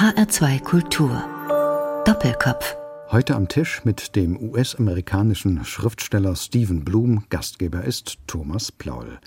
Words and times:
HR2 0.00 0.62
Kultur. 0.62 1.22
Doppelkopf. 2.06 2.74
Heute 3.10 3.36
am 3.36 3.48
Tisch 3.48 3.82
mit 3.84 4.16
dem 4.16 4.34
US-amerikanischen 4.40 5.62
Schriftsteller 5.66 6.36
Stephen 6.36 6.86
Bloom. 6.86 7.24
Gastgeber 7.28 7.84
ist 7.84 8.16
Thomas 8.26 8.72
Plaul. 8.72 9.18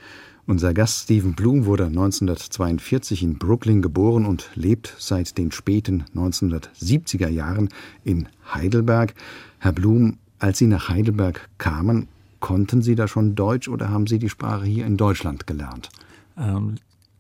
Unser 0.48 0.74
Gast 0.74 1.04
Stephen 1.04 1.36
Bloom 1.36 1.68
wurde 1.68 1.86
1942 1.86 3.22
in 3.22 3.38
Brooklyn 3.38 3.84
geboren 3.84 4.26
und 4.26 4.50
lebt 4.56 4.96
seit 4.98 5.38
den 5.38 5.52
späten 5.52 6.06
1970er 6.16 7.30
Jahren 7.30 7.70
in 8.04 8.28
Heidelberg. 8.52 9.14
Herr 9.60 9.74
Bloom, 9.74 10.18
als 10.40 10.58
Sie 10.58 10.66
nach 10.66 10.90
Heidelberg 10.90 11.50
kamen, 11.60 12.08
konnten 12.40 12.82
Sie 12.82 12.96
da 12.96 13.08
schon 13.08 13.36
Deutsch 13.36 13.70
oder 13.70 13.90
haben 13.90 14.08
Sie 14.08 14.18
die 14.18 14.30
Sprache 14.30 14.66
hier 14.66 14.88
in 14.88 14.98
Deutschland 14.98 15.46
gelernt? 15.46 15.90
Ähm, 16.36 16.78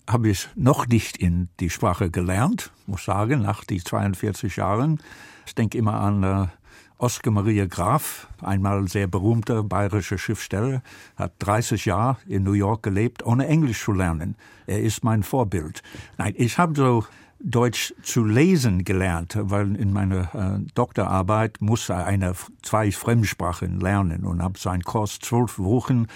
habe 0.10 0.30
ich 0.30 0.50
noch 0.56 0.88
nicht 0.88 1.18
in 1.18 1.50
die 1.60 1.70
Sprache 1.70 2.10
gelernt, 2.10 2.72
muss 2.88 3.06
sagen, 3.06 3.42
nach 3.42 3.64
die 3.64 3.84
42 3.84 4.58
Jahren. 4.58 5.00
Ich 5.46 5.56
denke 5.56 5.78
immer 5.78 5.96
an 5.96 6.24
äh, 6.24 6.48
Oskar 6.98 7.32
Maria 7.32 7.66
Graf, 7.66 8.28
einmal 8.42 8.88
sehr 8.88 9.08
berühmter 9.08 9.64
bayerischer 9.64 10.18
Schriftsteller, 10.18 10.82
hat 11.16 11.34
30 11.40 11.86
Jahre 11.86 12.18
in 12.28 12.44
New 12.44 12.54
York 12.54 12.84
gelebt, 12.84 13.26
ohne 13.26 13.48
Englisch 13.48 13.84
zu 13.84 13.92
lernen. 13.92 14.36
Er 14.68 14.82
ist 14.82 15.04
mein 15.04 15.24
Vorbild. 15.24 15.82
Nein, 16.18 16.34
ich 16.38 16.58
habe 16.58 16.76
so 16.76 17.06
Deutsch 17.46 17.94
zu 18.04 18.24
lesen 18.24 18.86
gelernt, 18.86 19.38
weil 19.38 19.76
in 19.76 19.92
meiner 19.92 20.34
äh, 20.34 20.72
Doktorarbeit 20.76 21.60
musste 21.60 21.96
eine 21.96 22.36
zwei 22.62 22.90
Fremdsprachen 22.90 23.82
lernen 23.82 24.24
und 24.24 24.42
habe 24.42 24.58
so 24.58 24.70
einen 24.70 24.84
Kurs 24.84 25.20
zwölf 25.20 25.60
Wochen 25.60 26.08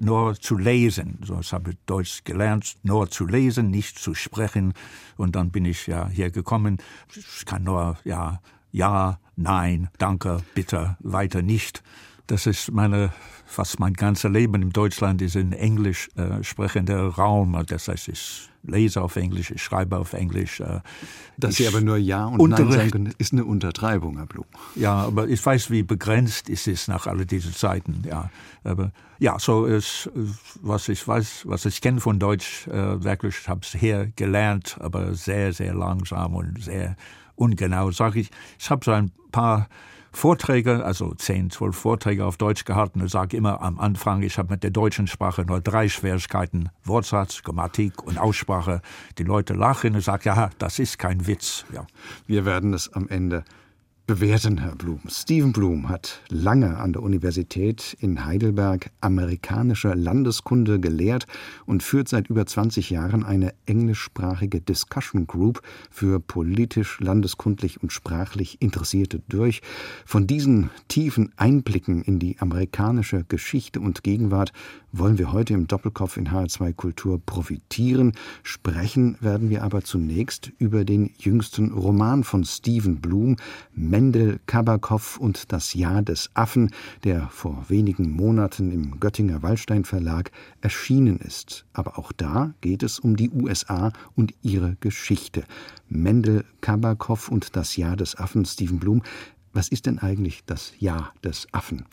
nur 0.00 0.34
zu 0.34 0.56
lesen. 0.56 1.18
So 1.22 1.40
habe 1.52 1.70
ich 1.70 1.76
Deutsch 1.86 2.24
gelernt, 2.24 2.76
nur 2.82 3.10
zu 3.10 3.26
lesen, 3.26 3.70
nicht 3.70 3.98
zu 3.98 4.14
sprechen. 4.14 4.74
Und 5.16 5.36
dann 5.36 5.50
bin 5.50 5.64
ich 5.64 5.86
ja 5.86 6.08
hier 6.08 6.30
gekommen. 6.30 6.78
Ich 7.14 7.44
kann 7.46 7.64
nur 7.64 7.98
ja, 8.04 8.40
ja, 8.72 9.18
nein, 9.36 9.88
danke, 9.98 10.42
bitte, 10.54 10.96
weiter 11.00 11.42
nicht. 11.42 11.82
Das 12.26 12.46
ist 12.46 12.70
meine, 12.70 13.12
fast 13.44 13.80
mein 13.80 13.94
ganzes 13.94 14.30
Leben 14.30 14.62
in 14.62 14.70
Deutschland 14.70 15.20
ist 15.22 15.36
ein 15.36 15.52
englisch 15.52 16.08
äh, 16.16 16.42
sprechender 16.44 17.08
Raum. 17.08 17.60
Das 17.66 17.88
heißt, 17.88 18.08
ich 18.08 18.49
lese 18.62 19.02
auf 19.02 19.16
Englisch, 19.16 19.50
ich 19.50 19.62
schreibe 19.62 19.98
auf 19.98 20.12
Englisch. 20.12 20.60
Äh, 20.60 20.80
Dass 21.36 21.56
Sie 21.56 21.66
aber 21.66 21.80
nur 21.80 21.96
Ja 21.96 22.26
und 22.26 22.50
Nein 22.50 22.70
sagen 22.70 22.90
können, 22.90 23.14
ist 23.18 23.32
eine 23.32 23.44
Untertreibung, 23.44 24.16
Herr 24.16 24.26
Blum. 24.26 24.44
Ja, 24.74 24.94
aber 24.94 25.28
ich 25.28 25.44
weiß, 25.44 25.70
wie 25.70 25.82
begrenzt 25.82 26.48
ist 26.48 26.68
es 26.68 26.88
nach 26.88 27.06
all 27.06 27.24
diesen 27.26 27.54
Zeiten. 27.54 28.02
Ja, 28.06 28.30
aber 28.64 28.92
ja, 29.18 29.38
so 29.38 29.66
ist, 29.66 30.10
was 30.62 30.88
ich 30.88 31.06
weiß, 31.06 31.42
was 31.46 31.64
ich 31.66 31.80
kenne 31.80 32.00
von 32.00 32.18
Deutsch, 32.18 32.66
äh, 32.68 33.02
wirklich, 33.02 33.48
habe 33.48 33.60
es 33.62 33.72
hier 33.72 34.12
gelernt, 34.16 34.76
aber 34.80 35.14
sehr, 35.14 35.52
sehr 35.52 35.74
langsam 35.74 36.34
und 36.34 36.62
sehr 36.62 36.96
ungenau. 37.34 37.90
Sag 37.90 38.16
ich, 38.16 38.30
ich 38.58 38.70
habe 38.70 38.84
so 38.84 38.92
ein 38.92 39.10
paar 39.32 39.68
Vorträge, 40.12 40.84
also 40.84 41.14
zehn, 41.14 41.50
zwölf 41.50 41.76
Vorträge 41.76 42.24
auf 42.24 42.36
Deutsch 42.36 42.64
gehalten 42.64 43.00
und 43.00 43.08
sage 43.08 43.36
immer 43.36 43.62
am 43.62 43.78
Anfang, 43.78 44.22
ich 44.22 44.38
habe 44.38 44.52
mit 44.52 44.62
der 44.62 44.70
deutschen 44.70 45.06
Sprache 45.06 45.44
nur 45.44 45.60
drei 45.60 45.88
Schwierigkeiten, 45.88 46.70
Wortsatz, 46.84 47.42
Grammatik 47.42 48.02
und 48.02 48.18
Aussprache. 48.18 48.82
Die 49.18 49.24
Leute 49.24 49.54
lachen 49.54 49.94
und 49.94 50.02
sagen, 50.02 50.22
ja, 50.24 50.50
das 50.58 50.78
ist 50.78 50.98
kein 50.98 51.26
Witz. 51.26 51.64
Ja. 51.72 51.86
Wir 52.26 52.44
werden 52.44 52.74
es 52.74 52.92
am 52.92 53.08
Ende 53.08 53.44
bewerten, 54.10 54.58
Herr 54.58 54.74
Blum. 54.74 54.98
Stephen 55.06 55.52
Blum 55.52 55.88
hat 55.88 56.20
lange 56.30 56.78
an 56.78 56.92
der 56.92 57.00
Universität 57.00 57.96
in 58.00 58.24
Heidelberg 58.24 58.90
amerikanische 59.00 59.94
Landeskunde 59.94 60.80
gelehrt 60.80 61.28
und 61.64 61.84
führt 61.84 62.08
seit 62.08 62.28
über 62.28 62.44
20 62.44 62.90
Jahren 62.90 63.22
eine 63.22 63.54
englischsprachige 63.66 64.60
Discussion 64.60 65.28
Group 65.28 65.62
für 65.92 66.18
politisch, 66.18 66.98
landeskundlich 66.98 67.84
und 67.84 67.92
sprachlich 67.92 68.60
Interessierte 68.60 69.22
durch. 69.28 69.62
Von 70.04 70.26
diesen 70.26 70.70
tiefen 70.88 71.32
Einblicken 71.36 72.02
in 72.02 72.18
die 72.18 72.36
amerikanische 72.40 73.22
Geschichte 73.28 73.78
und 73.78 74.02
Gegenwart 74.02 74.52
wollen 74.92 75.18
wir 75.18 75.32
heute 75.32 75.54
im 75.54 75.68
Doppelkopf 75.68 76.16
in 76.16 76.30
HR2 76.30 76.72
Kultur 76.72 77.20
profitieren. 77.24 78.12
Sprechen 78.42 79.16
werden 79.20 79.50
wir 79.50 79.62
aber 79.62 79.82
zunächst 79.82 80.50
über 80.58 80.84
den 80.84 81.12
jüngsten 81.18 81.70
Roman 81.72 82.24
von 82.24 82.44
Stephen 82.44 83.00
Blum, 83.00 83.36
Mendel 84.00 84.40
Kabakow 84.46 85.18
und 85.18 85.52
das 85.52 85.74
Jahr 85.74 86.00
des 86.00 86.30
Affen, 86.32 86.70
der 87.04 87.28
vor 87.28 87.66
wenigen 87.68 88.10
Monaten 88.10 88.72
im 88.72 88.98
Göttinger 88.98 89.42
Waldstein 89.42 89.84
Verlag 89.84 90.30
erschienen 90.62 91.18
ist. 91.18 91.66
Aber 91.74 91.98
auch 91.98 92.10
da 92.10 92.54
geht 92.62 92.82
es 92.82 92.98
um 92.98 93.14
die 93.14 93.28
USA 93.28 93.92
und 94.16 94.32
ihre 94.40 94.76
Geschichte. 94.80 95.44
Mendel 95.90 96.46
Kabakow 96.62 97.28
und 97.28 97.56
das 97.56 97.76
Jahr 97.76 97.94
des 97.94 98.16
Affen, 98.16 98.46
Stephen 98.46 98.78
Blum. 98.78 99.02
Was 99.52 99.68
ist 99.68 99.84
denn 99.84 99.98
eigentlich 99.98 100.46
das 100.46 100.72
Jahr 100.78 101.12
des 101.22 101.46
Affen? 101.52 101.84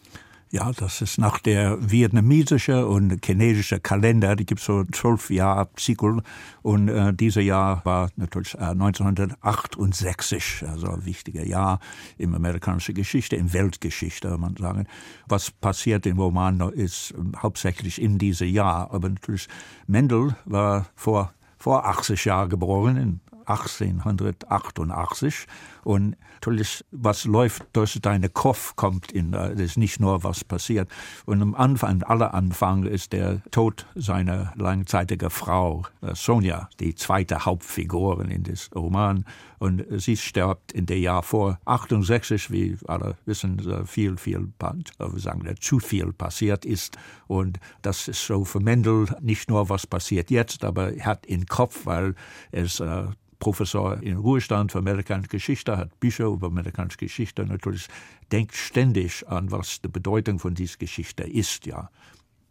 Ja, 0.49 0.71
das 0.71 1.01
ist 1.01 1.17
nach 1.17 1.39
der 1.39 1.77
vietnamesische 1.91 2.87
und 2.87 3.25
chinesische 3.25 3.81
Kalender. 3.81 4.37
Die 4.37 4.45
gibt 4.45 4.61
so 4.61 4.85
zwölf 4.85 5.29
Jahre 5.29 5.67
Zyklus. 5.75 6.23
Und 6.61 6.87
äh, 6.87 7.13
dieses 7.13 7.43
Jahr 7.43 7.83
war 7.83 8.09
natürlich 8.15 8.53
äh, 8.53 8.59
1968, 8.59 10.63
also 10.65 10.89
ein 10.89 11.05
wichtiger 11.05 11.45
Jahr 11.45 11.81
im 12.17 12.33
amerikanischen 12.33 12.95
Geschichte, 12.95 13.35
in 13.35 13.51
Weltgeschichte, 13.51 14.29
kann 14.29 14.39
man 14.39 14.55
sagen. 14.55 14.87
Was 15.27 15.51
passiert 15.51 16.05
im 16.05 16.17
Roman 16.17 16.61
ist 16.73 17.11
äh, 17.11 17.15
hauptsächlich 17.37 18.01
in 18.01 18.17
diesem 18.17 18.47
Jahr. 18.47 18.89
Aber 18.93 19.09
natürlich, 19.09 19.49
Mendel 19.85 20.37
war 20.45 20.85
vor 20.95 21.33
vor 21.57 21.85
80 21.85 22.25
Jahren 22.25 22.49
geboren, 22.49 22.97
in 22.97 23.19
1888 23.47 25.47
und 25.83 26.15
natürlich, 26.35 26.83
was 26.91 27.25
läuft 27.25 27.63
durch 27.73 27.99
deinen 28.01 28.31
Kopf, 28.33 28.75
kommt 28.75 29.11
in, 29.11 29.33
äh, 29.33 29.51
das 29.51 29.61
ist 29.61 29.77
nicht 29.77 29.99
nur, 29.99 30.23
was 30.23 30.43
passiert. 30.43 30.89
Und 31.25 31.41
am 31.41 31.55
Anfang, 31.55 32.03
aller 32.03 32.33
Anfang 32.33 32.83
ist 32.83 33.13
der 33.13 33.41
Tod 33.51 33.87
seiner 33.95 34.53
langzeitigen 34.55 35.29
Frau, 35.29 35.83
äh, 36.01 36.13
Sonja, 36.13 36.69
die 36.79 36.93
zweite 36.93 37.45
Hauptfigur 37.45 38.23
in 38.25 38.43
diesem 38.43 38.73
Roman. 38.73 39.25
Und 39.59 39.83
sie 39.89 40.17
stirbt 40.17 40.71
in 40.73 40.85
dem 40.85 41.01
Jahr 41.01 41.23
vor 41.23 41.59
68, 41.65 42.51
wie 42.51 42.77
alle 42.87 43.17
wissen, 43.25 43.59
viel, 43.87 44.17
viel, 44.17 44.49
wir 44.59 45.19
sagen, 45.19 45.55
zu 45.59 45.79
viel 45.79 46.13
passiert 46.13 46.65
ist. 46.65 46.97
Und 47.27 47.59
das 47.81 48.07
ist 48.07 48.25
so 48.25 48.45
für 48.45 48.59
Mendel 48.59 49.07
nicht 49.19 49.49
nur, 49.49 49.69
was 49.69 49.87
passiert 49.87 50.29
jetzt, 50.29 50.63
aber 50.63 50.93
er 50.93 51.05
hat 51.05 51.25
im 51.25 51.47
Kopf, 51.47 51.85
weil 51.85 52.13
es 52.51 52.79
äh, 52.79 53.07
Professor 53.39 54.01
in 54.01 54.17
Ruhestand 54.17 54.71
für 54.71 54.79
amerikanische 54.79 55.29
Geschichte, 55.29 55.77
hat 55.77 55.99
Bücher 55.99 56.25
über 56.25 56.47
amerikanische 56.47 56.97
Geschichte 56.97 57.45
natürlich, 57.45 57.87
denkt 58.31 58.55
ständig 58.55 59.27
an, 59.27 59.51
was 59.51 59.81
die 59.81 59.87
Bedeutung 59.87 60.39
von 60.39 60.55
dieser 60.55 60.77
Geschichte 60.77 61.23
ist, 61.23 61.65
ja. 61.65 61.89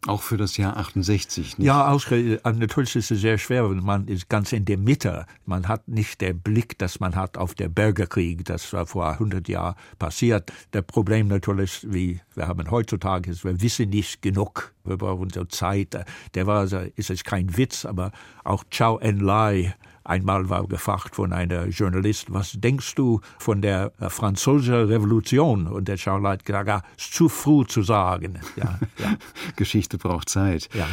Auch 0.05 0.21
für 0.21 0.37
das 0.37 0.57
Jahr 0.57 0.77
68, 0.77 1.57
nicht? 1.57 1.65
Ja, 1.65 1.93
äh, 2.11 2.39
natürlich 2.43 2.95
ist 2.95 3.11
es 3.11 3.19
sehr 3.19 3.37
schwer, 3.39 3.69
wenn 3.69 3.83
man 3.83 4.07
ist 4.07 4.29
ganz 4.29 4.53
in 4.53 4.63
der 4.63 4.77
Mitte. 4.77 5.25
Man 5.45 5.67
hat 5.67 5.87
nicht 5.87 6.21
den 6.21 6.39
Blick, 6.39 6.77
das 6.77 6.99
man 6.99 7.15
hat 7.15 7.37
auf 7.37 7.55
den 7.55 7.73
Bürgerkrieg, 7.73 8.45
das 8.45 8.71
war 8.73 8.85
vor 8.85 9.09
100 9.09 9.49
Jahren 9.49 9.75
passiert. 9.97 10.53
Das 10.71 10.83
Problem 10.85 11.27
natürlich, 11.27 11.85
wie 11.91 12.21
wir 12.35 12.47
haben 12.47 12.69
heutzutage, 12.69 13.31
ist, 13.31 13.43
wir 13.43 13.59
wissen 13.59 13.89
nicht 13.89 14.21
genug 14.21 14.73
über 14.85 15.15
unsere 15.15 15.47
Zeit. 15.47 15.97
Der 16.35 16.45
war, 16.47 16.71
ist 16.95 17.09
es 17.09 17.23
kein 17.23 17.57
Witz, 17.57 17.83
aber 17.83 18.11
auch 18.43 18.63
Chao 18.69 18.99
En-lai, 18.99 19.73
Einmal 20.07 20.49
war 20.49 20.65
gefragt 20.67 21.15
von 21.15 21.33
einer 21.33 21.67
Journalist, 21.67 22.31
was 22.33 22.53
denkst 22.53 22.95
du 22.95 23.19
von 23.39 23.61
der 23.61 23.91
äh, 23.99 24.09
französischen 24.09 24.85
Revolution? 24.85 25.67
Und 25.67 25.89
der 25.89 25.97
gesagt, 26.45 26.69
ja, 26.69 26.81
ist 26.97 27.13
zu 27.13 27.27
früh 27.27 27.65
zu 27.65 27.83
sagen. 27.83 28.39
Ja, 28.55 28.79
ja. 28.99 29.15
Geschichte 29.57 29.97
braucht 29.97 30.29
Zeit. 30.29 30.69
Ja. 30.73 30.87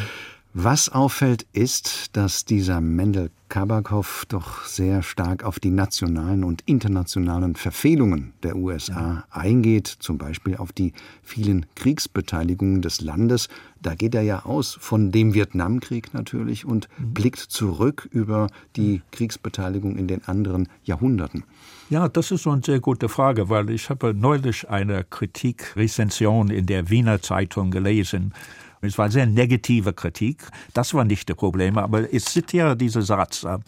Was 0.57 0.89
auffällt, 0.89 1.49
ist, 1.53 2.17
dass 2.17 2.45
dieser 2.45 2.81
Mendel 2.81 3.33
Kabakow 3.49 4.25
doch 4.29 4.65
sehr 4.67 5.03
stark 5.03 5.43
auf 5.43 5.59
die 5.59 5.73
nationalen 5.73 6.45
und 6.45 6.63
internationalen 6.67 7.57
Verfehlungen 7.57 8.35
der 8.45 8.55
USA 8.55 9.01
ja. 9.01 9.25
eingeht, 9.31 9.89
zum 9.89 10.17
Beispiel 10.17 10.57
auf 10.57 10.73
die 10.73 10.93
vielen 11.25 11.67
Kriegsbeteiligungen 11.75 12.83
des 12.83 13.01
Landes. 13.01 13.49
Da 13.83 13.97
geht 13.97 14.15
er 14.15 14.23
ja 14.23 14.45
aus 14.45 14.79
von 14.81 15.11
dem 15.11 15.35
Vietnamkrieg 15.35 16.15
natürlich 16.15 16.65
und 16.65 16.89
mhm. 16.99 17.15
blickt 17.15 17.41
zurück 17.41 18.09
über 18.13 18.47
die 18.77 19.03
Kriegsbeteiligung 19.11 19.97
in 19.97 20.07
den 20.07 20.23
anderen 20.29 20.69
Jahrhunderten. 20.85 21.43
Ja, 21.91 22.09
das 22.09 22.31
ist 22.31 22.45
so 22.45 22.51
eine 22.51 22.63
sehr 22.65 22.79
gute 22.79 23.09
Frage, 23.09 23.49
weil 23.49 23.71
ich 23.71 23.91
habe 23.91 24.15
neulich 24.15 24.71
eine 24.71 25.03
Kritikrezension 25.03 26.49
in 26.49 26.67
der 26.67 26.91
Wiener 26.91 27.21
Zeitung 27.21 27.73
gelesen 27.73 28.33
es 28.85 28.99
war 28.99 29.11
sehr 29.11 29.27
negative 29.27 29.93
Kritik. 29.93 30.49
Das 30.73 30.95
war 30.95 31.05
nicht 31.05 31.29
das 31.29 31.37
Problem, 31.37 31.79
aber 31.79 32.13
ich 32.13 32.25
zitiere 32.25 32.77
diesen 32.77 33.03
Satz. 33.03 33.45
Äh, 33.45 33.59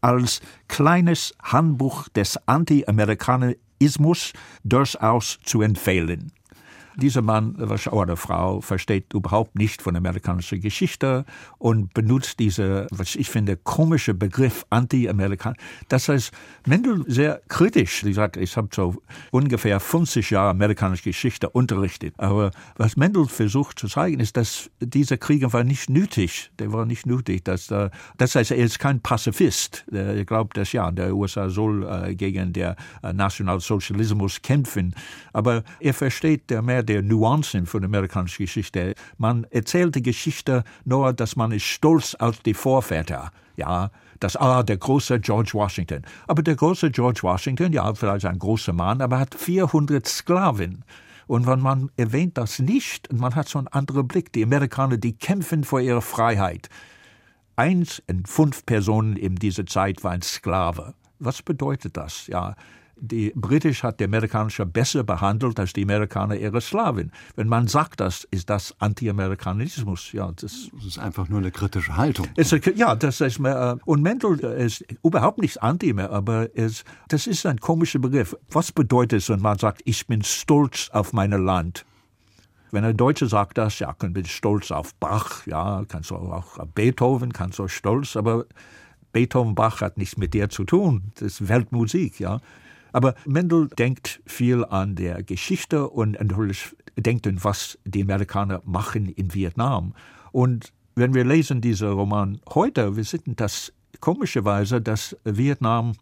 als 0.00 0.40
kleines 0.68 1.34
Handbuch 1.42 2.08
des 2.08 2.38
Anti-Amerikanismus 2.46 4.32
durchaus 4.64 5.38
zu 5.44 5.62
empfehlen. 5.62 6.32
Dieser 7.00 7.22
Mann 7.22 7.56
oder 7.90 8.16
Frau 8.16 8.60
versteht 8.60 9.12
überhaupt 9.12 9.56
nicht 9.56 9.82
von 9.82 9.96
amerikanischer 9.96 10.58
Geschichte 10.58 11.24
und 11.58 11.92
benutzt 11.94 12.38
diese, 12.38 12.86
was 12.90 13.16
ich 13.16 13.28
finde, 13.28 13.56
komische 13.56 14.14
Begriff 14.14 14.64
Anti-Amerikan. 14.70 15.54
Das 15.88 16.08
heißt, 16.08 16.32
Mendel 16.66 17.04
sehr 17.06 17.40
kritisch, 17.48 18.04
ich 18.04 18.14
sage, 18.14 18.40
ich 18.40 18.56
habe 18.56 18.68
so 18.72 18.96
ungefähr 19.30 19.80
50 19.80 20.30
Jahre 20.30 20.50
amerikanische 20.50 21.04
Geschichte 21.04 21.48
unterrichtet, 21.48 22.14
aber 22.18 22.50
was 22.76 22.96
Mendel 22.96 23.26
versucht 23.26 23.78
zu 23.78 23.88
zeigen, 23.88 24.20
ist, 24.20 24.36
dass 24.36 24.70
dieser 24.80 25.16
Krieg 25.16 25.40
war 25.52 25.64
nicht 25.64 25.90
nötig, 25.90 26.50
der 26.58 26.72
war 26.72 26.84
nicht 26.84 27.06
nötig, 27.06 27.44
dass, 27.44 27.70
äh, 27.70 27.90
das 28.18 28.34
heißt, 28.34 28.50
er 28.50 28.58
ist 28.58 28.78
kein 28.78 29.00
Pazifist, 29.00 29.84
er 29.90 30.24
glaubt, 30.24 30.56
dass 30.56 30.72
ja, 30.72 30.90
der 30.90 31.14
USA 31.14 31.48
soll 31.48 31.86
äh, 31.86 32.14
gegen 32.14 32.52
den 32.52 32.74
äh, 33.02 33.12
Nationalsozialismus 33.12 34.42
kämpfen, 34.42 34.94
aber 35.32 35.64
er 35.80 35.94
versteht 35.94 36.50
der 36.50 36.62
mehr 36.62 36.82
der 36.90 37.02
Nuancen 37.02 37.66
von 37.66 37.82
der 37.82 37.88
amerikanischen 37.88 38.42
Geschichte. 38.42 38.94
Man 39.16 39.44
erzählt 39.50 39.94
die 39.94 40.02
Geschichte 40.02 40.64
nur, 40.84 41.12
dass 41.12 41.36
man 41.36 41.52
ist 41.52 41.62
stolz 41.62 42.16
auf 42.16 42.40
die 42.40 42.52
Vorväter. 42.52 43.30
Ja, 43.56 43.92
das 44.18 44.34
ah, 44.34 44.64
der 44.64 44.76
große 44.76 45.20
George 45.20 45.52
Washington. 45.54 46.02
Aber 46.26 46.42
der 46.42 46.56
große 46.56 46.90
George 46.90 47.20
Washington, 47.22 47.72
ja, 47.72 47.94
vielleicht 47.94 48.26
ein 48.26 48.40
großer 48.40 48.72
Mann, 48.72 49.00
aber 49.02 49.20
hat 49.20 49.36
400 49.36 50.04
Sklaven. 50.04 50.84
Und 51.28 51.46
wenn 51.46 51.60
man 51.60 51.92
erwähnt 51.96 52.36
das 52.36 52.58
nicht, 52.58 53.12
man 53.12 53.36
hat 53.36 53.48
so 53.48 53.58
einen 53.58 53.68
anderen 53.68 54.08
Blick. 54.08 54.32
Die 54.32 54.42
Amerikaner, 54.42 54.96
die 54.96 55.12
kämpfen 55.12 55.62
vor 55.62 55.80
ihrer 55.80 56.02
Freiheit. 56.02 56.68
Eins 57.54 58.02
in 58.08 58.26
fünf 58.26 58.66
Personen 58.66 59.14
in 59.14 59.36
dieser 59.36 59.64
Zeit 59.64 60.02
war 60.02 60.10
ein 60.10 60.22
Sklave. 60.22 60.94
Was 61.20 61.40
bedeutet 61.40 61.96
das? 61.96 62.26
Ja, 62.26 62.56
die 63.00 63.32
Britisch 63.34 63.82
hat 63.82 64.00
die 64.00 64.04
Amerikanische 64.04 64.66
besser 64.66 65.02
behandelt 65.02 65.58
als 65.58 65.72
die 65.72 65.82
Amerikaner 65.82 66.36
ihre 66.36 66.60
Slawen. 66.60 67.12
Wenn 67.34 67.48
man 67.48 67.66
sagt 67.66 68.00
das, 68.00 68.24
ist 68.30 68.50
das 68.50 68.74
Anti-Amerikanismus. 68.78 70.12
Ja, 70.12 70.30
das, 70.32 70.68
das, 70.72 70.84
ist 70.84 70.98
einfach 70.98 71.28
nur 71.28 71.38
eine 71.38 71.50
kritische 71.50 71.96
Haltung. 71.96 72.28
Ist, 72.36 72.52
ja, 72.76 72.94
das 72.94 73.20
ist 73.20 73.38
mehr, 73.38 73.78
äh, 73.78 73.82
und 73.84 74.02
Mendel 74.02 74.38
ist 74.38 74.84
überhaupt 75.02 75.38
nicht 75.38 75.62
anti 75.62 75.92
mehr, 75.92 76.10
aber 76.10 76.54
ist, 76.54 76.84
das 77.08 77.26
ist 77.26 77.46
ein 77.46 77.58
komischer 77.58 77.98
Begriff. 77.98 78.36
Was 78.50 78.72
bedeutet 78.72 79.22
es, 79.22 79.28
wenn 79.28 79.40
man 79.40 79.58
sagt, 79.58 79.82
ich 79.84 80.06
bin 80.06 80.22
stolz 80.22 80.90
auf 80.92 81.12
mein 81.12 81.30
Land? 81.30 81.84
Wenn 82.72 82.84
ein 82.84 82.96
Deutscher 82.96 83.26
sagt 83.26 83.58
das, 83.58 83.78
ja, 83.80 83.90
ich 83.90 84.12
bin 84.12 84.24
stolz 84.26 84.70
auf 84.70 84.94
Bach, 84.94 85.46
ja, 85.46 85.84
kannst 85.88 86.10
du 86.10 86.16
auch 86.16 86.58
auf 86.58 86.68
Beethoven, 86.74 87.32
kannst 87.32 87.58
du 87.58 87.66
stolz, 87.66 88.16
aber 88.16 88.44
Beethoven, 89.12 89.56
Bach 89.56 89.80
hat 89.80 89.98
nichts 89.98 90.16
mit 90.16 90.34
dir 90.34 90.48
zu 90.50 90.64
tun. 90.64 91.10
Das 91.14 91.40
ist 91.40 91.48
Weltmusik, 91.48 92.20
ja. 92.20 92.40
Aber 92.92 93.14
Mendel 93.26 93.68
denkt 93.68 94.20
viel 94.26 94.64
an 94.64 94.96
der 94.96 95.22
Geschichte 95.22 95.88
und 95.88 96.12
natürlich 96.20 96.74
denkt 96.96 97.26
an, 97.26 97.42
was 97.42 97.78
die 97.84 98.02
Amerikaner 98.02 98.62
machen 98.64 99.08
in 99.08 99.34
Vietnam. 99.34 99.94
Und 100.32 100.72
wenn 100.94 101.14
wir 101.14 101.24
lesen 101.24 101.60
diesen 101.60 101.90
Roman 101.92 102.40
heute, 102.54 102.96
wir 102.96 103.04
sehen 103.04 103.36
das 103.36 103.72
komischerweise, 104.00 104.80
dass 104.80 105.16
Vietnam 105.24 105.94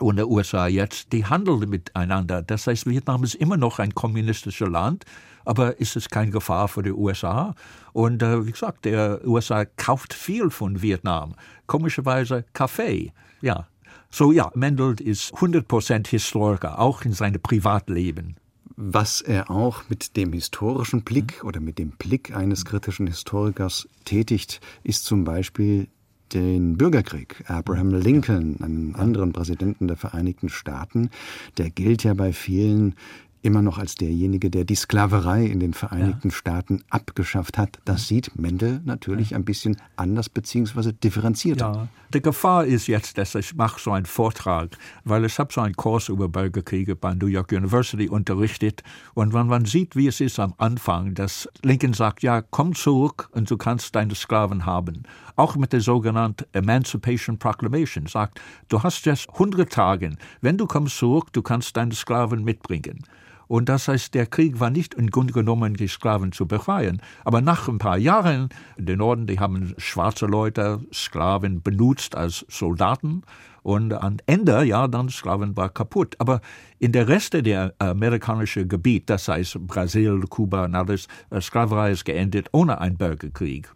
und 0.00 0.16
der 0.16 0.28
USA 0.28 0.68
jetzt, 0.68 1.12
die 1.12 1.24
handeln 1.24 1.68
miteinander. 1.68 2.42
Das 2.42 2.66
heißt, 2.66 2.86
Vietnam 2.86 3.24
ist 3.24 3.34
immer 3.34 3.56
noch 3.56 3.78
ein 3.78 3.94
kommunistisches 3.94 4.68
Land, 4.68 5.04
aber 5.44 5.80
ist 5.80 5.96
es 5.96 6.08
keine 6.08 6.30
Gefahr 6.30 6.68
für 6.68 6.82
die 6.82 6.92
USA? 6.92 7.54
Und 7.92 8.22
äh, 8.22 8.46
wie 8.46 8.52
gesagt, 8.52 8.84
der 8.84 9.26
USA 9.26 9.64
kauft 9.64 10.14
viel 10.14 10.50
von 10.50 10.82
Vietnam. 10.82 11.34
Komischerweise 11.66 12.44
Kaffee. 12.52 13.12
Ja, 13.40 13.66
so 14.10 14.32
ja, 14.32 14.50
Mendel 14.54 15.00
ist 15.00 15.34
100% 15.34 16.08
Historiker, 16.08 16.78
auch 16.78 17.02
in 17.02 17.12
seinem 17.12 17.40
Privatleben. 17.40 18.36
Was 18.76 19.20
er 19.20 19.50
auch 19.50 19.82
mit 19.88 20.16
dem 20.16 20.32
historischen 20.32 21.02
Blick 21.02 21.42
oder 21.42 21.60
mit 21.60 21.78
dem 21.78 21.90
Blick 21.90 22.34
eines 22.34 22.64
kritischen 22.64 23.08
Historikers 23.08 23.88
tätigt, 24.04 24.60
ist 24.84 25.04
zum 25.04 25.24
Beispiel 25.24 25.88
den 26.32 26.76
Bürgerkrieg. 26.76 27.42
Abraham 27.48 27.90
Lincoln, 27.90 28.56
einen 28.62 28.94
anderen 28.94 29.32
Präsidenten 29.32 29.88
der 29.88 29.96
Vereinigten 29.96 30.48
Staaten, 30.48 31.10
der 31.56 31.70
gilt 31.70 32.04
ja 32.04 32.14
bei 32.14 32.32
vielen 32.32 32.94
immer 33.42 33.62
noch 33.62 33.78
als 33.78 33.94
derjenige, 33.94 34.50
der 34.50 34.64
die 34.64 34.74
Sklaverei 34.74 35.44
in 35.44 35.60
den 35.60 35.74
Vereinigten 35.74 36.28
ja. 36.28 36.34
Staaten 36.34 36.82
abgeschafft 36.90 37.58
hat. 37.58 37.78
Das 37.84 38.08
sieht 38.08 38.38
Mendel 38.38 38.80
natürlich 38.84 39.34
ein 39.34 39.44
bisschen 39.44 39.76
anders 39.96 40.28
bzw. 40.28 40.92
differenzierter. 40.92 41.72
Ja, 41.72 41.88
die 42.14 42.22
Gefahr 42.22 42.64
ist 42.64 42.86
jetzt, 42.86 43.18
dass 43.18 43.34
ich 43.34 43.54
mache 43.54 43.80
so 43.80 43.92
einen 43.92 44.06
Vortrag, 44.06 44.76
weil 45.04 45.24
ich 45.24 45.38
habe 45.38 45.52
so 45.52 45.60
einen 45.60 45.76
Kurs 45.76 46.08
über 46.08 46.28
Bürgerkriege 46.28 46.96
bei 46.96 47.14
New 47.14 47.26
York 47.26 47.52
University 47.52 48.08
unterrichtet 48.08 48.82
und 49.14 49.34
wenn 49.34 49.46
man 49.46 49.64
sieht, 49.64 49.94
wie 49.94 50.06
es 50.06 50.20
ist 50.20 50.38
am 50.40 50.54
Anfang, 50.58 51.14
dass 51.14 51.48
Lincoln 51.62 51.92
sagt, 51.92 52.22
ja, 52.22 52.42
komm 52.42 52.74
zurück 52.74 53.28
und 53.32 53.50
du 53.50 53.56
kannst 53.56 53.94
deine 53.94 54.14
Sklaven 54.14 54.66
haben. 54.66 55.02
Auch 55.36 55.54
mit 55.56 55.72
der 55.72 55.80
sogenannten 55.80 56.46
Emancipation 56.52 57.38
Proclamation 57.38 58.06
sagt, 58.06 58.40
du 58.68 58.82
hast 58.82 59.06
jetzt 59.06 59.28
100 59.30 59.72
Tage, 59.72 60.16
wenn 60.40 60.56
du 60.56 60.66
kommst 60.66 60.98
zurück, 60.98 61.32
du 61.32 61.42
kannst 61.42 61.76
deine 61.76 61.94
Sklaven 61.94 62.42
mitbringen. 62.42 63.04
Und 63.48 63.68
das 63.68 63.88
heißt, 63.88 64.14
der 64.14 64.26
Krieg 64.26 64.60
war 64.60 64.70
nicht 64.70 64.94
im 64.94 65.10
Grunde 65.10 65.32
genommen, 65.32 65.74
die 65.74 65.88
Sklaven 65.88 66.32
zu 66.32 66.46
befreien. 66.46 67.02
Aber 67.24 67.40
nach 67.40 67.66
ein 67.66 67.78
paar 67.78 67.98
Jahren, 67.98 68.50
in 68.76 68.86
den 68.86 68.98
Norden, 68.98 69.26
die 69.26 69.40
haben 69.40 69.74
schwarze 69.78 70.26
Leute 70.26 70.80
Sklaven 70.92 71.62
benutzt 71.62 72.14
als 72.14 72.44
Soldaten. 72.48 73.22
Und 73.62 73.92
am 73.92 74.18
Ende, 74.26 74.64
ja, 74.64 74.86
dann 74.86 75.08
Sklaven 75.08 75.56
war 75.56 75.70
kaputt. 75.70 76.14
Aber 76.18 76.40
in 76.78 76.92
der 76.92 77.08
Reste 77.08 77.42
der 77.42 77.74
amerikanischen 77.78 78.68
Gebiet, 78.68 79.10
das 79.10 79.28
heißt 79.28 79.66
Brasil, 79.66 80.20
Kuba 80.28 80.64
und 80.64 80.74
alles, 80.74 81.08
äh, 81.30 81.40
Sklaverei 81.40 81.92
ist 81.92 82.04
geendet 82.04 82.48
ohne 82.52 82.80
einen 82.80 82.96
Bürgerkrieg. 82.96 83.68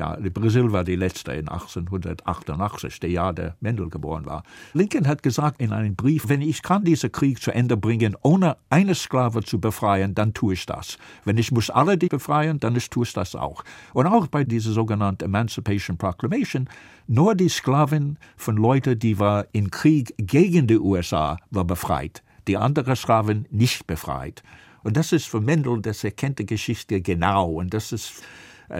Ja, 0.00 0.16
Brasil 0.32 0.72
war 0.72 0.82
die 0.82 0.96
letzte 0.96 1.32
in 1.32 1.50
1888, 1.50 3.00
der 3.00 3.10
Jahr, 3.10 3.34
der 3.34 3.56
Mendel 3.60 3.90
geboren 3.90 4.24
war. 4.24 4.44
Lincoln 4.72 5.06
hat 5.06 5.22
gesagt 5.22 5.60
in 5.60 5.74
einem 5.74 5.94
Brief, 5.94 6.26
wenn 6.26 6.40
ich 6.40 6.62
kann 6.62 6.84
diesen 6.84 7.12
Krieg 7.12 7.42
zu 7.42 7.50
Ende 7.50 7.76
bringen, 7.76 8.16
ohne 8.22 8.56
eine 8.70 8.94
Sklave 8.94 9.42
zu 9.42 9.60
befreien, 9.60 10.14
dann 10.14 10.32
tue 10.32 10.54
ich 10.54 10.64
das. 10.64 10.96
Wenn 11.26 11.36
ich 11.36 11.52
muss 11.52 11.68
alle 11.68 11.98
die 11.98 12.08
befreien, 12.08 12.58
dann 12.58 12.78
tue 12.78 13.04
ich 13.04 13.12
das 13.12 13.34
auch. 13.34 13.62
Und 13.92 14.06
auch 14.06 14.26
bei 14.26 14.42
dieser 14.42 14.72
sogenannten 14.72 15.22
Emancipation 15.22 15.98
Proclamation, 15.98 16.66
nur 17.06 17.34
die 17.34 17.50
Sklaven 17.50 18.18
von 18.38 18.56
Leuten, 18.56 18.98
die 18.98 19.18
war 19.18 19.48
in 19.52 19.70
Krieg 19.70 20.14
gegen 20.16 20.66
die 20.66 20.78
USA, 20.78 21.36
war 21.50 21.66
befreit. 21.66 22.22
Die 22.48 22.56
anderen 22.56 22.96
Sklaven 22.96 23.46
nicht 23.50 23.86
befreit. 23.86 24.42
Und 24.82 24.96
das 24.96 25.12
ist 25.12 25.28
für 25.28 25.42
Mendel, 25.42 25.82
das 25.82 26.04
erkennt 26.04 26.38
die 26.38 26.46
Geschichte 26.46 27.02
genau. 27.02 27.50
Und 27.52 27.74
das 27.74 27.92
ist 27.92 28.22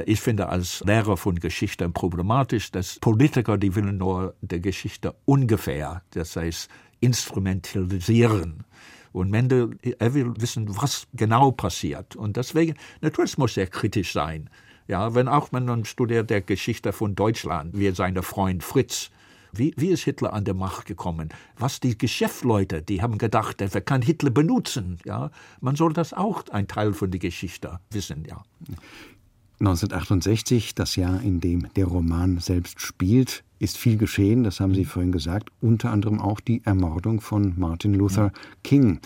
ich 0.07 0.21
finde 0.21 0.49
als 0.49 0.81
Lehrer 0.87 1.17
von 1.17 1.37
Geschichte 1.37 1.89
problematisch, 1.89 2.71
dass 2.71 2.99
Politiker, 3.01 3.59
die 3.59 3.75
wollen 3.75 3.99
nur 3.99 4.35
der 4.41 4.61
Geschichte 4.61 5.15
ungefähr, 5.25 6.03
das 6.11 6.37
heißt 6.37 6.69
instrumentalisieren. 7.01 8.65
Und 9.13 9.31
Mendel, 9.31 9.77
er 9.99 10.15
will 10.15 10.33
wissen, 10.37 10.69
was 10.77 11.09
genau 11.15 11.51
passiert. 11.51 12.15
Und 12.15 12.37
deswegen, 12.37 12.75
natürlich 13.01 13.39
muss 13.39 13.57
er 13.57 13.67
kritisch 13.67 14.13
sein. 14.13 14.49
Ja, 14.87 15.15
wenn 15.15 15.29
auch 15.29 15.51
man 15.53 15.85
studiert 15.85 16.31
der 16.31 16.41
Geschichte 16.41 16.93
von 16.93 17.15
Deutschland, 17.15 17.77
wie 17.77 17.91
sein 17.91 18.21
Freund 18.23 18.63
Fritz, 18.63 19.11
wie, 19.53 19.75
wie 19.77 19.89
ist 19.89 20.05
Hitler 20.05 20.33
an 20.33 20.45
der 20.45 20.55
Macht 20.55 20.87
gekommen? 20.87 21.31
Was 21.59 21.81
die 21.81 21.99
Geschäftsleute, 21.99 22.83
die 22.83 23.03
haben 23.03 23.19
gedacht, 23.19 23.61
er 23.61 23.81
kann 23.81 24.03
Hitler 24.03 24.31
benutzen. 24.31 24.99
Ja, 25.05 25.31
man 25.61 25.75
soll 25.75 25.93
das 25.93 26.13
auch 26.13 26.49
ein 26.51 26.69
Teil 26.69 26.93
von 26.93 27.11
der 27.11 27.19
Geschichte 27.19 27.81
wissen. 27.91 28.25
Ja. 28.29 28.43
1968, 29.61 30.75
das 30.75 30.97
Jahr, 30.97 31.21
in 31.21 31.41
dem 31.41 31.67
der 31.77 31.85
Roman 31.85 32.39
selbst 32.39 32.81
spielt, 32.81 33.45
ist 33.59 33.77
viel 33.77 33.99
geschehen, 33.99 34.43
das 34.43 34.59
haben 34.59 34.75
Sie 34.75 34.87
vorhin 34.87 35.13
gesagt, 35.13 35.51
unter 35.61 35.91
anderem 35.91 36.19
auch 36.19 36.41
die 36.41 36.63
Ermordung 36.65 37.21
von 37.21 37.53
Martin 37.59 37.93
Luther 37.93 38.33
King. 38.65 39.01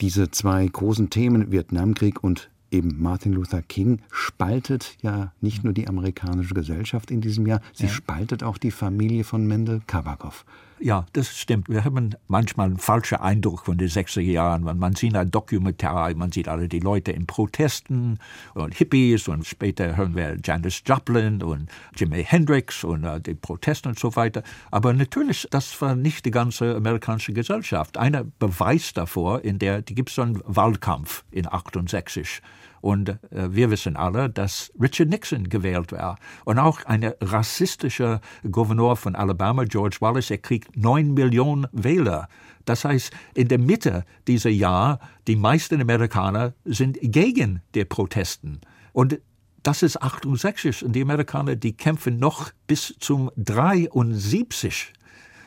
Diese 0.00 0.30
zwei 0.30 0.66
großen 0.66 1.10
Themen, 1.10 1.52
Vietnamkrieg 1.52 2.24
und 2.24 2.48
eben 2.70 3.02
Martin 3.02 3.34
Luther 3.34 3.60
King, 3.60 4.00
spaltet 4.10 4.96
ja 5.02 5.32
nicht 5.42 5.62
nur 5.62 5.74
die 5.74 5.88
amerikanische 5.88 6.54
Gesellschaft 6.54 7.10
in 7.10 7.20
diesem 7.20 7.46
Jahr, 7.46 7.60
sie 7.74 7.84
ja. 7.84 7.92
spaltet 7.92 8.42
auch 8.42 8.56
die 8.56 8.70
Familie 8.70 9.24
von 9.24 9.46
Mendel 9.46 9.82
Kabakov. 9.86 10.46
Ja, 10.84 11.06
das 11.12 11.38
stimmt. 11.38 11.68
Wir 11.68 11.84
haben 11.84 12.16
manchmal 12.26 12.66
einen 12.66 12.76
falschen 12.76 13.18
Eindruck 13.18 13.66
von 13.66 13.78
den 13.78 13.86
60er 13.86 14.20
Jahren. 14.20 14.64
Man 14.64 14.96
sieht 14.96 15.14
ein 15.14 15.30
Dokumentar, 15.30 16.12
man 16.16 16.32
sieht 16.32 16.48
alle 16.48 16.66
die 16.66 16.80
Leute 16.80 17.12
in 17.12 17.24
Protesten 17.24 18.18
und 18.54 18.74
Hippies 18.74 19.28
und 19.28 19.46
später 19.46 19.96
hören 19.96 20.16
wir 20.16 20.38
Janis 20.42 20.82
Joplin 20.84 21.40
und 21.40 21.70
Jimi 21.94 22.24
Hendrix 22.24 22.82
und 22.82 23.04
uh, 23.04 23.20
die 23.20 23.34
Proteste 23.34 23.90
und 23.90 23.98
so 24.00 24.16
weiter. 24.16 24.42
Aber 24.72 24.92
natürlich, 24.92 25.46
das 25.52 25.80
war 25.80 25.94
nicht 25.94 26.24
die 26.24 26.32
ganze 26.32 26.74
amerikanische 26.74 27.32
Gesellschaft. 27.32 27.96
Einer 27.96 28.24
Beweis 28.24 28.92
davor, 28.92 29.44
in 29.44 29.60
der, 29.60 29.82
die 29.82 29.94
gibt 29.94 30.08
es 30.08 30.16
so 30.16 30.22
einen 30.22 30.42
Wahlkampf 30.44 31.22
in 31.30 31.46
68 31.46 32.42
Und 32.82 33.08
äh, 33.08 33.16
wir 33.30 33.70
wissen 33.70 33.96
alle, 33.96 34.28
dass 34.28 34.72
Richard 34.78 35.08
Nixon 35.08 35.48
gewählt 35.48 35.92
war. 35.92 36.18
Und 36.44 36.58
auch 36.58 36.84
ein 36.84 37.04
rassistischer 37.20 38.20
Gouverneur 38.50 38.96
von 38.96 39.14
Alabama, 39.14 39.64
George 39.64 39.96
Wallace, 40.00 40.32
er 40.32 40.38
kriegt 40.38 40.76
neun 40.76 41.14
Millionen 41.14 41.68
Wähler. 41.72 42.28
Das 42.64 42.84
heißt, 42.84 43.12
in 43.34 43.48
der 43.48 43.58
Mitte 43.58 44.04
dieser 44.26 44.50
Jahr, 44.50 44.98
die 45.28 45.36
meisten 45.36 45.80
Amerikaner 45.80 46.54
sind 46.64 46.98
gegen 47.00 47.62
die 47.74 47.84
Protesten. 47.84 48.60
Und 48.92 49.20
das 49.62 49.84
ist 49.84 50.02
68 50.02 50.84
und 50.84 50.92
die 50.92 51.02
Amerikaner, 51.02 51.54
die 51.54 51.76
kämpfen 51.76 52.18
noch 52.18 52.50
bis 52.66 52.96
zum 52.98 53.30
73 53.36 54.92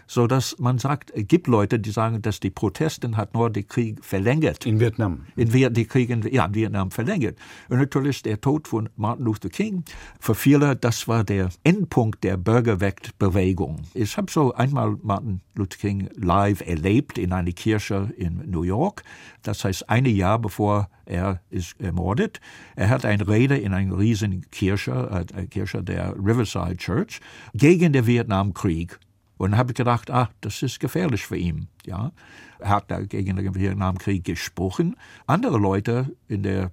so 0.08 0.28
dass 0.28 0.58
man 0.60 0.78
sagt, 0.78 1.12
es 1.12 1.28
gibt 1.28 1.48
Leute, 1.48 1.80
die 1.80 1.92
sagen, 1.92 2.22
dass 2.22 2.40
die 2.40 2.50
Protesten 2.50 3.18
hat 3.18 3.34
nur 3.34 3.50
den 3.50 3.68
Krieg 3.68 4.04
verlängert. 4.04 4.66
In 4.66 4.80
Vietnam. 4.80 5.26
In 5.36 5.50
die 5.52 5.86
Krieg 5.86 6.10
in, 6.10 6.22
ja, 6.32 6.46
in 6.46 6.54
Vietnam 6.56 6.92
verlängert. 6.92 7.38
Und 7.70 7.80
natürlich 7.80 8.22
der 8.22 8.40
Tod 8.40 8.68
von 8.68 8.90
Martin 8.96 9.26
Luther 9.26 9.50
King, 9.50 9.84
für 10.20 10.36
viele, 10.36 10.76
das 10.76 11.08
war 11.08 11.24
der 11.24 11.50
Endpunkt 11.64 12.24
der 12.24 12.38
Bürgerweckbewegung. 12.38 13.82
Ich 13.94 14.18
habe 14.18 14.32
so 14.32 14.54
einmal 14.54 14.98
Martin 15.02 15.42
Luther 15.56 15.78
King 15.78 16.10
live 16.16 16.62
erlebt 16.62 17.18
in 17.18 17.34
einer 17.34 17.52
Kirche 17.52 18.14
in 18.18 18.44
New 18.50 18.64
York. 18.64 19.04
Das 19.44 19.64
heißt, 19.64 19.90
ein 19.90 20.06
Jahr 20.06 20.40
bevor 20.40 20.90
er 21.06 21.42
ist 21.50 21.80
ermordet. 21.80 22.42
Er 22.76 22.90
hat 22.90 23.06
eine 23.06 23.28
Rede 23.28 23.58
in 23.58 23.74
einer 23.74 23.98
riesigen 23.98 24.42
Kirche, 24.52 25.26
äh, 25.36 25.46
Kirche 25.48 25.84
der 25.84 26.16
Riverside 26.18 26.78
Church, 26.78 27.20
gegen 27.54 27.94
den 27.94 28.08
Vietnamkrieg. 28.08 29.00
Und 29.38 29.58
habe 29.58 29.74
gedacht, 29.74 30.10
ah, 30.12 30.30
das 30.42 30.62
ist 30.62 30.80
gefährlich 30.80 31.26
für 31.26 31.36
ihn. 31.36 31.68
Ja, 31.86 32.12
er 32.60 32.70
hat 32.70 32.90
da 32.90 33.02
gegen 33.02 33.36
den 33.36 33.56
Vietnamkrieg 33.56 34.24
gesprochen. 34.24 34.96
Andere 35.28 35.58
Leute 35.58 36.16
in 36.28 36.44
der 36.44 36.72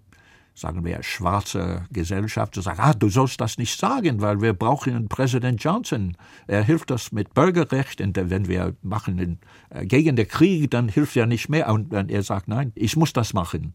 sagen 0.54 0.84
wir, 0.84 1.02
schwarze 1.02 1.86
Gesellschaft, 1.92 2.54
sagen, 2.56 2.80
ah, 2.80 2.92
du 2.92 3.08
sollst 3.08 3.40
das 3.40 3.58
nicht 3.58 3.78
sagen, 3.78 4.20
weil 4.20 4.40
wir 4.40 4.52
brauchen 4.52 5.08
Präsident 5.08 5.62
Johnson. 5.62 6.16
Er 6.46 6.62
hilft 6.62 6.90
uns 6.90 7.12
mit 7.12 7.34
Bürgerrecht 7.34 8.00
und 8.00 8.16
wenn 8.16 8.48
wir 8.48 8.76
machen 8.82 9.16
den, 9.16 9.38
äh, 9.70 9.86
gegen 9.86 10.16
den 10.16 10.28
Krieg, 10.28 10.70
dann 10.70 10.88
hilft 10.88 11.16
er 11.16 11.26
nicht 11.26 11.48
mehr. 11.48 11.72
Und, 11.72 11.92
und 11.94 12.10
er 12.10 12.22
sagt, 12.22 12.48
nein, 12.48 12.72
ich 12.74 12.96
muss 12.96 13.12
das 13.12 13.32
machen. 13.32 13.74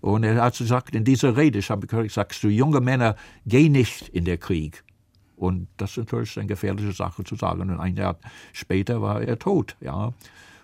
Und 0.00 0.24
er 0.24 0.42
hat 0.42 0.58
gesagt, 0.58 0.94
in 0.94 1.04
dieser 1.04 1.36
Rede, 1.36 1.58
ich 1.58 1.70
habe 1.70 1.86
gesagt, 1.86 2.42
du 2.42 2.48
junge 2.48 2.80
Männer, 2.80 3.16
geh 3.46 3.68
nicht 3.68 4.08
in 4.08 4.24
den 4.24 4.38
Krieg. 4.38 4.84
Und 5.38 5.68
das 5.76 5.92
ist 5.92 5.98
natürlich 5.98 6.38
eine 6.38 6.48
gefährliche 6.48 6.92
Sache 6.92 7.24
zu 7.24 7.36
sagen. 7.36 7.62
Und 7.62 7.80
ein 7.80 7.96
Jahr 7.96 8.18
später 8.52 9.00
war 9.00 9.22
er 9.22 9.38
tot, 9.38 9.76
ja. 9.80 10.12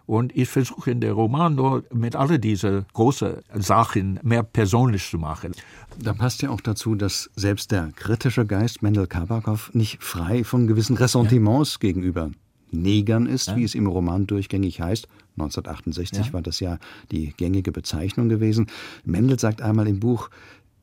Und 0.07 0.37
ich 0.37 0.51
versuche 0.51 0.91
in 0.91 1.01
der 1.01 1.15
Roman 1.15 1.55
nur 1.55 1.85
mit 1.91 2.15
all 2.15 2.39
diesen 2.39 2.85
großen 2.93 3.37
Sachen 3.55 4.21
mehr 4.23 4.43
persönlich 4.43 5.09
zu 5.09 5.17
machen. 5.17 5.53
Da 5.99 6.13
passt 6.13 6.43
ja 6.43 6.51
auch 6.51 6.61
dazu, 6.61 6.95
dass 6.95 7.31
selbst 7.37 7.71
der 7.71 7.91
kritische 7.97 8.45
Geist 8.45 8.83
Mendel 8.83 9.07
Kabakov 9.07 9.71
nicht 9.73 10.03
frei 10.03 10.45
von 10.45 10.67
gewissen 10.67 10.97
Ressentiments 10.97 11.75
ja. 11.75 11.79
gegenüber 11.89 12.31
Negern 12.71 13.27
ist, 13.27 13.49
ja. 13.49 13.57
wie 13.57 13.65
es 13.65 13.75
im 13.75 13.87
Roman 13.87 14.27
durchgängig 14.27 14.81
heißt. 14.81 15.09
1968 15.39 16.27
ja. 16.27 16.33
war 16.33 16.43
das 16.43 16.61
ja 16.61 16.79
die 17.11 17.33
gängige 17.37 17.73
Bezeichnung 17.73 18.29
gewesen. 18.29 18.67
Mendel 19.05 19.39
sagt 19.39 19.63
einmal 19.63 19.89
im 19.89 20.01
Buch, 20.01 20.29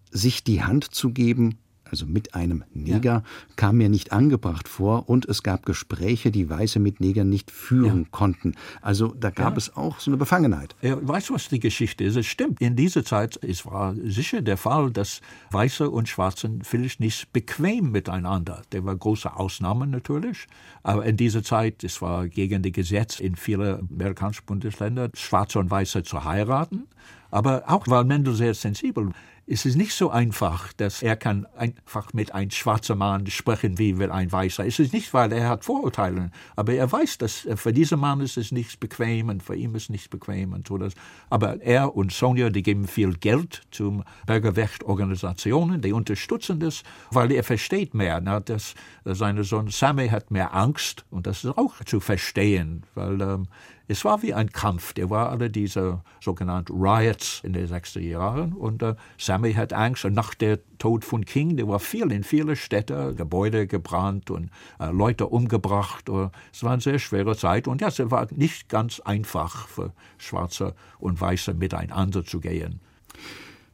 sich 0.09 0.43
die 0.43 0.63
Hand 0.63 0.85
zu 0.85 1.11
geben, 1.11 1.57
also 1.91 2.05
mit 2.05 2.33
einem 2.33 2.63
Neger, 2.73 3.11
ja. 3.11 3.23
kam 3.55 3.77
mir 3.77 3.89
nicht 3.89 4.13
angebracht 4.13 4.67
vor 4.67 5.09
und 5.09 5.25
es 5.25 5.43
gab 5.43 5.65
Gespräche, 5.65 6.31
die 6.31 6.49
Weiße 6.49 6.79
mit 6.79 7.01
Negern 7.01 7.29
nicht 7.29 7.51
führen 7.51 8.03
ja. 8.03 8.07
konnten. 8.11 8.55
Also 8.81 9.13
da 9.19 9.29
gab 9.29 9.53
ja. 9.53 9.57
es 9.57 9.75
auch 9.75 9.99
so 9.99 10.09
eine 10.09 10.17
Befangenheit. 10.17 10.75
Ja, 10.81 10.97
weißt 10.99 11.29
du, 11.29 11.33
was 11.33 11.49
die 11.49 11.59
Geschichte 11.59 12.03
ist? 12.03 12.15
Es 12.15 12.25
stimmt. 12.25 12.61
In 12.61 12.75
dieser 12.75 13.03
Zeit 13.03 13.39
es 13.43 13.65
war 13.65 13.95
sicher 14.03 14.41
der 14.41 14.57
Fall, 14.57 14.91
dass 14.91 15.21
Weiße 15.51 15.89
und 15.89 16.07
Schwarzen 16.07 16.61
vielleicht 16.63 16.99
nicht 16.99 17.31
bequem 17.33 17.91
miteinander. 17.91 18.61
Da 18.69 18.83
war 18.83 18.95
große 18.95 19.35
Ausnahmen 19.35 19.91
natürlich, 19.91 20.47
aber 20.83 21.05
in 21.05 21.17
dieser 21.17 21.43
Zeit, 21.43 21.83
es 21.83 22.01
war 22.01 22.27
gegen 22.27 22.63
das 22.63 22.71
Gesetz 22.71 23.19
in 23.19 23.35
vielen 23.35 23.89
amerikanischen 23.91 24.45
Bundesländern, 24.45 25.11
Schwarze 25.15 25.59
und 25.59 25.69
Weiße 25.69 26.03
zu 26.03 26.23
heiraten. 26.23 26.87
Aber 27.31 27.63
auch 27.67 27.87
war 27.87 28.03
Mendel 28.03 28.35
sehr 28.35 28.53
sensibel 28.53 29.11
es 29.51 29.65
ist 29.65 29.75
nicht 29.75 29.93
so 29.93 30.09
einfach, 30.09 30.71
dass 30.73 31.03
er 31.03 31.17
kann 31.17 31.45
einfach 31.57 32.13
mit 32.13 32.33
einem 32.33 32.51
schwarzen 32.51 32.97
Mann 32.97 33.27
sprechen 33.27 33.77
wie 33.77 33.97
will 33.97 34.09
ein 34.09 34.31
Weißer. 34.31 34.65
Es 34.65 34.79
ist 34.79 34.93
nicht, 34.93 35.13
weil 35.13 35.33
er 35.33 35.49
hat 35.49 35.65
Vorurteile, 35.65 36.31
aber 36.55 36.73
er 36.73 36.89
weiß, 36.89 37.17
dass 37.17 37.45
für 37.55 37.73
diesen 37.73 37.99
Mann 37.99 38.21
ist 38.21 38.37
es 38.37 38.53
nicht 38.53 38.79
bequem 38.79 39.27
und 39.27 39.43
für 39.43 39.55
ihn 39.55 39.75
ist 39.75 39.83
es 39.83 39.89
nicht 39.89 40.09
bequem 40.09 40.53
und 40.53 40.69
so 40.69 40.77
das. 40.77 40.93
Aber 41.29 41.61
er 41.61 41.93
und 41.97 42.13
Sonja, 42.13 42.49
die 42.49 42.63
geben 42.63 42.87
viel 42.87 43.13
Geld 43.15 43.63
zum 43.71 44.05
Bürgerrechtsorganisationen, 44.25 45.81
die 45.81 45.91
unterstützen 45.91 46.61
das, 46.61 46.83
weil 47.11 47.29
er 47.33 47.43
versteht 47.43 47.93
mehr. 47.93 48.21
Na, 48.21 48.39
dass 48.39 48.73
seine 49.03 49.43
Sohn 49.43 49.67
Sammy 49.67 50.07
hat 50.07 50.31
mehr 50.31 50.55
Angst 50.55 51.05
und 51.09 51.27
das 51.27 51.43
ist 51.43 51.57
auch 51.57 51.83
zu 51.83 51.99
verstehen, 51.99 52.85
weil 52.95 53.19
ähm, 53.19 53.47
es 53.91 54.05
war 54.05 54.21
wie 54.21 54.33
ein 54.33 54.51
Kampf. 54.51 54.93
Der 54.93 55.09
war 55.09 55.29
alle 55.29 55.49
diese 55.49 56.01
sogenannten 56.21 56.73
Riots 56.81 57.41
in 57.43 57.51
den 57.51 57.67
60er 57.67 57.99
Jahren. 57.99 58.53
Und 58.53 58.81
äh, 58.81 58.95
Sammy 59.17 59.53
hat 59.53 59.73
Angst. 59.73 60.05
Und 60.05 60.13
nach 60.13 60.33
dem 60.33 60.59
Tod 60.77 61.03
von 61.03 61.25
King, 61.25 61.57
der 61.57 61.67
war 61.67 61.79
viel 61.79 62.09
in 62.11 62.23
vielen 62.23 62.55
Städten, 62.55 63.17
Gebäude 63.17 63.67
gebrannt 63.67 64.31
und 64.31 64.49
äh, 64.79 64.91
Leute 64.91 65.27
umgebracht. 65.27 66.09
Uh, 66.09 66.29
es 66.53 66.63
war 66.63 66.71
eine 66.71 66.81
sehr 66.81 66.99
schwere 66.99 67.35
Zeit. 67.35 67.67
Und 67.67 67.81
ja, 67.81 67.89
es 67.89 67.99
war 68.09 68.27
nicht 68.31 68.69
ganz 68.69 69.01
einfach 69.01 69.67
für 69.67 69.91
Schwarze 70.17 70.73
und 70.99 71.19
Weiße 71.19 71.53
miteinander 71.53 72.23
zu 72.23 72.39
gehen. 72.39 72.79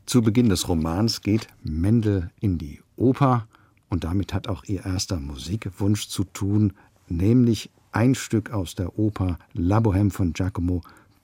Zu 0.07 0.23
Beginn 0.23 0.49
des 0.49 0.67
Romans 0.67 1.21
geht 1.21 1.47
Mendel 1.61 2.31
in 2.39 2.57
die 2.57 2.81
Oper. 2.95 3.47
Und 3.89 4.03
damit 4.03 4.33
hat 4.33 4.47
auch 4.47 4.63
ihr 4.65 4.83
erster 4.83 5.19
Musikwunsch 5.19 6.07
zu 6.07 6.23
tun, 6.23 6.73
nämlich 7.07 7.69
ein 7.97 8.13
Stück 8.13 8.51
aus 8.51 8.75
der 8.75 8.99
Oper 8.99 9.39
La 9.53 9.79
Bohème 9.79 10.11
von 10.11 10.31
Giacomo 10.31 10.83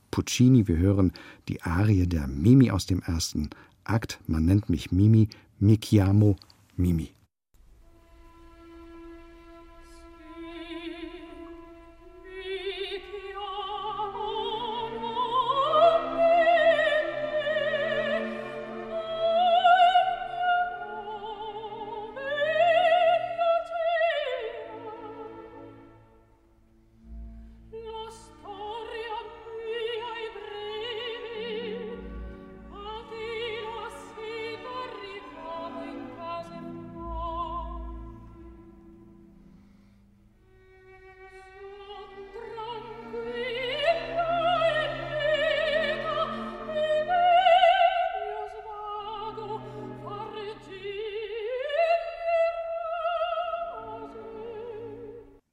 Puccini. 0.09 0.67
Wir 0.67 0.77
hören 0.77 1.11
die 1.47 1.61
Arie 1.61 2.07
der 2.07 2.25
Mimi 2.27 2.71
aus 2.71 2.87
dem 2.87 2.99
ersten 3.03 3.51
Akt. 3.83 4.19
Man 4.25 4.45
nennt 4.45 4.69
mich 4.69 4.91
Mimi, 4.91 5.29
mi 5.59 5.77
chiamo 5.77 6.35
Mimi. 6.75 7.11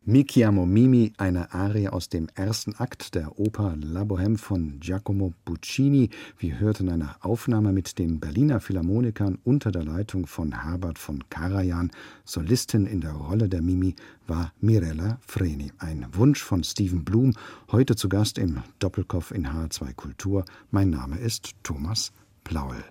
Mi 0.07 0.25
chiamo 0.25 0.64
Mimi, 0.64 1.12
eine 1.19 1.52
Arie 1.52 1.90
aus 1.90 2.09
dem 2.09 2.28
ersten 2.35 2.75
Akt 2.76 3.14
der 3.14 3.38
Oper 3.38 3.76
La 3.76 4.04
Bohème 4.04 4.38
von 4.38 4.80
Giacomo 4.80 5.35
Puccini. 5.45 6.09
Wir 6.38 6.59
hörten 6.59 6.88
eine 6.88 7.23
Aufnahme 7.23 7.75
mit 7.75 7.99
den 7.99 8.19
Berliner 8.19 8.61
Philharmonikern 8.61 9.37
unter 9.45 9.71
der 9.71 9.85
Leitung 9.85 10.26
von 10.26 10.62
Herbert 10.62 10.99
von 10.99 11.28
Karajan. 11.28 11.90
Solistin 12.25 12.87
in 12.87 13.02
der 13.02 13.12
Rolle 13.12 13.50
der 13.50 13.61
Mimi 13.61 13.95
war 14.26 14.54
Mirella 14.59 15.19
Freni. 15.21 15.71
Ein 15.76 16.07
Wunsch 16.12 16.42
von 16.42 16.64
Steven 16.64 17.04
Blum, 17.04 17.35
heute 17.71 17.95
zu 17.95 18.09
Gast 18.09 18.38
im 18.38 18.62
Doppelkopf 18.78 19.33
in 19.33 19.49
H2 19.49 19.92
Kultur. 19.92 20.47
Mein 20.71 20.88
Name 20.88 21.19
ist 21.19 21.52
Thomas 21.62 22.11
Plaul. 22.42 22.83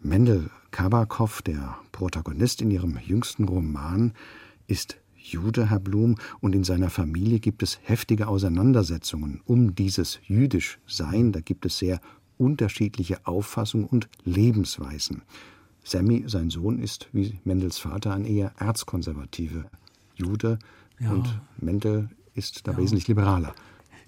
Mendel 0.00 0.48
Kabakov, 0.70 1.42
der 1.42 1.76
Protagonist 1.92 2.62
in 2.62 2.70
ihrem 2.70 2.98
jüngsten 3.04 3.44
Roman, 3.44 4.14
ist 4.66 4.96
Jude, 5.22 5.70
Herr 5.70 5.80
Blum, 5.80 6.16
und 6.40 6.54
in 6.54 6.64
seiner 6.64 6.90
Familie 6.90 7.40
gibt 7.40 7.62
es 7.62 7.78
heftige 7.82 8.28
Auseinandersetzungen 8.28 9.40
um 9.44 9.74
dieses 9.74 10.20
Jüdischsein. 10.26 11.32
Da 11.32 11.40
gibt 11.40 11.66
es 11.66 11.78
sehr 11.78 12.00
unterschiedliche 12.38 13.26
Auffassungen 13.26 13.86
und 13.86 14.08
Lebensweisen. 14.24 15.22
Sammy, 15.84 16.24
sein 16.26 16.50
Sohn, 16.50 16.78
ist 16.78 17.08
wie 17.12 17.38
Mendels 17.44 17.78
Vater 17.78 18.14
ein 18.14 18.24
eher 18.24 18.52
erzkonservative 18.58 19.64
Jude 20.14 20.58
ja. 21.00 21.10
und 21.12 21.40
Mendel 21.58 22.10
ist 22.34 22.66
da 22.66 22.72
ja. 22.72 22.78
wesentlich 22.78 23.08
liberaler 23.08 23.54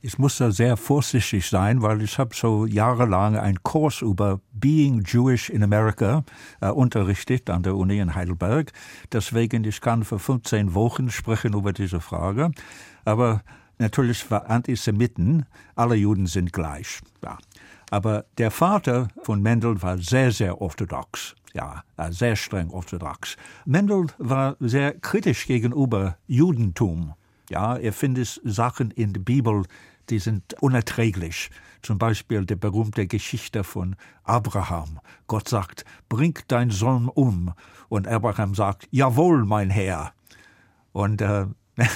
ich 0.04 0.18
muss 0.18 0.37
da 0.37 0.50
sehr 0.50 0.76
vorsichtig 0.76 1.49
sein, 1.49 1.80
weil 1.80 2.02
ich 2.02 2.18
habe 2.18 2.34
so 2.34 2.66
jahrelang 2.66 3.38
einen 3.38 3.62
Kurs 3.62 4.02
über 4.02 4.38
Being 4.52 5.02
Jewish 5.02 5.49
in 5.49 5.62
America 5.62 6.25
äh, 6.61 6.68
unterrichtet 6.68 7.49
an 7.49 7.62
der 7.62 7.75
Uni 7.75 7.99
in 7.99 8.14
Heidelberg. 8.14 8.70
Deswegen, 9.11 9.64
ich 9.64 9.80
kann 9.80 10.04
für 10.04 10.18
15 10.18 10.75
Wochen 10.75 11.11
sprechen 11.11 11.54
über 11.54 11.73
diese 11.73 12.02
Frage. 12.02 12.50
Aber 13.06 13.40
natürlich 13.78 14.23
für 14.23 14.46
Antisemiten, 14.50 15.46
alle 15.75 15.94
Juden 15.94 16.26
sind 16.26 16.52
gleich. 16.52 17.00
Ja. 17.25 17.38
Aber 17.88 18.26
der 18.37 18.50
Vater 18.50 19.08
von 19.23 19.40
Mendel 19.40 19.80
war 19.80 19.96
sehr, 19.96 20.32
sehr 20.32 20.61
orthodox. 20.61 21.34
Ja, 21.54 21.82
sehr 22.11 22.37
streng 22.37 22.68
orthodox. 22.68 23.38
Mendel 23.64 24.08
war 24.18 24.56
sehr 24.61 25.00
kritisch 25.00 25.46
gegenüber 25.46 26.18
Judentum. 26.26 27.14
Ja, 27.50 27.76
er 27.76 27.92
findet 27.92 28.40
Sachen 28.44 28.90
in 28.90 29.12
der 29.12 29.20
Bibel, 29.20 29.64
die 30.11 30.18
sind 30.18 30.54
unerträglich. 30.62 31.50
Zum 31.82 31.99
Beispiel 31.99 32.46
die 32.46 32.56
berühmte 32.56 33.06
Geschichte 33.06 33.64
von 33.64 33.96
Abraham. 34.23 35.00
Gott 35.26 35.49
sagt, 35.49 35.84
bring 36.08 36.38
dein 36.49 36.70
Sohn 36.70 37.08
um. 37.08 37.52
Und 37.88 38.08
Abraham 38.08 38.54
sagt, 38.54 38.88
jawohl, 38.90 39.44
mein 39.44 39.70
Herr. 39.70 40.12
Und 40.92 41.20
äh, 41.20 41.46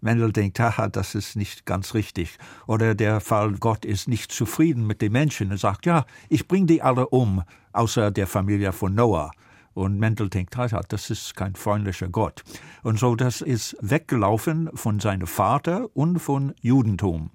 Mendel 0.00 0.32
denkt, 0.32 0.58
haha, 0.60 0.88
das 0.88 1.14
ist 1.14 1.36
nicht 1.36 1.64
ganz 1.64 1.94
richtig. 1.94 2.38
Oder 2.66 2.94
der 2.94 3.20
Fall, 3.20 3.52
Gott 3.52 3.84
ist 3.84 4.08
nicht 4.08 4.32
zufrieden 4.32 4.86
mit 4.86 5.00
den 5.00 5.12
Menschen. 5.12 5.50
Er 5.50 5.58
sagt, 5.58 5.86
ja, 5.86 6.04
ich 6.28 6.48
bringe 6.48 6.66
die 6.66 6.82
alle 6.82 7.08
um, 7.08 7.42
außer 7.72 8.10
der 8.10 8.26
Familie 8.26 8.72
von 8.72 8.94
Noah. 8.94 9.30
Und 9.74 9.98
Mendel 9.98 10.28
denkt, 10.28 10.56
das 10.88 11.10
ist 11.10 11.34
kein 11.34 11.54
freundlicher 11.54 12.08
Gott. 12.08 12.42
Und 12.82 12.98
so, 12.98 13.16
das 13.16 13.40
ist 13.40 13.76
weggelaufen 13.80 14.70
von 14.74 15.00
seinem 15.00 15.26
Vater 15.26 15.88
und 15.94 16.18
von 16.18 16.54
Judentum. 16.60 17.30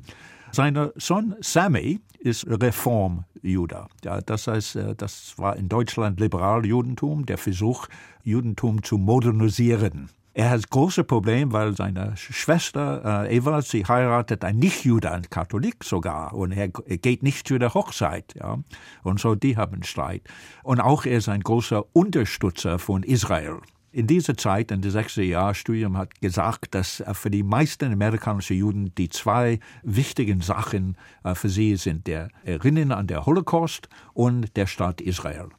Sein 0.51 0.91
Sohn 0.95 1.35
Sammy 1.41 1.99
ist 2.19 2.45
Reformjude. 2.47 3.85
Ja, 4.03 4.21
das 4.21 4.47
heißt, 4.47 4.75
äh, 4.77 4.95
das 4.95 5.37
war 5.37 5.55
in 5.55 5.69
Deutschland 5.69 6.19
Liberaljudentum, 6.19 7.25
der 7.25 7.37
Versuch, 7.37 7.87
Judentum 8.23 8.81
zu 8.83 8.97
modernisieren. 8.97 10.09
Er 10.37 10.51
hat 10.51 10.69
große 10.69 11.03
Probleme, 11.03 11.51
weil 11.51 11.75
seine 11.75 12.15
Schwester 12.15 13.25
äh, 13.25 13.37
Eva, 13.37 13.63
sie 13.63 13.83
heiratet 13.83 14.43
einen 14.43 14.59
Nichtjude, 14.59 15.11
einen 15.11 15.31
Katholik 15.31 15.83
sogar, 15.83 16.31
und 16.35 16.51
er 16.51 16.67
geht 16.67 17.23
nicht 17.23 17.47
zu 17.47 17.57
der 17.57 17.73
Hochzeit. 17.73 18.35
Ja. 18.35 18.59
Und 19.01 19.19
so, 19.19 19.33
die 19.33 19.57
haben 19.57 19.81
Streit. 19.81 20.21
Und 20.61 20.79
auch 20.79 21.05
er 21.05 21.17
ist 21.17 21.27
ein 21.27 21.41
großer 21.41 21.83
Unterstützer 21.91 22.77
von 22.77 23.01
Israel. 23.01 23.61
In 23.91 24.05
dieser 24.05 24.37
Zeit, 24.37 24.69
in 24.69 24.83
der 24.83 24.91
60er 24.91 25.23
Jahr 25.23 25.55
Studium, 25.55 25.97
hat 25.97 26.21
gesagt, 26.21 26.75
dass 26.75 26.99
äh, 26.99 27.15
für 27.15 27.31
die 27.31 27.41
meisten 27.41 27.91
amerikanischen 27.91 28.57
Juden 28.57 28.93
die 28.93 29.09
zwei 29.09 29.59
wichtigen 29.81 30.41
Sachen 30.41 30.97
äh, 31.23 31.33
für 31.33 31.49
sie 31.49 31.77
sind, 31.77 32.05
der 32.05 32.29
Erinnern 32.43 32.91
an 32.91 33.07
der 33.07 33.25
Holocaust 33.25 33.89
und 34.13 34.55
der 34.55 34.67
Staat 34.67 35.01
Israel. 35.01 35.49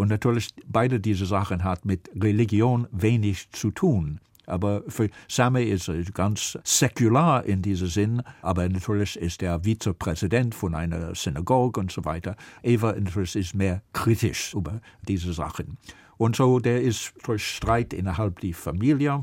Und 0.00 0.08
natürlich, 0.08 0.48
beide 0.66 0.98
diese 0.98 1.26
Sachen 1.26 1.62
hat 1.62 1.84
mit 1.84 2.10
Religion 2.18 2.88
wenig 2.90 3.50
zu 3.50 3.70
tun. 3.70 4.18
Aber 4.46 4.82
für 4.88 5.10
Sammy 5.28 5.64
ist 5.64 5.88
er 5.88 6.02
ganz 6.04 6.58
säkular 6.64 7.44
in 7.44 7.60
diesem 7.60 7.88
Sinn, 7.88 8.22
aber 8.40 8.66
natürlich 8.66 9.18
ist 9.18 9.42
er 9.42 9.62
Vizepräsident 9.62 10.54
von 10.54 10.74
einer 10.74 11.14
Synagoge 11.14 11.80
und 11.80 11.92
so 11.92 12.02
weiter. 12.06 12.34
Eva 12.62 12.94
natürlich 12.94 13.36
ist 13.36 13.54
mehr 13.54 13.82
kritisch 13.92 14.54
über 14.54 14.80
diese 15.06 15.34
Sachen. 15.34 15.76
Und 16.16 16.34
so, 16.34 16.60
der 16.60 16.80
ist 16.80 17.12
durch 17.22 17.46
Streit 17.46 17.92
innerhalb 17.92 18.40
der 18.40 18.54
Familie. 18.54 19.22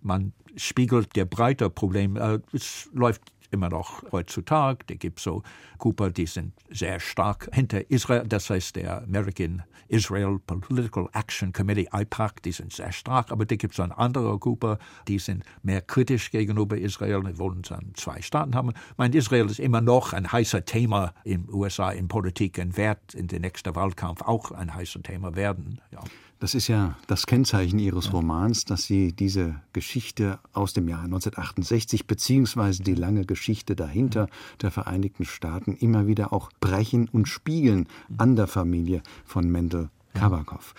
Man 0.00 0.32
spiegelt 0.56 1.14
der 1.14 1.26
breite 1.26 1.68
Problem, 1.68 2.16
äh, 2.16 2.38
es 2.54 2.88
läuft 2.94 3.20
immer 3.50 3.68
noch 3.68 4.02
heutzutage. 4.12 4.84
Da 4.86 4.94
gibt 4.94 5.20
so 5.20 5.42
Gruppen, 5.78 6.12
die 6.12 6.26
sind 6.26 6.52
sehr 6.70 7.00
stark 7.00 7.48
hinter 7.52 7.90
Israel, 7.90 8.24
das 8.26 8.50
heißt 8.50 8.76
der 8.76 9.02
American 9.02 9.62
Israel 9.88 10.38
Political 10.38 11.08
Action 11.12 11.52
Committee, 11.52 11.88
IPAC, 11.92 12.42
die 12.42 12.52
sind 12.52 12.72
sehr 12.72 12.92
stark, 12.92 13.30
aber 13.30 13.44
da 13.44 13.56
gibt 13.56 13.74
es 13.74 13.80
eine 13.80 13.96
andere 13.96 14.38
Gruppe, 14.38 14.78
die 15.06 15.18
sind 15.18 15.44
mehr 15.62 15.80
kritisch 15.80 16.30
gegenüber 16.30 16.76
Israel, 16.76 17.22
die 17.22 17.38
wollen 17.38 17.62
dann 17.62 17.92
zwei 17.94 18.20
Staaten 18.20 18.54
haben. 18.54 18.70
Ich 18.70 18.98
meine, 18.98 19.16
Israel 19.16 19.46
ist 19.46 19.60
immer 19.60 19.80
noch 19.80 20.12
ein 20.12 20.30
heißer 20.30 20.64
Thema 20.64 21.12
in 21.24 21.46
den 21.46 21.54
USA 21.54 21.90
in 21.90 22.08
Politik 22.08 22.58
und 22.58 22.76
wird 22.76 23.14
in 23.14 23.28
den 23.28 23.42
nächsten 23.42 23.74
Wahlkampf 23.74 24.22
auch 24.22 24.50
ein 24.50 24.74
heißer 24.74 25.02
Thema 25.02 25.36
werden. 25.36 25.80
Ja. 25.92 26.00
Das 26.38 26.54
ist 26.54 26.68
ja 26.68 26.98
das 27.06 27.26
Kennzeichen 27.26 27.78
Ihres 27.78 28.12
Romans, 28.12 28.66
dass 28.66 28.84
Sie 28.84 29.12
diese 29.12 29.62
Geschichte 29.72 30.38
aus 30.52 30.74
dem 30.74 30.86
Jahr 30.86 31.04
1968 31.04 32.06
beziehungsweise 32.06 32.82
die 32.82 32.94
lange 32.94 33.24
Geschichte 33.24 33.74
dahinter 33.74 34.28
der 34.60 34.70
Vereinigten 34.70 35.24
Staaten 35.24 35.72
immer 35.72 36.06
wieder 36.06 36.34
auch 36.34 36.50
brechen 36.60 37.08
und 37.08 37.26
spiegeln 37.26 37.88
an 38.18 38.36
der 38.36 38.48
Familie 38.48 39.02
von 39.24 39.50
Mendel 39.50 39.88
Kabakov. 40.12 40.74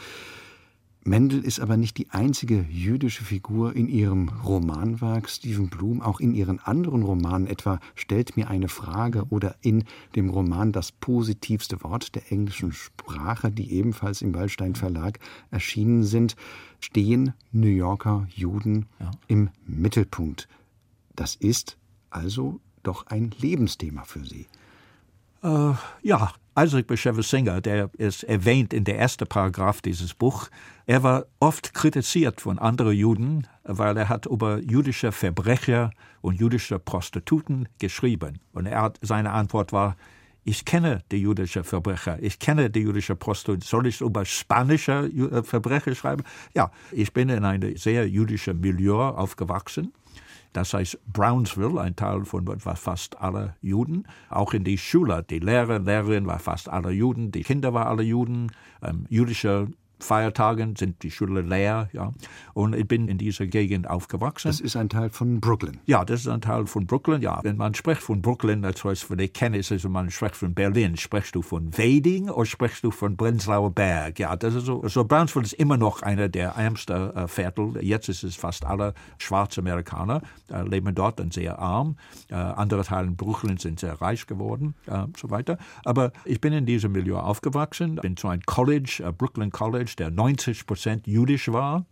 Mendel 1.08 1.39
ist 1.46 1.62
aber 1.62 1.78
nicht 1.78 1.98
die 1.98 2.10
einzige 2.10 2.65
jüdische 2.70 3.24
Figur 3.24 3.74
in 3.78 3.88
ihrem 3.88 4.28
Romanwerk. 4.28 5.30
Stephen 5.30 5.70
Blum, 5.70 6.02
auch 6.02 6.20
in 6.20 6.36
ihren 6.36 6.60
anderen 6.60 7.02
Romanen 7.02 7.48
etwa 7.48 7.80
stellt 7.96 8.36
mir 8.36 8.50
eine 8.50 8.67
Frage 8.67 9.24
oder 9.30 9.56
in 9.62 9.86
dem 10.17 10.30
Roman 10.30 10.74
das 10.74 10.91
positivste 10.91 11.82
Wort 11.82 12.13
der 12.15 12.30
englischen 12.30 12.74
Sprache, 12.74 13.52
die 13.52 13.72
ebenfalls 13.72 14.22
im 14.22 14.36
Wallstein 14.36 14.76
Verlag 14.76 15.20
erschienen 15.50 16.04
sind, 16.04 16.36
stehen 16.82 17.34
New 17.54 17.67
Yorker 17.67 18.28
Juden 18.30 18.88
ja. 19.00 19.12
im 19.28 19.50
Mittelpunkt. 19.65 20.50
Das 21.15 21.36
ist 21.36 21.78
also 22.10 22.60
doch 22.84 23.08
ein 23.08 23.32
Lebensthema 23.39 24.04
für 24.04 24.26
Sie. 24.26 24.48
Äh, 25.41 25.74
ja, 26.04 26.34
Isaac 26.60 26.88
Bashevis 26.88 27.30
Singer, 27.30 27.62
der 27.62 27.91
ist 28.00 28.24
erwähnt 28.24 28.74
in 28.74 28.84
der 28.84 28.98
ersten 28.98 29.28
Paragraph 29.28 29.80
dieses 29.84 30.15
Buch, 30.15 30.50
er 30.88 31.04
war 31.04 31.26
oft 31.39 31.76
kritisiert 31.76 32.41
von 32.41 32.58
anderen 32.58 32.93
Juden, 32.93 33.48
weil 33.63 33.96
er 33.96 34.10
hat 34.10 34.26
über 34.26 34.58
jüdische 34.58 35.12
Verbrecher 35.12 35.91
und 36.22 36.39
jüdische 36.39 36.80
Prostituten 36.80 37.70
geschrieben. 37.78 38.39
Und 38.54 38.65
er 38.65 38.82
hat, 38.82 38.98
seine 39.04 39.34
Antwort 39.34 39.72
war, 39.72 39.98
ich 40.46 40.65
kenne 40.65 41.04
die 41.12 41.17
jüdischen 41.17 41.63
Verbrecher, 41.63 42.17
ich 42.24 42.39
kenne 42.39 42.72
die 42.72 42.80
jüdische 42.80 43.15
Prostitution. 43.15 43.62
Soll 43.62 43.86
ich 43.86 44.02
über 44.02 44.26
spanische 44.26 45.12
äh, 45.13 45.43
Verbrecher 45.43 45.93
schreiben? 45.93 46.24
Ja, 46.56 46.72
ich 46.91 47.13
bin 47.13 47.30
in 47.30 47.46
einem 47.46 47.78
sehr 47.78 48.10
jüdischen 48.10 48.60
Milieu 48.62 49.10
aufgewachsen. 49.10 49.93
Das 50.58 50.74
heißt 50.74 50.98
Brownsville, 51.06 51.80
ein 51.80 51.96
Teil 51.96 52.26
von 52.26 52.48
war 52.48 52.76
fast 52.76 53.22
alle 53.22 53.56
Juden. 53.62 54.08
Auch 54.32 54.56
in 54.56 54.63
die 54.63 54.80
Schule, 54.80 55.24
die 55.30 55.38
Lehrer, 55.38 55.78
Lehrerin 55.78 56.26
war 56.26 56.39
fast 56.39 56.67
alle 56.67 56.89
Juden, 56.89 57.32
die 57.32 57.43
Kinder 57.43 57.76
waren 57.76 57.86
alle 57.86 58.02
Juden. 58.02 58.52
Ähm, 58.82 59.06
jüdische 59.08 59.67
Feiertagen 59.99 60.75
sind 60.75 61.03
die 61.03 61.12
Schulen 61.12 61.47
leer, 61.47 61.89
ja. 61.93 62.13
Und 62.53 62.75
ich 62.75 62.88
bin 62.88 63.07
in 63.07 63.17
dieser 63.17 63.47
Gegend 63.47 63.89
aufgewachsen. 63.89 64.47
Das 64.47 64.60
ist 64.60 64.75
ein 64.75 64.89
Teil 64.89 65.10
von 65.10 65.39
Brooklyn. 65.39 65.79
Ja, 65.86 66.05
das 66.05 66.21
ist 66.21 66.27
ein 66.27 66.41
Teil 66.41 66.65
von 66.67 66.86
Brooklyn, 66.86 67.21
ja. 67.21 67.39
Wenn 67.43 67.57
man 67.57 67.73
spricht 67.73 68.01
von 68.01 68.21
Brooklyn, 68.21 68.62
das 68.62 68.83
heißt, 68.83 69.03
für 69.05 69.17
die 69.17 69.27
kenne 69.27 69.57
ist, 69.57 69.71
also 69.71 69.89
man 69.89 70.10
spricht 70.12 70.36
von 70.36 70.53
Berlin. 70.53 70.97
Sprichst 70.97 71.36
du 71.36 71.41
von 71.41 71.77
Weding 71.77 72.29
oder 72.29 72.45
sprichst 72.45 72.83
du 72.83 72.91
von 72.91 73.17
Prenzlauer 73.17 73.71
Berg? 73.71 74.19
Ja, 74.19 74.36
das 74.36 74.55
ist 74.55 74.65
so. 74.65 74.88
So 74.88 75.03
Brownsville 75.03 75.45
ist 75.45 75.53
immer 75.53 75.77
noch 75.77 76.01
einer 76.01 76.29
der 76.29 76.51
ärmsten 76.51 77.15
äh, 77.15 77.27
Viertel. 77.27 77.77
Jetzt 77.81 78.10
ist 78.10 78.23
es 78.23 78.36
fast 78.36 78.65
alle 78.65 78.93
schwarze 79.17 79.62
Amerikaner, 79.62 80.21
äh, 80.51 80.63
leben 80.63 80.93
dort 80.93 81.19
und 81.19 81.33
sehr 81.33 81.60
arm. 81.60 81.97
Äh, 82.29 82.36
andere 82.36 82.83
Teile 82.83 83.07
in 83.07 83.15
Brooklyn 83.15 83.57
sind 83.57 83.79
sehr 83.79 83.99
reich 84.01 84.27
geworden, 84.27 84.75
äh, 84.88 85.05
so 85.17 85.29
weiter. 85.29 85.57
Aber 85.83 86.12
ich 86.25 86.41
bin 86.41 86.53
in 86.53 86.65
diesem 86.65 86.91
Milieu 86.91 87.17
aufgewachsen, 87.17 87.95
bin 87.95 88.17
zu 88.17 88.27
einem 88.27 88.41
College, 88.45 89.03
äh, 89.05 89.12
Brooklyn 89.12 89.51
College, 89.51 89.87
College, 89.88 89.95
der 89.97 90.12
90 90.12 90.65
Prozent 90.65 91.08
jüdisch 91.08 91.52
war. 91.52 91.86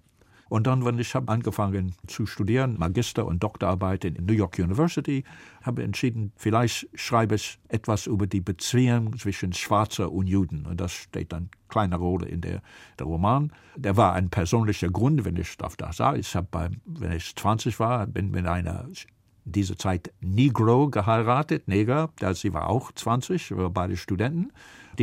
Und 0.48 0.68
dann, 0.68 0.86
wenn 0.86 1.00
ich 1.00 1.16
habe 1.16 1.32
angefangen 1.32 1.96
zu 2.06 2.28
studieren, 2.28 2.78
Magister- 2.78 3.26
und 3.26 3.42
Doktorarbeit 3.42 4.06
in 4.06 4.26
New 4.26 4.34
York 4.34 4.60
University, 4.60 5.24
habe 5.64 5.82
entschieden, 5.82 6.34
vielleicht 6.36 6.88
schreibe 6.94 7.34
ich 7.34 7.58
etwas 7.68 8.06
über 8.06 8.28
die 8.28 8.42
Beziehung 8.42 9.18
zwischen 9.18 9.54
Schwarzer 9.54 10.12
und 10.12 10.28
Juden. 10.28 10.68
Und 10.68 10.80
das 10.80 10.92
steht 10.92 11.34
dann 11.34 11.50
kleine 11.68 11.96
Rolle 11.96 12.28
in 12.28 12.42
der, 12.42 12.62
der 13.00 13.08
Roman. 13.08 13.52
Der 13.76 13.98
war 13.98 14.14
ein 14.14 14.30
persönlicher 14.30 14.90
Grund, 14.90 15.26
wenn 15.26 15.36
ich 15.36 15.58
auf 15.62 15.78
das 15.78 15.98
sage. 15.98 16.20
Ich 16.20 16.36
habe, 16.36 16.70
wenn 16.86 17.12
ich 17.12 17.36
20 17.36 17.80
war, 17.80 18.06
bin 18.06 18.30
mit 18.30 18.46
einer 18.46 18.88
diese 19.46 19.78
Zeit 19.78 20.12
Negro 20.22 20.90
geheiratet, 20.90 21.68
Neger, 21.68 22.10
sie 22.34 22.54
war 22.54 22.68
auch 22.68 22.92
20, 22.92 23.52
wir 23.52 23.58
waren 23.58 23.74
beide 23.74 23.98
Studenten. 23.98 24.52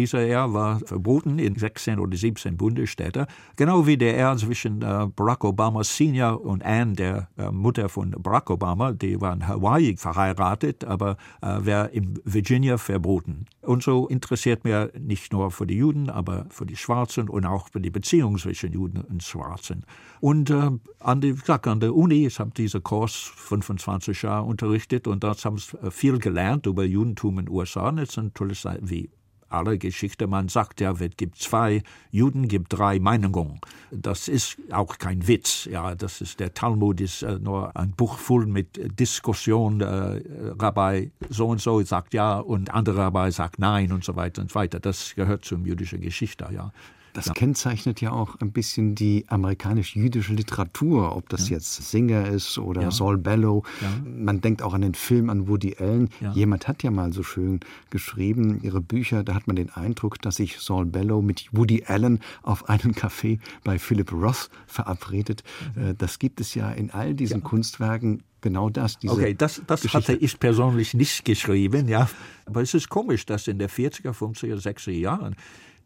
Ehe 0.00 0.52
war 0.52 0.81
verboten 0.81 1.38
in 1.38 1.57
16 1.57 1.98
oder 1.98 2.16
17 2.16 2.57
Bundesstädten, 2.57 3.26
genau 3.57 3.87
wie 3.87 3.96
der 3.96 4.16
Ehe 4.16 4.37
zwischen 4.37 4.83
äh, 4.83 5.07
Barack 5.14 5.44
Obama 5.44 5.85
Senior 5.85 6.44
und 6.44 6.64
Anne, 6.64 6.94
der 6.94 7.28
äh, 7.37 7.50
Mutter 7.50 7.88
von 7.88 8.11
Barack 8.11 8.50
Obama, 8.50 8.92
die 8.92 9.20
waren 9.20 9.40
in 9.40 9.48
Hawaii 9.48 9.96
verheiratet, 9.96 10.85
aber 10.85 11.16
äh, 11.40 11.59
wäre 11.61 11.88
in 11.88 12.18
Virginia 12.24 12.78
verboten. 12.78 13.46
Und 13.62 13.83
so 13.83 14.07
interessiert 14.09 14.64
mir 14.64 14.90
nicht 14.98 15.33
nur 15.33 15.50
für 15.50 15.66
die 15.66 15.76
Juden, 15.76 16.11
aber 16.11 16.46
für 16.50 16.66
die 16.66 16.76
Schwarzen 16.76 17.28
und 17.28 17.46
auch 17.46 17.68
für 17.68 17.81
die 17.81 17.90
Beziehung 17.90 18.38
zwischen 18.38 18.72
Juden 18.72 19.00
und 19.02 19.22
Schwarzen. 19.22 19.85
Und 20.20 20.50
äh, 20.50 20.70
an, 21.00 21.20
die, 21.20 21.35
sag, 21.44 21.66
an 21.66 21.81
der 21.81 21.94
Uni, 21.94 22.26
ich 22.26 22.38
habe 22.38 22.50
diesen 22.50 22.83
Kurs 22.83 23.33
25 23.37 24.22
Jahre 24.22 24.44
unterrichtet 24.44 25.07
und 25.07 25.24
dort 25.24 25.44
haben 25.44 25.57
wir 25.57 25.90
viel 25.90 26.18
gelernt 26.18 26.66
über 26.66 26.85
Judentum 26.85 27.38
in 27.38 27.46
den 27.46 27.55
USA. 27.55 27.88
Und 27.88 27.98
jetzt 27.98 28.16
natürlich 28.16 28.64
wie 28.81 29.11
alle 29.52 29.78
Geschichte. 29.78 30.26
Man 30.26 30.48
sagt 30.48 30.80
ja, 30.80 30.92
es 30.92 31.16
gibt 31.16 31.38
zwei 31.38 31.82
Juden, 32.10 32.48
gibt 32.48 32.72
drei 32.72 32.98
Meinungen. 32.98 33.60
Das 33.90 34.28
ist 34.28 34.56
auch 34.70 34.98
kein 34.98 35.26
Witz. 35.28 35.66
Ja, 35.70 35.94
das 35.94 36.20
ist 36.20 36.40
der 36.40 36.54
Talmud 36.54 37.00
ist 37.00 37.22
äh, 37.22 37.38
nur 37.38 37.76
ein 37.76 37.92
Buch 37.92 38.18
voll 38.18 38.46
mit 38.46 38.98
Diskussion. 38.98 39.80
Äh, 39.80 40.22
Rabbi 40.58 41.12
so 41.28 41.48
und 41.48 41.60
so 41.60 41.82
sagt 41.82 42.14
ja 42.14 42.38
und 42.38 42.72
andere 42.72 42.98
Rabbi 42.98 43.30
sagt 43.30 43.58
nein 43.58 43.92
und 43.92 44.04
so 44.04 44.16
weiter 44.16 44.42
und 44.42 44.50
so 44.50 44.54
weiter. 44.56 44.80
Das 44.80 45.14
gehört 45.14 45.44
zur 45.44 45.58
jüdischen 45.58 46.00
Geschichte. 46.00 46.48
Ja. 46.52 46.72
Das 47.12 47.27
ja. 47.27 47.33
kennzeichnet 47.35 48.01
ja 48.01 48.12
auch 48.12 48.40
ein 48.40 48.53
bisschen 48.53 48.94
die 48.94 49.25
amerikanisch-jüdische 49.29 50.33
Literatur, 50.33 51.14
ob 51.14 51.29
das 51.29 51.48
ja. 51.48 51.57
jetzt 51.57 51.90
Singer 51.90 52.27
ist 52.27 52.59
oder 52.59 52.83
ja. 52.83 52.90
Saul 52.90 53.18
Bellow. 53.18 53.64
Man 54.05 54.40
denkt 54.40 54.62
auch 54.62 54.75
an 54.75 54.83
den 54.83 54.94
Film 54.94 55.29
an 55.29 55.48
Woody 55.48 55.77
Allen. 55.79 56.09
Jemand 56.35 56.68
hat 56.68 56.83
ja 56.83 56.90
mal 56.90 57.12
so 57.12 57.22
schön 57.22 57.61
geschrieben, 57.90 58.61
ihre 58.62 58.81
Bücher, 58.81 59.25
da 59.25 59.35
hat 59.35 59.46
man 59.46 59.57
den 59.57 59.70
Eindruck, 59.70 60.20
dass 60.22 60.37
sich 60.37 60.59
Saul 60.59 60.87
Bellow 60.87 61.22
mit 61.22 61.48
Woody 61.53 61.85
Allen 61.87 62.20
auf 62.42 62.68
einen 62.68 62.94
Café 62.94 63.38
bei 63.64 63.79
Philip 63.79 64.12
Roth 64.12 64.51
verabredet. 64.66 65.42
Mhm. 65.75 65.96
Das 65.98 66.18
gibt 66.18 66.40
es 66.40 66.55
ja 66.55 66.70
in 66.70 66.90
all 66.90 67.14
diesen 67.14 67.42
Kunstwerken 67.42 68.22
genau 68.42 68.68
das. 68.68 68.98
okay, 69.07 69.35
das, 69.35 69.62
das 69.66 69.85
hatte 69.94 70.14
ich 70.14 70.38
persönlich 70.38 70.94
nicht 70.94 71.25
geschrieben, 71.25 71.88
ja. 71.88 72.09
Aber 72.44 72.61
es 72.61 72.75
ist 72.75 72.88
komisch, 72.88 73.25
dass 73.25 73.46
in 73.46 73.59
der 73.59 73.70
40er, 73.70 74.12
50er, 74.12 74.61
60er 74.61 74.90
Jahren 74.90 75.37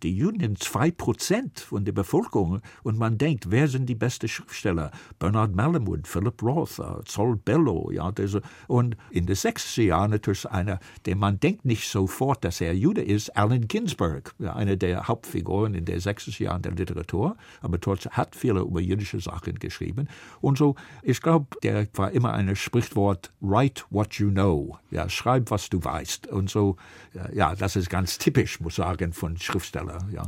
die 0.02 0.16
Juden 0.16 0.56
zwei 0.56 0.90
Prozent 0.90 1.60
von 1.60 1.84
der 1.84 1.92
Bevölkerung 1.92 2.60
und 2.82 2.98
man 2.98 3.18
denkt, 3.18 3.50
wer 3.50 3.68
sind 3.68 3.86
die 3.86 3.94
besten 3.94 4.28
Schriftsteller? 4.28 4.90
Bernard 5.18 5.54
Malamud, 5.54 6.06
Philip 6.06 6.42
Roth, 6.42 6.78
äh, 6.78 7.36
Bellow, 7.44 7.90
ja, 7.90 8.12
diese, 8.12 8.42
und 8.68 8.96
in 9.10 9.26
den 9.26 9.36
60er 9.36 9.82
Jahren 9.82 10.10
natürlich 10.10 10.48
einer, 10.50 10.78
der 11.06 11.16
man 11.16 11.40
denkt 11.40 11.64
nicht 11.64 11.88
sofort, 11.88 12.44
dass 12.44 12.60
er 12.60 12.74
Jude 12.74 13.02
ist, 13.02 13.36
Allen 13.36 13.68
Ginsberg, 13.68 14.34
ja, 14.38 14.54
einer 14.54 14.76
der 14.76 15.08
Hauptfiguren 15.08 15.74
in 15.74 15.84
den 15.84 15.98
60er 15.98 16.42
Jahren 16.42 16.62
der 16.62 16.72
Literatur, 16.72 17.36
aber 17.60 17.80
trotzdem 17.80 18.12
hat 18.12 18.36
viele 18.36 18.60
über 18.60 18.80
jüdische 18.80 19.20
Sachen 19.20 19.58
geschrieben 19.58 20.08
und 20.40 20.58
so, 20.58 20.74
ich 21.02 21.20
glaube, 21.20 21.46
der 21.62 21.86
war 21.94 22.10
immer 22.12 22.34
ein 22.34 22.54
Sprichwort, 22.56 23.32
write 23.40 23.84
what 23.90 24.14
you 24.14 24.30
know, 24.30 24.78
ja, 24.90 25.08
schreib, 25.08 25.50
was 25.50 25.68
du 25.68 25.82
weißt 25.82 26.26
und 26.28 26.50
so, 26.50 26.76
ja, 27.32 27.54
das 27.54 27.76
ist 27.76 27.90
ganz 27.90 28.18
typisch, 28.18 28.60
muss 28.60 28.74
ich 28.74 28.76
sagen, 28.76 29.12
von 29.12 29.36
Schriftstellern. 29.36 29.85
Skala, 29.86 30.06
ja. 30.12 30.22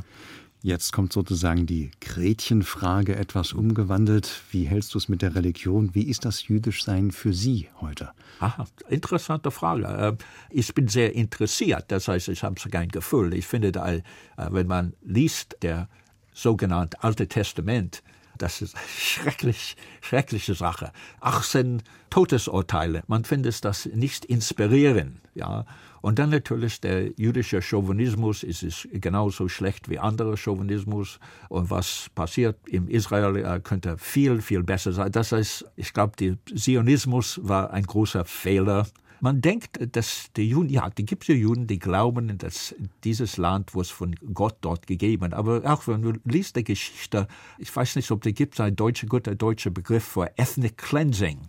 Jetzt 0.61 0.93
kommt 0.93 1.13
sozusagen 1.13 1.67
die 1.67 1.93
Gretchenfrage 2.01 3.15
etwas 3.15 3.53
umgewandelt. 3.53 4.43
Wie 4.51 4.65
hältst 4.65 4.93
du 4.93 4.99
es 4.99 5.09
mit 5.09 5.23
der 5.23 5.37
Religion? 5.37 5.95
Wie 5.95 6.03
ist 6.03 6.25
das 6.25 6.49
Jüdischsein 6.49 7.13
für 7.13 7.33
Sie 7.33 7.69
heute? 7.81 8.11
Aha, 8.41 8.67
interessante 8.89 9.53
Frage. 9.53 9.87
Äh, 9.87 10.17
ich 10.51 10.75
bin 10.75 10.89
sehr 10.89 11.15
interessiert, 11.15 11.85
das 11.89 12.09
heißt, 12.09 12.29
ich 12.29 12.43
habe 12.43 12.57
kein 12.71 12.89
Gefühl. 12.89 13.35
Ich 13.35 13.47
finde, 13.47 13.69
äh, 13.69 14.03
wenn 14.51 14.67
man 14.67 14.95
liest 15.03 15.57
der 15.63 15.89
sogenannte 16.35 17.03
Alte 17.05 17.29
Testament, 17.29 18.03
das 18.39 18.63
ist 18.63 18.77
schrecklich, 18.89 19.77
schreckliche 20.01 20.55
Sache. 20.55 20.93
18 21.21 21.83
Todesurteile. 22.11 23.03
Man 23.07 23.25
findet 23.25 23.65
das 23.65 23.87
nicht 23.87 24.25
inspirieren, 24.25 25.21
ja. 25.35 25.67
Und 26.01 26.19
dann 26.19 26.31
natürlich 26.31 26.81
der 26.81 27.11
jüdische 27.17 27.61
Chauvinismus 27.61 28.43
ist 28.45 28.63
es 28.63 28.89
genauso 28.93 29.49
schlecht 29.49 29.89
wie 29.89 29.99
andere 29.99 30.37
Chauvinismus. 30.37 31.19
Und 31.49 31.71
was 31.71 32.09
passiert 32.15 32.57
im 32.67 32.89
Israel 32.89 33.37
äh, 33.37 33.61
könnte 33.61 33.99
viel, 33.99 34.41
viel 34.41 34.63
besser 34.63 34.93
sein. 34.93 35.11
Das 35.11 35.33
heißt, 35.33 35.65
ich 35.77 35.93
glaube, 35.93 36.15
der 36.17 36.37
Zionismus 36.57 37.41
war 37.43 37.73
ein 37.73 37.85
großer 37.85 38.25
Fehler. 38.25 38.87
Man 39.21 39.41
denkt, 39.41 39.97
dass 39.97 40.31
die 40.37 40.49
Juden, 40.49 40.69
ja, 40.69 40.89
die 40.91 41.05
gibt 41.05 41.25
es 41.25 41.29
ja 41.29 41.35
Juden, 41.35 41.67
die 41.67 41.79
glauben, 41.79 42.39
dass 42.39 42.75
dieses 43.05 43.37
Land 43.37 43.75
was 43.75 43.91
von 43.91 44.15
Gott 44.33 44.59
dort 44.61 44.87
gegeben. 44.87 45.33
Aber 45.33 45.63
auch 45.65 45.89
wenn 45.89 46.03
du 46.03 46.13
liest 46.25 46.57
die 46.57 46.65
Geschichte, 46.65 47.27
ich 47.59 47.75
weiß 47.75 47.97
nicht, 47.97 48.11
ob 48.11 48.23
da 48.23 48.31
gibt 48.31 48.61
ein 48.61 48.77
deutscher, 48.77 49.07
guter 49.09 49.35
deutscher 49.35 49.71
Begriff 49.71 50.05
für 50.05 50.31
Ethnic 50.37 50.79
Cleansing. 50.79 51.41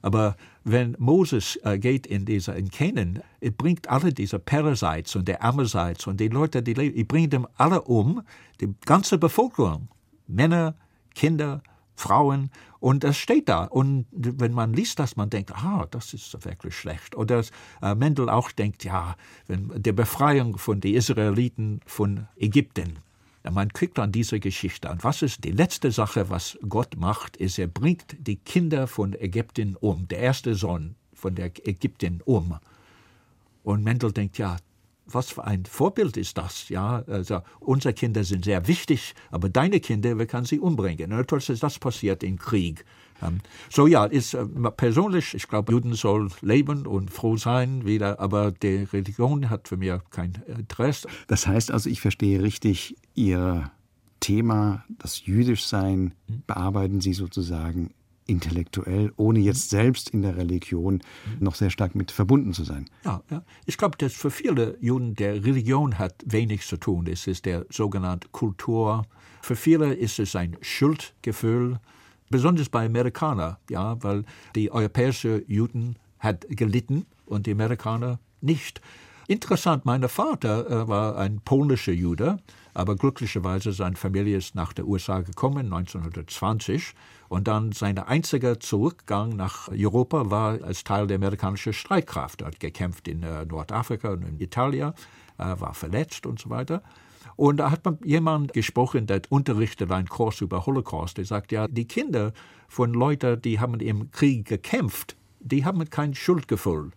Aber 0.00 0.36
wenn 0.64 0.94
Moses 0.98 1.58
äh, 1.64 1.78
geht 1.78 2.06
in 2.06 2.24
dieser 2.24 2.54
in 2.54 2.70
Canaan, 2.70 3.20
er 3.40 3.50
bringt 3.50 3.88
alle 3.88 4.12
diese 4.12 4.38
Parasites 4.38 5.16
und 5.16 5.26
der 5.26 5.42
Amasites 5.42 6.06
und 6.06 6.20
die 6.20 6.28
Leute, 6.28 6.62
die 6.62 6.74
leben, 6.74 6.96
er 6.96 7.04
bringt 7.04 7.32
them 7.32 7.46
alle 7.56 7.82
um, 7.82 8.22
die 8.60 8.72
ganze 8.84 9.18
Bevölkerung, 9.18 9.88
Männer, 10.26 10.76
Kinder, 11.14 11.62
Frauen 11.96 12.50
und 12.80 13.02
das 13.04 13.16
steht 13.16 13.48
da. 13.48 13.64
Und 13.64 14.06
wenn 14.12 14.52
man 14.52 14.72
liest 14.72 14.98
das, 14.98 15.16
man 15.16 15.30
denkt, 15.30 15.52
ah, 15.52 15.86
das 15.90 16.14
ist 16.14 16.44
wirklich 16.44 16.76
schlecht. 16.76 17.16
Oder 17.16 17.42
äh, 17.82 17.94
Mendel 17.94 18.28
auch 18.28 18.52
denkt, 18.52 18.84
ja, 18.84 19.16
wenn 19.46 19.70
der 19.74 19.92
Befreiung 19.92 20.58
von 20.58 20.80
den 20.80 20.94
Israeliten 20.94 21.80
von 21.86 22.28
Ägypten. 22.36 22.98
Man 23.50 23.72
kriegt 23.72 23.98
dann 23.98 24.12
diese 24.12 24.40
Geschichte 24.40 24.90
an. 24.90 24.98
Was 25.02 25.22
ist 25.22 25.44
die 25.44 25.52
letzte 25.52 25.90
Sache, 25.90 26.28
was 26.28 26.58
Gott 26.68 26.96
macht, 26.96 27.36
ist, 27.36 27.58
er 27.58 27.68
bringt 27.68 28.16
die 28.18 28.36
Kinder 28.36 28.86
von 28.86 29.14
Ägypten 29.14 29.74
um, 29.76 30.06
der 30.08 30.18
erste 30.18 30.54
Sohn 30.54 30.96
von 31.14 31.34
der 31.34 31.46
Ägypten 31.66 32.20
um. 32.24 32.58
Und 33.62 33.84
Mendel 33.84 34.12
denkt, 34.12 34.38
ja, 34.38 34.56
was 35.12 35.30
für 35.30 35.44
ein 35.44 35.64
Vorbild 35.64 36.16
ist 36.16 36.38
das? 36.38 36.68
Ja, 36.68 37.02
also 37.06 37.42
unsere 37.60 37.94
Kinder 37.94 38.24
sind 38.24 38.44
sehr 38.44 38.66
wichtig, 38.68 39.14
aber 39.30 39.48
deine 39.48 39.80
Kinder, 39.80 40.18
wir 40.18 40.26
können 40.26 40.44
sie 40.44 40.60
umbringen. 40.60 41.12
Und 41.12 41.18
natürlich 41.18 41.50
ist 41.50 41.62
das 41.62 41.78
passiert 41.78 42.22
im 42.22 42.38
Krieg. 42.38 42.84
Ähm, 43.22 43.40
so 43.70 43.86
ja, 43.86 44.04
ist 44.04 44.34
äh, 44.34 44.44
persönlich, 44.76 45.34
ich 45.34 45.48
glaube, 45.48 45.72
Juden 45.72 45.94
soll 45.94 46.30
leben 46.40 46.86
und 46.86 47.10
froh 47.10 47.36
sein 47.36 47.84
wieder, 47.84 48.20
aber 48.20 48.52
die 48.52 48.86
Religion 48.92 49.50
hat 49.50 49.68
für 49.68 49.76
mich 49.76 49.92
kein 50.10 50.42
Interesse. 50.46 51.08
Das 51.26 51.46
heißt 51.46 51.70
also, 51.70 51.88
ich 51.88 52.00
verstehe 52.00 52.42
richtig, 52.42 52.96
Ihr 53.14 53.70
Thema, 54.20 54.84
das 54.98 55.24
Jüdischsein, 55.26 56.14
hm? 56.26 56.42
bearbeiten 56.46 57.00
Sie 57.00 57.12
sozusagen 57.12 57.90
intellektuell, 58.28 59.12
ohne 59.16 59.40
jetzt 59.40 59.70
selbst 59.70 60.10
in 60.10 60.22
der 60.22 60.36
Religion 60.36 61.00
noch 61.40 61.54
sehr 61.54 61.70
stark 61.70 61.94
mit 61.94 62.12
verbunden 62.12 62.52
zu 62.52 62.62
sein. 62.62 62.86
Ja, 63.04 63.22
ja. 63.30 63.42
ich 63.66 63.76
glaube, 63.78 63.96
dass 63.96 64.12
für 64.12 64.30
viele 64.30 64.76
Juden 64.80 65.14
der 65.14 65.44
Religion 65.44 65.98
hat 65.98 66.14
wenig 66.26 66.66
zu 66.66 66.76
tun. 66.76 67.06
Es 67.06 67.26
ist 67.26 67.46
der 67.46 67.66
sogenannte 67.70 68.28
Kultur. 68.28 69.06
Für 69.42 69.56
viele 69.56 69.94
ist 69.94 70.18
es 70.18 70.36
ein 70.36 70.56
Schuldgefühl, 70.60 71.80
besonders 72.28 72.68
bei 72.68 72.84
Amerikanern, 72.86 73.56
ja, 73.70 74.02
weil 74.02 74.24
die 74.54 74.70
europäische 74.70 75.42
Juden 75.46 75.96
hat 76.18 76.46
gelitten 76.50 77.06
und 77.26 77.46
die 77.46 77.52
Amerikaner 77.52 78.18
nicht. 78.40 78.80
Interessant, 79.26 79.84
mein 79.84 80.06
Vater 80.08 80.68
äh, 80.70 80.88
war 80.88 81.16
ein 81.16 81.40
polnischer 81.44 81.92
Jude, 81.92 82.38
aber 82.78 82.94
glücklicherweise 82.94 83.72
seine 83.72 83.96
Familie 83.96 84.36
ist 84.36 84.54
nach 84.54 84.72
der 84.72 84.86
USA 84.86 85.20
gekommen 85.20 85.72
1920 85.72 86.94
und 87.28 87.48
dann 87.48 87.72
sein 87.72 87.98
einziger 87.98 88.60
Zurückgang 88.60 89.34
nach 89.34 89.66
Europa 89.68 90.30
war 90.30 90.62
als 90.62 90.84
Teil 90.84 91.08
der 91.08 91.16
amerikanischen 91.16 91.72
Streitkraft. 91.72 92.42
Er 92.42 92.46
hat 92.46 92.60
gekämpft 92.60 93.08
in 93.08 93.24
äh, 93.24 93.44
Nordafrika 93.46 94.10
und 94.10 94.22
in 94.22 94.38
Italien, 94.40 94.92
äh, 95.38 95.58
war 95.58 95.74
verletzt 95.74 96.24
und 96.24 96.38
so 96.38 96.50
weiter. 96.50 96.84
Und 97.34 97.56
da 97.56 97.72
hat 97.72 97.84
man 97.84 97.98
jemand 98.04 98.52
gesprochen, 98.52 99.08
der 99.08 99.22
unterrichtet 99.28 99.90
einen 99.90 100.08
Kurs 100.08 100.40
über 100.40 100.64
Holocaust. 100.64 101.18
Der 101.18 101.24
sagt, 101.24 101.50
ja, 101.50 101.66
die 101.66 101.88
Kinder 101.88 102.32
von 102.68 102.94
Leuten, 102.94 103.42
die 103.42 103.58
haben 103.58 103.80
im 103.80 104.12
Krieg 104.12 104.46
gekämpft, 104.46 105.16
die 105.40 105.64
haben 105.64 105.90
kein 105.90 106.14
Schuldgefühl. 106.14 106.92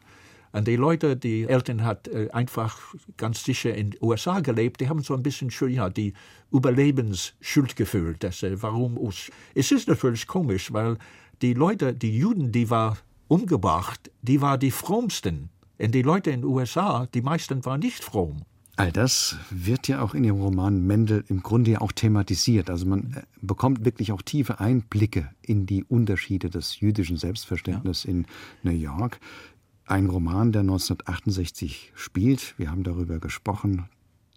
Und 0.52 0.68
die 0.68 0.76
Leute, 0.76 1.16
die 1.16 1.44
Eltern 1.44 1.84
hat 1.84 2.08
äh, 2.08 2.30
einfach 2.32 2.78
ganz 3.18 3.44
sicher 3.44 3.74
in 3.74 3.92
den 3.92 4.00
USA 4.02 4.42
gelebt, 4.42 4.82
die 4.82 4.90
haben 4.90 5.02
so 5.02 5.14
ein 5.14 5.24
bisschen 5.24 5.50
ja, 5.70 5.90
die 5.90 6.14
Überlebensschuldgefühl. 6.52 8.16
Dass, 8.20 8.44
äh, 8.44 8.62
warum 8.62 8.98
us? 8.98 9.32
Es 9.56 9.72
ist 9.72 9.88
natürlich 9.88 10.28
komisch, 10.28 10.74
weil 10.74 10.98
die 11.42 11.54
Leute, 11.54 11.94
die 11.94 12.18
Juden, 12.18 12.52
die 12.52 12.70
war 12.70 12.98
umgebracht, 13.28 14.12
die 14.22 14.42
war 14.42 14.58
die 14.58 14.72
frommsten. 14.72 15.50
Und 15.80 15.96
die 15.96 16.02
Leute 16.02 16.32
in 16.32 16.42
den 16.42 16.50
USA, 16.50 17.08
die 17.08 17.22
meisten 17.22 17.66
waren 17.66 17.80
nicht 17.80 18.04
fromm. 18.04 18.44
All 18.78 18.92
das 18.92 19.36
wird 19.50 19.88
ja 19.88 20.02
auch 20.02 20.14
in 20.14 20.24
Ihrem 20.24 20.42
Roman 20.42 20.86
Mendel 20.88 21.24
im 21.28 21.44
Grunde 21.44 21.72
ja 21.72 21.82
auch 21.82 21.92
thematisiert. 21.92 22.70
Also 22.70 22.86
man 22.86 23.14
äh, 23.14 23.22
bekommt 23.42 23.86
wirklich 23.86 24.12
auch 24.12 24.22
tiefe 24.22 24.60
Einblicke 24.60 25.30
in 25.42 25.66
die 25.66 25.84
Unterschiede 25.84 26.50
des 26.50 26.80
jüdischen 26.80 27.18
Selbstverständnisses 27.18 28.06
ja. 28.06 28.12
in 28.12 28.26
New 28.64 28.72
York. 28.72 29.20
Ein 29.92 30.06
Roman, 30.06 30.54
der 30.54 30.62
1968 30.62 31.92
spielt. 31.96 32.58
Wir 32.58 32.72
haben 32.72 32.84
darüber 32.84 33.20
gesprochen. 33.20 33.90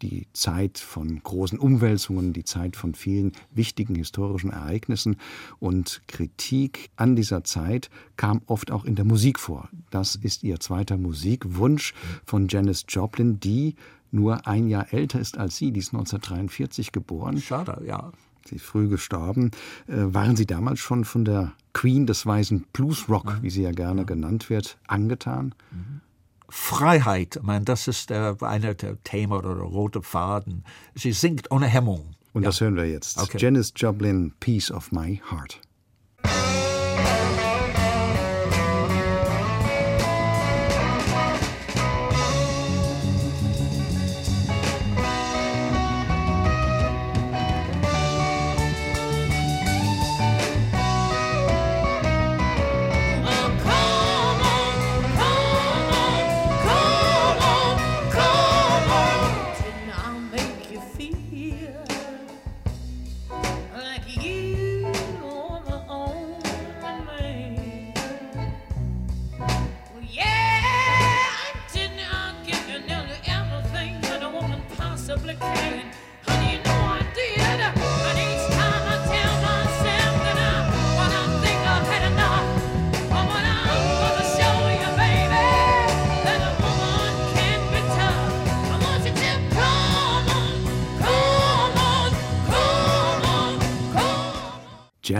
Die 0.02 0.26
Zeit 0.32 0.78
von 0.78 1.22
großen 1.22 1.60
Umwälzungen, 1.60 2.32
die 2.32 2.42
Zeit 2.42 2.74
von 2.74 2.92
vielen 2.96 3.30
wichtigen 3.52 3.94
historischen 3.94 4.50
Ereignissen 4.50 5.16
und 5.60 6.02
Kritik 6.08 6.90
an 6.96 7.14
dieser 7.14 7.44
Zeit 7.44 7.88
kam 8.16 8.42
oft 8.46 8.72
auch 8.72 8.84
in 8.84 8.96
der 8.96 9.04
Musik 9.04 9.38
vor. 9.38 9.68
Das 9.90 10.16
ist 10.16 10.42
ihr 10.42 10.58
zweiter 10.58 10.96
Musikwunsch 10.96 11.94
von 12.26 12.48
Janis 12.48 12.84
Joplin, 12.88 13.38
die 13.38 13.76
nur 14.10 14.48
ein 14.48 14.66
Jahr 14.66 14.92
älter 14.92 15.20
ist 15.20 15.38
als 15.38 15.56
Sie. 15.56 15.70
Die 15.70 15.78
ist 15.78 15.94
1943 15.94 16.90
geboren. 16.90 17.40
Schade, 17.40 17.80
ja. 17.86 18.10
Sie 18.44 18.56
ist 18.56 18.64
früh 18.64 18.88
gestorben. 18.88 19.52
Äh, 19.86 20.12
waren 20.12 20.34
Sie 20.34 20.46
damals 20.46 20.80
schon 20.80 21.04
von 21.04 21.24
der 21.24 21.52
Queen 21.74 22.06
des 22.06 22.24
weißen 22.24 22.66
Bluesrock, 22.72 23.42
wie 23.42 23.50
sie 23.50 23.62
ja 23.62 23.72
gerne 23.72 24.00
ja. 24.00 24.06
genannt 24.06 24.48
wird, 24.48 24.78
angetan? 24.88 25.54
Mhm. 25.70 26.00
Freiheit, 26.48 27.36
ich 27.36 27.42
meine, 27.42 27.64
das 27.64 27.88
ist 27.88 28.10
der, 28.10 28.36
eine 28.40 28.74
der 28.74 29.02
Themen 29.02 29.32
oder 29.32 29.54
der 29.54 29.64
rote 29.64 30.02
Faden. 30.02 30.64
Sie 30.94 31.12
singt 31.12 31.50
ohne 31.50 31.66
Hemmung. 31.66 32.14
Und 32.32 32.42
ja. 32.42 32.48
das 32.48 32.60
hören 32.60 32.76
wir 32.76 32.88
jetzt. 32.88 33.18
Okay. 33.18 33.38
Janis 33.38 33.72
Joplin, 33.76 34.32
Piece 34.40 34.70
of 34.70 34.92
My 34.92 35.20
Heart. 35.30 35.60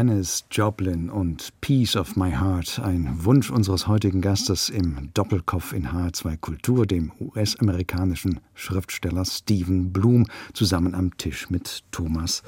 Janis 0.06 0.44
Joplin 0.50 1.08
und 1.08 1.48
Peace 1.62 1.96
of 1.96 2.14
My 2.14 2.30
Heart, 2.30 2.78
ein 2.80 3.24
Wunsch 3.24 3.50
unseres 3.50 3.86
heutigen 3.86 4.20
Gastes 4.20 4.68
im 4.68 5.08
Doppelkopf 5.14 5.72
in 5.72 5.88
H2 5.88 6.36
Kultur, 6.36 6.84
dem 6.84 7.10
US-amerikanischen 7.18 8.40
Schriftsteller 8.52 9.24
Stephen 9.24 9.94
Bloom, 9.94 10.26
zusammen 10.52 10.94
am 10.94 11.16
Tisch 11.16 11.48
mit 11.48 11.84
Thomas 11.90 12.42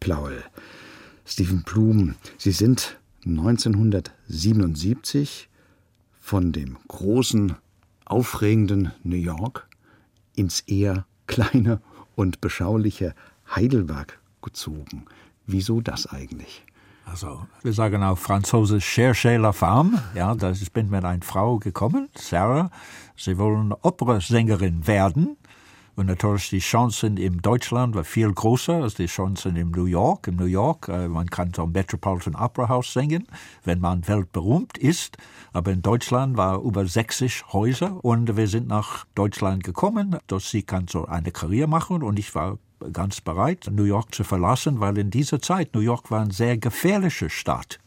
Plaul. 0.00 0.42
Stephen 1.24 1.62
Bloom, 1.62 2.16
Sie 2.38 2.50
sind 2.50 2.98
1977 3.24 5.48
von 6.18 6.50
dem 6.50 6.76
großen, 6.88 7.54
aufregenden 8.04 8.90
New 9.04 9.14
York 9.14 9.68
ins 10.34 10.58
eher 10.62 11.06
kleine 11.28 11.80
und 12.16 12.40
beschauliche 12.40 13.14
Heidelberg 13.54 14.18
gezogen. 14.42 15.04
Wieso 15.46 15.80
das 15.80 16.08
eigentlich? 16.08 16.64
Also, 17.10 17.44
wir 17.62 17.72
sagen 17.72 18.04
auf 18.04 18.20
Französisch 18.20 18.86
Cherchez 18.86 19.36
la 19.36 19.52
femme. 19.52 20.00
Ja, 20.14 20.32
da 20.36 20.52
bin 20.72 20.90
mit 20.90 21.04
einer 21.04 21.22
Frau 21.24 21.58
gekommen, 21.58 22.08
Sarah. 22.16 22.70
Sie 23.16 23.36
wollen 23.36 23.72
Operasängerin 23.72 24.86
werden. 24.86 25.36
Und 25.96 26.06
natürlich 26.06 26.50
die 26.50 26.60
Chancen 26.60 27.16
in 27.16 27.38
Deutschland 27.38 27.96
war 27.96 28.04
viel 28.04 28.32
größer 28.32 28.74
als 28.74 28.94
die 28.94 29.06
Chancen 29.06 29.56
in 29.56 29.72
New 29.72 29.86
York. 29.86 30.28
In 30.28 30.36
New 30.36 30.44
York, 30.44 30.86
äh, 30.86 31.08
man 31.08 31.26
kann 31.26 31.52
so 31.52 31.66
Metropolitan 31.66 32.36
Opera 32.36 32.68
House 32.68 32.92
singen, 32.92 33.26
wenn 33.64 33.80
man 33.80 34.06
weltberühmt 34.06 34.78
ist. 34.78 35.16
Aber 35.52 35.72
in 35.72 35.82
Deutschland 35.82 36.36
war 36.36 36.62
über 36.62 36.86
60 36.86 37.52
Häuser 37.52 38.04
und 38.04 38.36
wir 38.36 38.46
sind 38.46 38.68
nach 38.68 39.04
Deutschland 39.16 39.64
gekommen, 39.64 40.16
dass 40.28 40.48
sie 40.48 40.62
kann 40.62 40.86
so 40.86 41.06
eine 41.06 41.32
Karriere 41.32 41.68
machen 41.68 42.04
und 42.04 42.20
ich 42.20 42.36
war 42.36 42.58
ganz 42.92 43.20
bereit, 43.20 43.68
New 43.70 43.84
York 43.84 44.14
zu 44.14 44.24
verlassen, 44.24 44.80
weil 44.80 44.98
in 44.98 45.10
dieser 45.10 45.40
Zeit 45.40 45.74
New 45.74 45.80
York 45.80 46.10
war 46.10 46.22
eine 46.22 46.32
sehr 46.32 46.56
gefährliche 46.56 47.30
Stadt. 47.30 47.78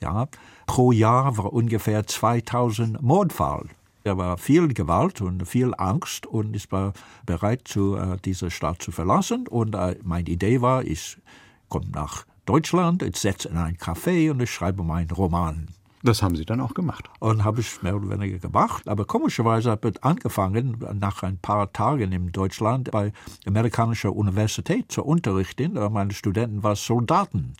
Ja, 0.00 0.28
pro 0.66 0.92
Jahr 0.92 1.36
war 1.36 1.52
ungefähr 1.52 2.06
2000 2.06 3.02
Mordfall. 3.02 3.66
Da 4.04 4.16
war 4.16 4.38
viel 4.38 4.68
Gewalt 4.68 5.20
und 5.20 5.46
viel 5.46 5.74
Angst 5.76 6.26
und 6.26 6.54
ich 6.54 6.70
war 6.70 6.92
bereit, 7.26 7.62
zu, 7.66 7.96
äh, 7.96 8.16
diese 8.24 8.50
Stadt 8.50 8.80
zu 8.80 8.92
verlassen. 8.92 9.46
Und 9.48 9.74
äh, 9.74 9.96
meine 10.02 10.28
Idee 10.28 10.60
war, 10.60 10.84
ich 10.84 11.18
komme 11.68 11.88
nach 11.92 12.24
Deutschland, 12.46 13.02
ich 13.02 13.16
setze 13.16 13.48
in 13.48 13.56
ein 13.56 13.76
Café 13.76 14.30
und 14.30 14.40
ich 14.40 14.50
schreibe 14.50 14.82
meinen 14.82 15.10
Roman. 15.10 15.68
Das 16.02 16.22
haben 16.22 16.36
Sie 16.36 16.44
dann 16.44 16.60
auch 16.60 16.74
gemacht. 16.74 17.08
Und 17.18 17.44
habe 17.44 17.60
ich 17.60 17.82
mehr 17.82 17.96
oder 17.96 18.10
weniger 18.10 18.38
gemacht. 18.38 18.86
Aber 18.86 19.04
komischerweise 19.04 19.70
habe 19.70 19.90
ich 19.90 20.04
angefangen, 20.04 20.78
nach 20.94 21.22
ein 21.22 21.38
paar 21.38 21.72
Tagen 21.72 22.12
in 22.12 22.30
Deutschland 22.30 22.90
bei 22.90 23.12
amerikanischer 23.46 24.14
Universität 24.14 24.92
zu 24.92 25.04
unterrichten. 25.04 25.72
Meine 25.92 26.12
Studenten 26.12 26.62
waren 26.62 26.76
Soldaten. 26.76 27.54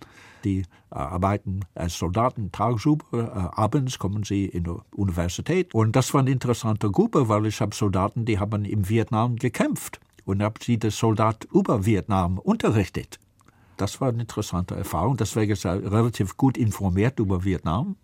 Die 0.45 0.61
äh, 0.61 0.65
arbeiten 0.91 1.61
als 1.75 1.99
Soldaten 1.99 2.53
tagsüber, 2.53 3.05
äh, 3.13 3.61
abends 3.61 3.99
kommen 3.99 4.23
sie 4.23 4.45
in 4.45 4.65
die 4.65 4.77
Universität. 4.95 5.75
Und 5.75 5.97
das 5.97 6.15
war 6.15 6.21
eine 6.21 6.31
interessante 6.31 6.91
Gruppe, 6.91 7.29
weil 7.29 7.47
ich 7.47 7.61
habe 7.61 7.75
Soldaten, 7.75 8.25
die 8.25 8.39
haben 8.39 8.65
im 8.65 8.89
Vietnam 8.89 9.35
gekämpft 9.37 10.01
und 10.25 10.43
habe 10.43 10.61
sie 10.63 10.79
das 10.79 10.97
Soldat 10.97 11.49
über 11.53 11.85
Vietnam 11.87 12.39
unterrichtet. 12.39 13.19
Das 13.77 14.01
war 14.01 14.09
eine 14.09 14.21
interessante 14.21 14.75
Erfahrung. 14.75 15.17
Deswegen 15.17 15.53
ist 15.53 15.65
er 15.65 15.91
relativ 15.91 16.37
gut 16.37 16.57
informiert 16.57 17.19
über 17.19 17.45
Vietnam. 17.45 17.97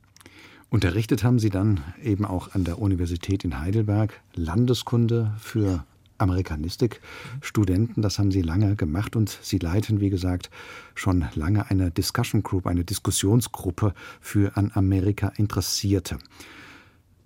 Unterrichtet 0.71 1.23
haben 1.23 1.39
Sie 1.39 1.51
dann 1.51 1.81
eben 2.03 2.25
auch 2.25 2.55
an 2.55 2.65
der 2.65 2.81
Universität 2.81 3.45
in 3.45 3.61
Heidelberg 3.61 4.21
Landeskunde 4.35 5.33
für 5.39 5.85
Amerikanistik. 6.19 7.01
Studenten, 7.41 8.03
das 8.03 8.19
haben 8.19 8.31
Sie 8.31 8.43
lange 8.43 8.77
gemacht 8.77 9.17
und 9.17 9.39
Sie 9.43 9.59
leiten, 9.59 10.01
wie 10.01 10.11
gesagt, 10.11 10.51
schon 10.95 11.27
lange 11.35 11.71
eine 11.71 11.91
Discussion 11.91 12.43
Group, 12.43 12.67
eine 12.67 12.85
Diskussionsgruppe 12.85 13.95
für 14.21 14.57
an 14.57 14.71
Amerika 14.75 15.33
Interessierte. 15.37 16.19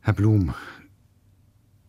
Herr 0.00 0.14
Blum, 0.14 0.54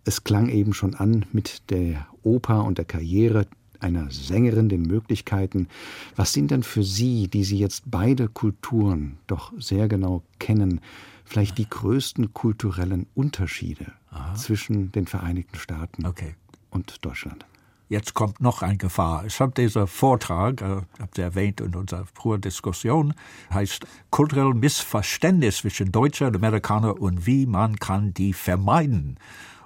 es 0.04 0.24
klang 0.24 0.50
eben 0.50 0.74
schon 0.74 0.96
an 0.96 1.26
mit 1.32 1.70
der 1.70 2.08
Oper 2.24 2.64
und 2.66 2.78
der 2.78 2.86
Karriere 2.86 3.48
einer 3.80 4.12
Sängerin, 4.12 4.68
den 4.70 4.82
Möglichkeiten. 4.82 5.68
Was 6.16 6.34
sind 6.34 6.52
denn 6.52 6.64
für 6.64 6.84
Sie, 6.84 7.28
die 7.28 7.44
Sie 7.44 7.60
jetzt 7.60 7.84
beide 7.86 8.28
Kulturen 8.28 9.18
doch 9.28 9.54
sehr 9.58 9.88
genau 9.88 10.24
kennen, 10.38 10.82
vielleicht 11.30 11.60
die 11.60 11.70
größten 11.70 12.34
kulturellen 12.34 13.06
Unterschiede 13.13 13.94
Aha. 14.10 14.34
zwischen 14.36 14.92
den 14.92 15.06
Vereinigten 15.06 15.58
Staaten 15.58 16.06
okay. 16.06 16.36
und 16.72 17.06
Deutschland. 17.06 17.46
Jetzt 17.88 18.13
kommt 18.13 18.39
noch 18.39 18.62
eine 18.62 18.78
Gefahr. 18.78 19.26
Ich 19.26 19.39
habe 19.39 19.52
diesen 19.52 19.88
Vortrag, 19.88 20.62
äh, 20.62 20.82
habt 21.00 21.18
ihr 21.18 21.24
erwähnt 21.24 21.62
in 21.62 21.76
unserer 21.76 22.06
frühen 22.13 22.42
Diskussion, 22.42 23.13
heißt 23.52 23.86
kulturelle 24.12 24.54
Missverständnis 24.54 25.58
zwischen 25.58 25.92
Deutschen 25.92 26.28
und 26.28 26.36
Amerikanern 26.36 26.92
und 26.92 27.26
wie 27.26 27.46
man 27.46 27.78
kann 27.78 28.13
die 28.13 28.34
vermeiden. 28.34 29.18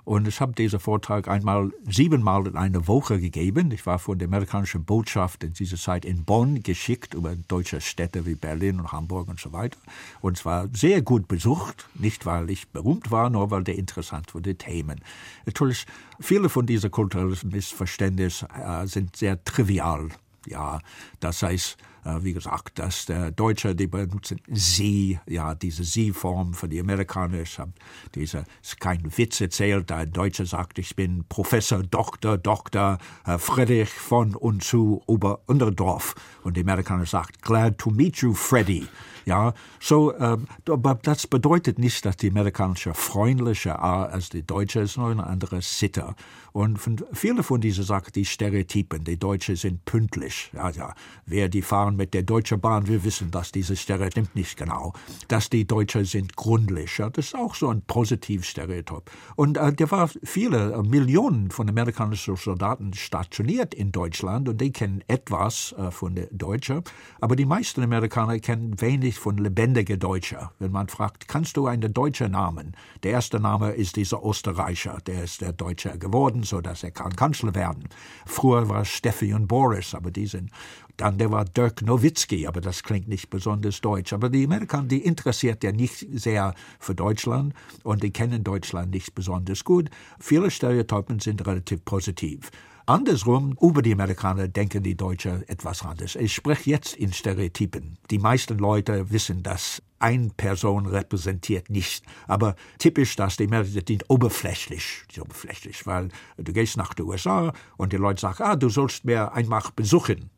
Und 0.05 0.27
ich 0.27 0.41
habe 0.41 0.53
diesen 0.53 0.79
Vortrag 0.79 1.27
einmal 1.27 1.71
siebenmal 1.89 2.47
in 2.47 2.57
einer 2.57 2.87
Woche 2.87 3.19
gegeben. 3.19 3.71
Ich 3.71 3.85
war 3.85 3.99
von 3.99 4.19
der 4.19 4.27
amerikanischen 4.27 4.83
Botschaft 4.83 5.43
in 5.43 5.53
dieser 5.53 5.77
Zeit 5.77 6.03
in 6.03 6.25
Bonn 6.25 6.61
geschickt 6.61 7.13
über 7.13 7.35
deutsche 7.47 7.79
Städte 7.79 8.25
wie 8.25 8.35
Berlin 8.35 8.79
und 8.81 8.91
Hamburg 8.91 9.29
und 9.29 9.39
so 9.39 9.53
weiter. 9.53 9.77
Und 10.19 10.37
es 10.37 10.45
war 10.45 10.67
sehr 10.73 11.01
gut 11.01 11.29
besucht, 11.29 11.87
nicht 11.95 12.25
weil 12.25 12.49
ich 12.49 12.67
berühmt 12.67 13.11
war, 13.11 13.29
nur 13.29 13.49
weil 13.49 13.63
der 13.63 13.77
interessant 13.77 14.33
war, 14.35 14.41
die 14.41 14.55
Themen. 14.55 14.99
Natürlich, 15.45 15.85
viele 16.19 16.49
von 16.49 16.65
diesen 16.65 16.91
kulturellen 16.91 17.37
Missverständnissen 17.49 18.49
äh, 18.49 18.85
sind 18.87 19.15
sehr 19.15 19.41
trivial. 19.45 20.09
Ja, 20.45 20.79
das 21.21 21.41
heißt, 21.41 21.77
wie 22.21 22.33
gesagt, 22.33 22.79
dass 22.79 23.05
der 23.05 23.31
Deutsche, 23.31 23.75
die 23.75 23.87
benutzen 23.87 24.39
Sie, 24.47 25.19
ja, 25.27 25.55
diese 25.55 25.83
Sie-Form 25.83 26.53
für 26.53 26.67
die 26.67 26.79
Amerikaner. 26.79 27.43
Habe 27.57 27.73
diese, 28.15 28.45
ist 28.61 28.79
kein 28.79 29.17
Witz 29.17 29.41
erzählt, 29.41 29.89
der 29.89 30.05
Deutsche 30.05 30.45
sagt, 30.45 30.79
ich 30.79 30.95
bin 30.95 31.25
Professor, 31.27 31.83
Doktor, 31.83 32.37
Doktor 32.37 32.97
äh, 33.25 33.37
Friedrich 33.37 33.89
von 33.89 34.35
und 34.35 34.63
zu 34.63 35.01
Ober-Unterdorf. 35.05 36.15
Und 36.43 36.57
die 36.57 36.61
Amerikaner 36.61 37.05
sagt, 37.05 37.41
glad 37.41 37.77
to 37.77 37.89
meet 37.89 38.17
you, 38.17 38.33
Freddy. 38.33 38.87
Ja, 39.25 39.53
so, 39.79 40.13
ähm, 40.17 40.47
aber 40.69 40.95
das 40.95 41.27
bedeutet 41.27 41.79
nicht, 41.79 42.05
dass 42.05 42.17
die 42.17 42.29
amerikanische 42.29 42.93
freundlicher 42.93 43.81
als 43.81 44.29
die 44.29 44.45
deutsche 44.45 44.81
ist, 44.81 44.97
nur 44.97 45.09
eine 45.09 45.25
andere 45.25 45.61
Sitte. 45.61 46.15
Und 46.51 46.79
viele 47.13 47.41
von 47.41 47.61
diesen 47.61 47.83
Sachen, 47.83 48.11
die 48.13 48.25
Stereotypen, 48.25 49.03
die 49.03 49.17
Deutschen 49.17 49.55
sind 49.55 49.85
pünktlich. 49.85 50.51
Ja, 50.53 50.69
ja, 50.69 50.93
wer 51.25 51.49
die 51.49 51.61
fahren 51.61 51.92
Bahn 51.93 51.97
mit 51.97 52.13
der 52.13 52.23
Deutschen 52.23 52.59
Bahn, 52.59 52.87
wir 52.87 53.03
wissen, 53.03 53.31
dass 53.31 53.51
dieses 53.51 53.79
Stereotyp 53.79 54.35
nicht 54.35 54.57
genau, 54.57 54.93
dass 55.27 55.49
die 55.49 55.65
Deutschen 55.65 56.05
sind 56.05 56.35
gründlich. 56.35 56.97
Ja, 56.97 57.09
das 57.09 57.27
ist 57.27 57.35
auch 57.35 57.55
so 57.55 57.69
ein 57.69 57.81
positives 57.81 58.47
Stereotyp. 58.47 59.09
Und 59.35 59.57
äh, 59.57 59.73
da 59.73 59.91
waren 59.91 60.09
viele 60.23 60.73
äh, 60.73 60.83
Millionen 60.83 61.51
von 61.51 61.69
amerikanischen 61.69 62.35
Soldaten 62.35 62.93
stationiert 62.93 63.73
in 63.73 63.91
Deutschland 63.91 64.49
und 64.49 64.59
die 64.59 64.71
kennen 64.71 65.03
etwas 65.07 65.73
äh, 65.77 65.91
von 65.91 66.15
der 66.15 66.27
Deutschen, 66.31 66.83
aber 67.19 67.35
die 67.35 67.45
meisten 67.45 67.83
Amerikaner 67.83 68.39
kennen 68.39 68.79
wenig 68.81 69.19
von 69.19 69.37
lebendigen 69.37 69.99
Deutschen. 69.99 70.39
Wenn 70.59 70.71
man 70.71 70.87
fragt, 70.87 71.27
kannst 71.27 71.57
du 71.57 71.67
einen 71.67 71.93
deutschen 71.93 72.31
Namen? 72.31 72.75
Der 73.03 73.11
erste 73.11 73.39
Name 73.39 73.71
ist 73.71 73.95
dieser 73.95 74.23
Österreicher, 74.23 74.97
der 75.05 75.23
ist 75.23 75.41
der 75.41 75.53
Deutsche 75.53 75.97
geworden, 75.97 76.43
so 76.43 76.61
dass 76.61 76.83
er 76.83 76.91
kann 76.91 77.15
Kanzler 77.15 77.55
werden. 77.55 77.87
Früher 78.25 78.69
war 78.69 78.85
Steffi 78.85 79.33
und 79.33 79.47
Boris, 79.47 79.93
aber 79.93 80.11
die 80.11 80.25
sind 80.25 80.49
dann 80.97 81.17
der 81.17 81.31
war 81.31 81.45
Dirk 81.45 81.81
Nowitzki, 81.81 82.45
aber 82.47 82.61
das 82.61 82.83
klingt 82.83 83.07
nicht 83.07 83.29
besonders 83.29 83.81
deutsch. 83.81 84.13
Aber 84.13 84.29
die 84.29 84.45
Amerikaner, 84.45 84.87
die 84.87 85.03
interessiert 85.03 85.63
ja 85.63 85.71
nicht 85.71 86.05
sehr 86.13 86.53
für 86.79 86.93
Deutschland 86.93 87.53
und 87.83 88.03
die 88.03 88.11
kennen 88.11 88.43
Deutschland 88.43 88.91
nicht 88.91 89.15
besonders 89.15 89.63
gut. 89.63 89.89
Viele 90.19 90.51
Stereotypen 90.51 91.19
sind 91.19 91.45
relativ 91.45 91.83
positiv. 91.83 92.51
Andersrum, 92.85 93.57
über 93.61 93.81
die 93.81 93.93
Amerikaner 93.93 94.49
denken 94.49 94.83
die 94.83 94.97
Deutschen 94.97 95.47
etwas 95.47 95.83
anders. 95.83 96.15
Ich 96.15 96.33
spreche 96.33 96.69
jetzt 96.69 96.95
in 96.97 97.13
Stereotypen. 97.13 97.97
Die 98.11 98.19
meisten 98.19 98.57
Leute 98.57 99.09
wissen, 99.09 99.41
dass 99.41 99.81
eine 99.99 100.27
Person 100.35 100.85
repräsentiert 100.85 101.69
nicht. 101.69 102.03
Aber 102.27 102.57
typisch, 102.79 103.15
dass 103.15 103.37
die 103.37 103.45
Amerikaner 103.45 103.83
sind 103.87 104.03
oberflächlich, 104.09 105.05
oberflächlich, 105.17 105.87
weil 105.87 106.09
du 106.37 106.51
gehst 106.51 106.75
nach 106.75 106.93
den 106.93 107.05
USA 107.05 107.53
und 107.77 107.93
die 107.93 107.97
Leute 107.97 108.19
sagen, 108.19 108.43
ah, 108.43 108.57
du 108.57 108.67
sollst 108.67 109.05
mir 109.05 109.31
einmal 109.31 109.63
besuchen 109.77 110.29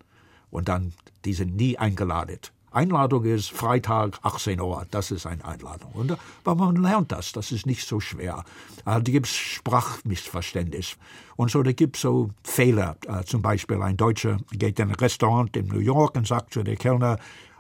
und 0.56 0.70
dann, 0.70 0.94
die 1.26 1.34
sind 1.34 1.56
nie 1.56 1.78
eingeladen. 1.78 2.40
Einladung 2.72 3.24
ist 3.24 3.52
Freitag 3.52 4.20
18 4.22 4.60
Uhr, 4.60 4.86
das 4.92 5.10
ist 5.10 5.26
eine 5.26 5.46
Einladung. 5.46 5.92
Und, 5.94 6.18
aber 6.44 6.56
man 6.56 6.76
lernt 6.76 7.12
das, 7.12 7.32
das 7.32 7.54
ist 7.54 7.66
nicht 7.66 7.88
so 7.88 8.02
schwer. 8.02 8.44
Da 8.84 9.00
gibt 9.00 9.28
es 9.28 9.34
Sprachmissverständnis. 9.34 10.98
Und 11.38 11.52
so, 11.52 11.64
da 11.64 11.72
gibt 11.72 11.96
es 11.96 12.02
so 12.02 12.32
Fehler. 12.44 12.98
Äh, 13.08 13.24
zum 13.24 13.42
Beispiel 13.42 13.82
ein 13.82 13.96
Deutscher 13.96 14.38
geht 14.52 14.80
in 14.80 14.90
ein 14.90 14.96
Restaurant 14.96 15.56
in 15.56 15.68
New 15.68 15.80
York 15.80 16.18
und 16.18 16.28
sagt 16.28 16.54
zu 16.54 16.64
der 16.64 16.76
Kellner, 16.76 17.18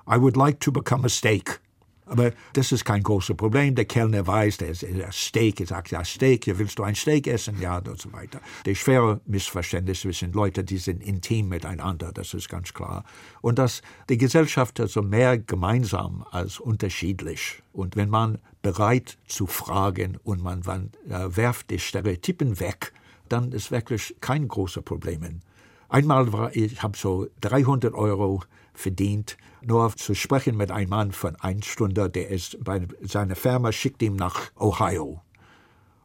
I 0.08 0.19
would 0.19 0.36
like 0.36 0.60
to 0.60 0.71
become 0.71 1.05
a 1.05 1.10
steak. 1.10 1.62
Aber 2.06 2.32
das 2.54 2.72
ist 2.72 2.86
kein 2.86 3.02
großes 3.02 3.36
Problem. 3.36 3.74
Der 3.76 3.86
Kellner 3.86 4.26
weiß, 4.28 4.58
der, 4.58 4.74
der 4.74 5.12
Steak, 5.12 5.60
er 5.60 5.68
sagt, 5.68 5.91
ja, 5.91 6.04
Steak, 6.06 6.46
willst 6.58 6.78
du 6.78 6.84
ein 6.84 6.96
Steak 6.96 7.28
essen? 7.28 7.60
Ja, 7.60 7.78
und 7.78 8.00
so 8.00 8.13
weiter. 8.13 8.41
Der 8.65 8.76
schwere 8.76 9.22
Missverständnis 9.26 10.02
zwischen 10.02 10.32
Leute, 10.32 10.63
die 10.63 10.78
sind 10.78 11.02
intim 11.04 11.50
miteinander, 11.50 12.12
das 12.12 12.34
ist 12.34 12.48
ganz 12.48 12.74
klar. 12.74 13.04
Und 13.41 13.58
dass 13.58 13.82
die 14.10 14.18
Gesellschaft 14.18 14.80
also 14.80 15.02
mehr 15.02 15.38
gemeinsam 15.38 16.26
als 16.30 16.60
unterschiedlich. 16.60 17.63
Und 17.74 17.96
wenn 17.96 18.10
man 18.10 18.38
bereit 18.62 19.18
zu 19.28 19.48
fragen 19.48 20.18
und 20.24 20.44
man, 20.44 20.62
man 20.65 20.91
äh, 21.10 21.36
werft 21.36 21.70
die 21.72 21.80
Stereotypen 21.80 22.60
weg, 22.60 22.94
dann 23.30 23.52
ist 23.52 23.72
wirklich 23.72 24.15
kein 24.22 24.48
großes 24.48 24.84
Problem. 24.84 25.41
Einmal 25.89 26.34
war 26.34 26.56
ich, 26.56 26.82
habe 26.82 26.98
so 26.98 27.28
300 27.41 27.94
Euro 27.94 28.41
verdient, 28.74 29.38
nur 29.65 29.95
zu 29.95 30.15
sprechen 30.15 30.58
mit 30.58 30.71
einem 30.71 30.89
Mann 30.89 31.12
von 31.12 31.36
einer 31.38 31.63
Stunde, 31.63 32.10
der 32.10 32.30
ist 32.30 32.63
bei 32.63 32.88
seiner 33.01 33.36
Firma 33.36 33.71
schickt 33.71 34.01
ihm 34.01 34.15
nach 34.15 34.51
Ohio. 34.56 35.21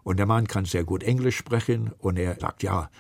Und 0.03 0.19
der 0.19 0.27
Mann 0.27 0.47
kann 0.47 0.65
sehr 0.65 0.85
gut 0.85 1.03
Englisch 1.03 1.37
sprechen 1.37 1.93
und 1.99 2.19
er 2.19 2.37
sagt, 2.41 2.63
ja, 2.63 2.91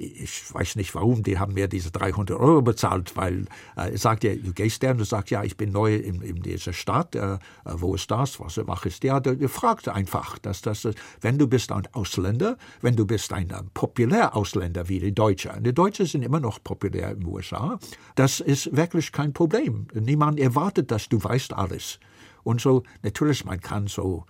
ich 0.00 0.52
weiß 0.52 0.76
nicht 0.76 0.94
warum, 0.94 1.22
die 1.22 1.38
haben 1.38 1.54
mir 1.54 1.68
diese 1.68 1.90
300 1.90 2.38
Euro 2.38 2.62
bezahlt, 2.62 3.16
weil 3.16 3.42
äh, 3.76 3.92
er 3.92 3.98
sagt 3.98 4.24
ja, 4.24 4.34
du 4.34 4.52
gehst 4.52 4.82
der 4.82 4.92
und 4.92 5.04
sagst, 5.04 5.30
ja, 5.30 5.44
ich 5.44 5.56
bin 5.56 5.72
neu 5.72 5.94
in, 5.96 6.22
in 6.22 6.42
dieser 6.42 6.72
Stadt, 6.72 7.14
äh, 7.14 7.34
äh 7.34 7.38
wo 7.64 7.94
ist 7.94 8.10
das, 8.10 8.40
was 8.40 8.56
mache 8.66 8.88
ich? 8.88 9.02
Ja, 9.02 9.20
du, 9.20 9.36
du 9.36 9.48
fragst 9.48 9.88
einfach, 9.88 10.38
dass 10.38 10.62
das, 10.62 10.88
wenn 11.20 11.38
du 11.38 11.46
bist 11.46 11.70
ein 11.72 11.86
Ausländer, 11.92 12.56
wenn 12.80 12.96
du 12.96 13.06
bist 13.06 13.32
ein 13.32 13.50
äh, 13.50 13.62
populär 13.74 14.34
Ausländer 14.34 14.88
wie 14.88 15.00
die 15.00 15.14
Deutschen, 15.14 15.62
die 15.62 15.74
Deutschen 15.74 16.06
sind 16.06 16.22
immer 16.22 16.40
noch 16.40 16.62
populär 16.62 17.12
in 17.12 17.20
den 17.20 17.26
USA, 17.26 17.78
das 18.14 18.40
ist 18.40 18.74
wirklich 18.74 19.12
kein 19.12 19.32
Problem. 19.32 19.86
Niemand 19.92 20.40
erwartet, 20.40 20.90
dass 20.90 21.08
du 21.08 21.22
weißt 21.22 21.52
alles. 21.52 21.98
Und 22.42 22.60
so, 22.60 22.84
natürlich, 23.02 23.44
man 23.44 23.60
kann 23.60 23.86
so 23.86 24.24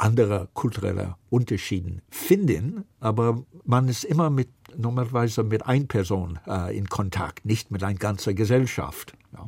andere 0.00 0.48
kulturelle 0.54 1.16
Unterschiede 1.28 2.00
finden, 2.10 2.84
aber 3.00 3.44
man 3.64 3.88
ist 3.88 4.04
immer 4.04 4.30
mit 4.30 4.48
normalerweise 4.76 5.42
mit 5.42 5.66
einer 5.66 5.84
Person 5.84 6.38
äh, 6.46 6.76
in 6.76 6.88
Kontakt, 6.88 7.44
nicht 7.44 7.70
mit 7.70 7.82
einer 7.82 7.98
ganzen 7.98 8.34
Gesellschaft. 8.34 9.14
Ja. 9.32 9.46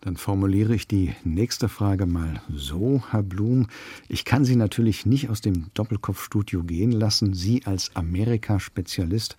Dann 0.00 0.16
formuliere 0.16 0.74
ich 0.74 0.88
die 0.88 1.14
nächste 1.24 1.68
Frage 1.68 2.06
mal 2.06 2.40
so, 2.52 3.02
Herr 3.10 3.22
Blum. 3.22 3.66
Ich 4.08 4.24
kann 4.24 4.44
Sie 4.44 4.56
natürlich 4.56 5.06
nicht 5.06 5.28
aus 5.28 5.40
dem 5.40 5.66
Doppelkopfstudio 5.74 6.64
gehen 6.64 6.92
lassen, 6.92 7.34
Sie 7.34 7.64
als 7.66 7.94
Amerika-Spezialist, 7.94 9.36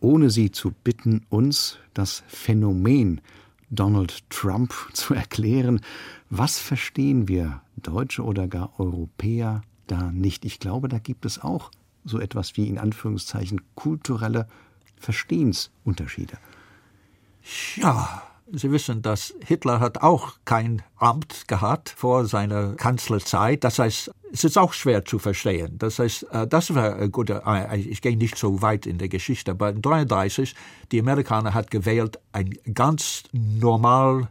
ohne 0.00 0.30
Sie 0.30 0.50
zu 0.50 0.72
bitten, 0.84 1.24
uns 1.28 1.78
das 1.94 2.24
Phänomen 2.26 3.20
Donald 3.70 4.28
Trump 4.30 4.74
zu 4.92 5.14
erklären. 5.14 5.80
Was 6.28 6.58
verstehen 6.58 7.28
wir, 7.28 7.62
Deutsche 7.76 8.22
oder 8.22 8.48
gar 8.48 8.78
Europäer, 8.78 9.62
da 9.92 10.10
nicht. 10.10 10.44
Ich 10.44 10.58
glaube, 10.58 10.88
da 10.88 10.98
gibt 10.98 11.24
es 11.24 11.42
auch 11.42 11.70
so 12.04 12.18
etwas 12.18 12.56
wie 12.56 12.68
in 12.68 12.78
Anführungszeichen 12.78 13.60
kulturelle 13.74 14.48
Verstehensunterschiede. 14.96 16.38
Ja, 17.76 18.22
Sie 18.54 18.70
wissen, 18.70 19.00
dass 19.00 19.34
Hitler 19.46 19.80
hat 19.80 20.02
auch 20.02 20.34
kein 20.44 20.82
Amt 20.96 21.48
gehabt 21.48 21.88
vor 21.88 22.26
seiner 22.26 22.74
Kanzlerzeit. 22.74 23.64
Das 23.64 23.78
heißt, 23.78 24.10
es 24.30 24.44
ist 24.44 24.58
auch 24.58 24.74
schwer 24.74 25.06
zu 25.06 25.18
verstehen. 25.18 25.78
Das 25.78 25.98
heißt, 25.98 26.26
äh, 26.30 26.46
das 26.46 26.74
war 26.74 27.08
gut. 27.08 27.30
Äh, 27.30 27.76
ich 27.78 28.02
gehe 28.02 28.16
nicht 28.16 28.36
so 28.36 28.60
weit 28.60 28.84
in 28.84 28.98
der 28.98 29.08
Geschichte, 29.08 29.52
aber 29.52 29.68
1933, 29.68 30.54
die 30.90 31.00
Amerikaner 31.00 31.54
hat 31.54 31.70
gewählt 31.70 32.18
ein 32.32 32.54
ganz 32.74 33.22
normal 33.32 34.28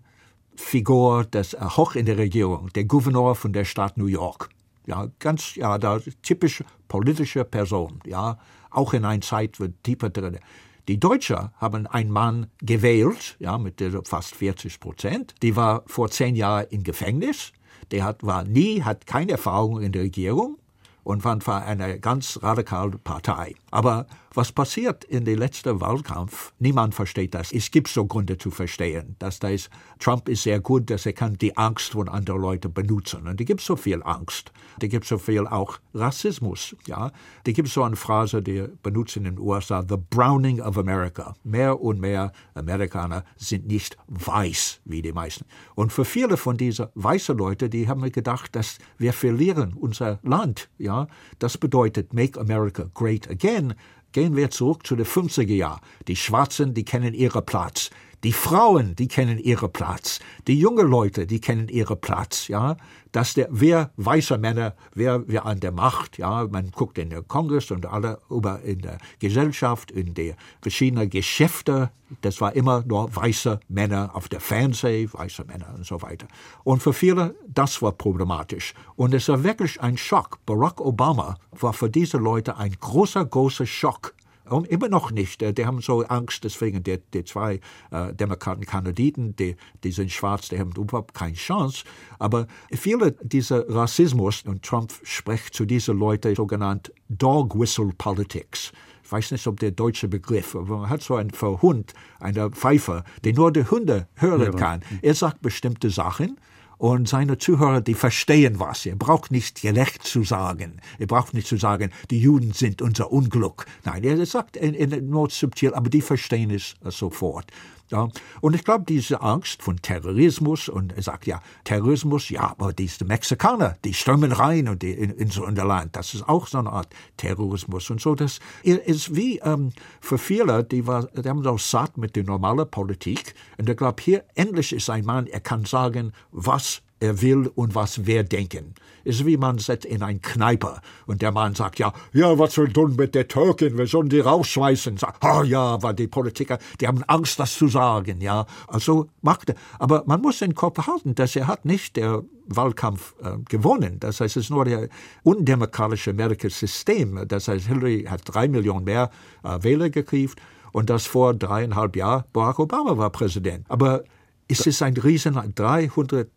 Figur 0.56 1.26
äh, 1.34 1.44
hoch 1.62 1.96
in 1.96 2.06
der 2.06 2.18
Regierung, 2.18 2.70
der 2.74 2.84
Gouverneur 2.84 3.34
von 3.34 3.54
der 3.54 3.66
Stadt 3.66 3.98
New 3.98 4.06
York. 4.06 4.50
Ja, 4.86 5.08
ganz, 5.20 5.56
ja, 5.56 5.78
da 5.78 6.00
typisch 6.22 6.64
politische 6.88 7.46
Person, 7.46 8.00
ja, 8.06 8.38
auch 8.70 8.94
in 8.94 9.06
einer 9.06 9.22
Zeit 9.22 9.60
wird 9.60 9.84
tiefer 9.84 10.10
drin. 10.10 10.40
Die 10.88 11.00
Deutschen 11.00 11.52
haben 11.58 11.88
einen 11.88 12.10
Mann 12.10 12.48
gewählt, 12.62 13.36
ja, 13.40 13.58
mit 13.58 13.84
fast 14.06 14.36
40 14.36 14.80
Prozent. 14.80 15.36
Die 15.42 15.56
war 15.56 15.84
vor 15.86 16.10
zehn 16.10 16.36
Jahren 16.36 16.66
im 16.70 16.84
Gefängnis. 16.84 17.54
Der 17.92 18.04
hat, 18.04 18.24
war 18.24 18.44
nie, 18.44 18.82
hat 18.82 19.06
keine 19.06 19.34
Erfahrung 19.34 19.82
in 19.82 19.92
der 19.92 20.04
Regierung 20.04 20.58
und 21.04 21.24
war 21.26 21.66
eine 21.66 22.00
ganz 22.00 22.40
radikale 22.42 22.98
Partei. 22.98 23.56
Aber 23.70 24.08
was 24.34 24.52
passiert 24.52 25.04
in 25.04 25.26
den 25.26 25.38
letzten 25.38 25.82
Wahlkampf? 25.82 26.54
Niemand 26.60 26.96
versteht 26.96 27.34
das. 27.34 27.52
Es 27.52 27.70
gibt 27.70 27.90
so 27.90 28.06
Gründe 28.06 28.38
zu 28.38 28.50
verstehen, 28.50 29.16
dass 29.20 29.40
das 29.40 29.70
Trump 30.00 30.30
ist 30.30 30.44
sehr 30.44 30.62
gut, 30.62 30.90
dass 30.90 31.06
er 31.06 31.14
kann 31.14 31.38
die 31.38 31.58
Angst 31.58 31.92
von 31.92 32.08
anderen 32.08 32.42
Leuten 32.42 32.74
benutzen. 32.74 33.28
Und 33.28 33.40
die 33.42 33.46
gibt 33.46 33.60
so 33.60 33.76
viel 33.76 34.02
Angst. 34.04 34.54
Die 34.82 34.88
gibt 34.88 35.06
so 35.06 35.18
viel 35.18 35.46
auch 35.48 35.80
Rassismus. 35.94 36.76
Ja, 36.88 37.12
die 37.46 37.52
gibt 37.52 37.68
so 37.68 37.84
eine 37.84 37.98
Phrase, 37.98 38.42
die 38.42 38.68
benutzen 38.82 39.26
in 39.26 39.36
den 39.36 39.40
USA: 39.40 39.84
The 39.88 39.98
Browning 39.98 40.62
of 40.62 40.78
America. 40.78 41.36
Mehr 41.44 41.82
und 41.82 42.00
mehr 42.00 42.32
Amerikaner 42.54 43.26
sind 43.36 43.68
nicht 43.68 43.98
weiß 44.08 44.80
wie 44.86 45.02
die 45.02 45.12
meisten. 45.12 45.46
Und 45.76 45.92
für 45.92 46.06
viele 46.06 46.38
von 46.38 46.56
diesen 46.56 46.88
weißen 46.96 47.38
Leuten, 47.38 47.70
die 47.70 47.90
haben 47.90 48.10
gedacht, 48.12 48.56
dass 48.56 48.78
wir 48.98 49.12
verlieren 49.12 49.74
unser 49.74 50.20
Land. 50.24 50.70
Ja, 50.78 51.08
das 51.40 51.58
bedeutet 51.58 52.14
Make 52.14 52.40
America 52.40 52.90
Great 52.94 53.30
Again. 53.30 53.76
Gehen 54.12 54.36
wir 54.36 54.50
zurück 54.50 54.86
zu 54.86 54.96
den 54.96 55.06
50er 55.06 55.54
Jahren. 55.54 55.80
Die 56.08 56.18
Schwarzen, 56.18 56.74
die 56.74 56.84
kennen 56.84 57.14
ihren 57.14 57.46
Platz. 57.46 57.92
Die 58.24 58.34
Frauen, 58.34 58.96
die 58.96 59.08
kennen 59.08 59.40
ihren 59.40 59.72
Platz. 59.74 60.20
Die 60.48 60.60
jungen 60.60 60.88
Leute, 60.88 61.26
die 61.26 61.42
kennen 61.42 61.68
ihren 61.70 62.00
Platz, 62.00 62.48
ja. 62.48 62.78
Dass 63.12 63.34
der, 63.34 63.48
wer 63.50 63.92
weiße 63.98 64.38
Männer, 64.38 64.76
wer, 64.94 65.28
wer 65.28 65.46
an 65.46 65.60
der 65.60 65.72
Macht, 65.72 66.20
ja. 66.20 66.48
Man 66.48 66.70
guckt 66.70 67.00
in 67.00 67.10
der 67.10 67.24
Kongress 67.24 67.72
und 67.72 67.88
alle 67.88 68.20
über 68.30 68.62
in 68.62 68.80
der 68.80 69.00
Gesellschaft, 69.18 69.90
in 69.90 70.14
der 70.14 70.36
verschiedenen 70.62 71.10
Geschäfte. 71.10 71.90
Das 72.22 72.42
war 72.42 72.56
immer 72.56 72.84
nur 72.86 73.16
weiße 73.16 73.60
Männer 73.70 74.12
auf 74.14 74.30
der 74.30 74.40
Fernseh, 74.40 75.10
weiße 75.12 75.46
Männer 75.46 75.74
und 75.76 75.86
so 75.86 76.02
weiter. 76.04 76.28
Und 76.64 76.84
für 76.84 76.94
viele, 76.94 77.36
das 77.48 77.82
war 77.82 77.94
problematisch. 77.94 78.76
Und 78.96 79.16
es 79.16 79.30
war 79.30 79.44
wirklich 79.44 79.82
ein 79.82 79.98
Schock. 79.98 80.38
Barack 80.46 80.80
Obama 80.80 81.38
war 81.52 81.74
für 81.74 81.90
diese 81.90 82.18
Leute 82.18 82.58
ein 82.58 82.76
großer, 82.80 83.26
großer 83.26 83.66
Schock 83.66 84.14
und 84.52 84.68
immer 84.68 84.90
noch 84.90 85.12
nicht. 85.12 85.42
Äh, 85.42 85.54
die 85.54 85.66
haben 85.66 85.82
so 85.82 86.02
Angst, 86.04 86.44
deswegen 86.44 86.84
die, 86.84 87.00
die 87.14 87.24
zwei 87.24 87.60
äh, 87.92 88.14
Demokraten-Kandidaten, 88.14 89.36
die, 89.36 89.56
die 89.84 89.92
sind 89.92 90.12
schwarz, 90.12 90.50
die 90.50 90.60
haben 90.60 90.72
überhaupt 90.72 91.14
keine 91.14 91.36
Chance. 91.36 91.84
Aber 92.20 92.48
viele 92.72 93.14
dieser 93.22 93.68
Rassismus, 93.70 94.44
und 94.46 94.64
Trump 94.64 94.94
spricht 95.04 95.54
zu 95.54 95.66
diesen 95.66 95.98
Leuten 95.98 96.36
sogenannt 96.36 96.92
Dog 97.10 97.58
Whistle 97.58 97.92
Politics 97.98 98.72
ich 99.12 99.14
weiß 99.14 99.32
nicht, 99.32 99.46
ob 99.46 99.60
der 99.60 99.72
deutsche 99.72 100.08
Begriff, 100.08 100.56
aber 100.56 100.78
man 100.78 100.90
hat 100.90 101.02
so 101.02 101.16
einen 101.16 101.32
Verhund, 101.32 101.94
einen 102.22 102.54
Pfeifer, 102.54 103.04
den 103.26 103.36
nur 103.36 103.52
der 103.52 103.70
Hunde 103.70 104.08
hören 104.16 104.56
kann. 104.56 104.84
Er 105.02 105.14
sagt 105.14 105.42
bestimmte 105.42 105.90
Sachen 105.90 106.40
und 106.82 107.08
seine 107.08 107.38
Zuhörer, 107.38 107.80
die 107.80 107.94
verstehen 107.94 108.60
was. 108.60 108.88
Er 108.88 108.96
braucht 108.96 109.30
nicht 109.30 109.62
gerecht 109.62 110.02
zu 110.02 110.24
sagen. 110.24 110.82
Er 110.98 111.06
braucht 111.06 111.36
nicht 111.36 111.46
zu 111.46 111.58
sagen, 111.58 111.92
die 112.10 112.20
Juden 112.20 112.54
sind 112.54 112.82
unser 112.82 113.12
Unglück. 113.12 113.68
Nein, 113.86 114.04
er 114.04 114.26
sagt 114.26 114.58
in, 114.58 114.74
in 114.74 115.08
nur 115.08 115.30
subtil, 115.30 115.76
aber 115.76 115.92
die 115.92 116.02
verstehen 116.02 116.50
es 116.50 116.74
sofort. 116.86 117.46
Ja. 117.92 118.10
Und 118.40 118.56
ich 118.56 118.64
glaube, 118.64 118.86
diese 118.88 119.22
Angst 119.22 119.62
von 119.62 119.78
Terrorismus, 119.82 120.70
und 120.70 120.94
er 120.94 121.04
sagt 121.04 121.28
ja, 121.28 121.42
Terrorismus, 121.64 122.30
ja, 122.30 122.52
aber 122.52 122.74
diese 122.74 123.06
Mexikaner, 123.06 123.78
die 123.84 123.94
stürmen 123.94 124.32
rein 124.32 124.68
und 124.68 124.82
die, 124.82 124.92
in, 124.92 125.12
in 125.12 125.30
so 125.30 125.46
ein 125.46 125.56
Land, 125.56 125.96
das 125.96 126.14
ist 126.14 126.28
auch 126.28 126.48
so 126.48 126.58
eine 126.58 126.72
Art 126.72 126.88
Terrorismus 127.18 127.90
und 127.90 128.02
so. 128.02 128.16
Das 128.16 128.40
ist 128.64 129.16
wie 129.16 129.40
ähm, 129.40 129.72
für 130.00 130.18
viele, 130.18 130.64
die, 130.64 130.88
war, 130.88 131.06
die 131.08 131.28
haben 131.28 131.44
so 131.44 131.58
satt 131.58 131.98
mit 131.98 132.16
der 132.16 132.24
normalen 132.24 132.70
Politik. 132.70 133.36
Und 133.58 133.70
ich 133.70 133.78
glaube, 133.78 134.02
hier 134.02 134.24
endlich 134.36 134.74
ist 134.74 134.90
ein 134.90 135.06
Mann, 135.06 135.28
er 135.28 135.42
kann 135.42 135.66
sagen, 135.66 136.14
was 136.32 136.82
er 137.00 137.22
will 137.22 137.52
und 137.56 137.76
was 137.76 138.06
wir 138.06 138.24
denken. 138.24 138.74
Ist 139.04 139.26
wie 139.26 139.38
man 139.38 139.58
sitzt 139.58 139.86
in 139.86 140.04
ein 140.04 140.22
Kneipe 140.22 140.82
und 141.06 141.22
der 141.22 141.32
Mann 141.32 141.56
sagt, 141.56 141.80
ja, 141.80 141.94
ja, 142.14 142.38
was 142.38 142.54
soll 142.54 142.72
tun 142.72 142.96
mit 142.96 143.16
der 143.16 143.28
Türkin? 143.28 143.78
Wir 143.78 143.88
sollen 143.88 144.10
die 144.10 144.20
rausschmeißen. 144.20 144.98
Sagt, 144.98 145.24
oh 145.24 145.44
ja, 145.44 145.82
weil 145.82 145.94
die 145.94 146.08
Politiker, 146.08 146.58
die 146.80 146.88
haben 146.88 147.04
Angst, 147.04 147.40
das 147.40 147.56
zu 147.56 147.68
sagen, 147.68 148.22
ja. 148.22 148.46
Also 148.68 149.08
macht 149.22 149.50
er. 149.50 149.56
Aber 149.80 150.04
man 150.06 150.22
muss 150.22 150.40
den 150.40 150.56
Kopf 150.56 150.86
halten, 150.88 151.16
dass 151.16 151.36
er 151.36 151.48
hat 151.48 151.66
nicht 151.66 151.96
der 151.96 152.24
Wahlkampf 152.48 153.16
äh, 153.24 153.38
gewonnen. 153.50 154.00
Das 154.00 154.20
heißt, 154.20 154.38
es 154.38 154.46
ist 154.46 154.50
nur 154.50 154.66
der 154.66 154.90
undemokratische 155.24 156.12
amerikanische 156.12 156.68
System. 156.68 157.28
Das 157.28 157.48
heißt, 157.48 157.68
Hillary 157.68 158.06
hat 158.10 158.22
drei 158.26 158.48
Millionen 158.48 158.86
mehr 158.86 159.10
äh, 159.44 159.58
Wähler 159.62 159.90
gekriegt 159.90 160.40
und 160.72 160.90
das 160.90 161.06
vor 161.06 161.34
dreieinhalb 161.34 161.96
Jahren 161.96 162.24
Barack 162.34 162.60
Obama 162.60 162.98
war 162.98 163.10
Präsident. 163.10 163.66
Aber 163.70 164.04
es 164.48 164.66
ist 164.68 164.82
ein 164.82 164.96
riesen 164.98 165.40
300 165.56 166.30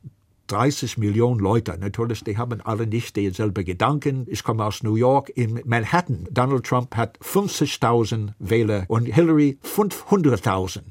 30 0.49 0.99
Millionen 0.99 1.41
Leute. 1.41 1.77
Natürlich, 1.79 2.25
die 2.25 2.37
haben 2.37 2.61
alle 2.61 2.87
nicht 2.87 3.17
dieselben 3.17 3.65
Gedanken. 3.65 4.27
Ich 4.29 4.45
komme 4.45 4.65
aus 4.65 4.83
New 4.83 4.97
York, 4.97 5.31
in 5.35 5.61
Manhattan. 5.65 6.27
Donald 6.31 6.65
Trump 6.65 6.95
hat 6.97 7.19
50.000 7.21 8.33
Wähler 8.39 8.85
und 8.89 9.07
Hillary 9.07 9.59
500.000. 9.65 10.83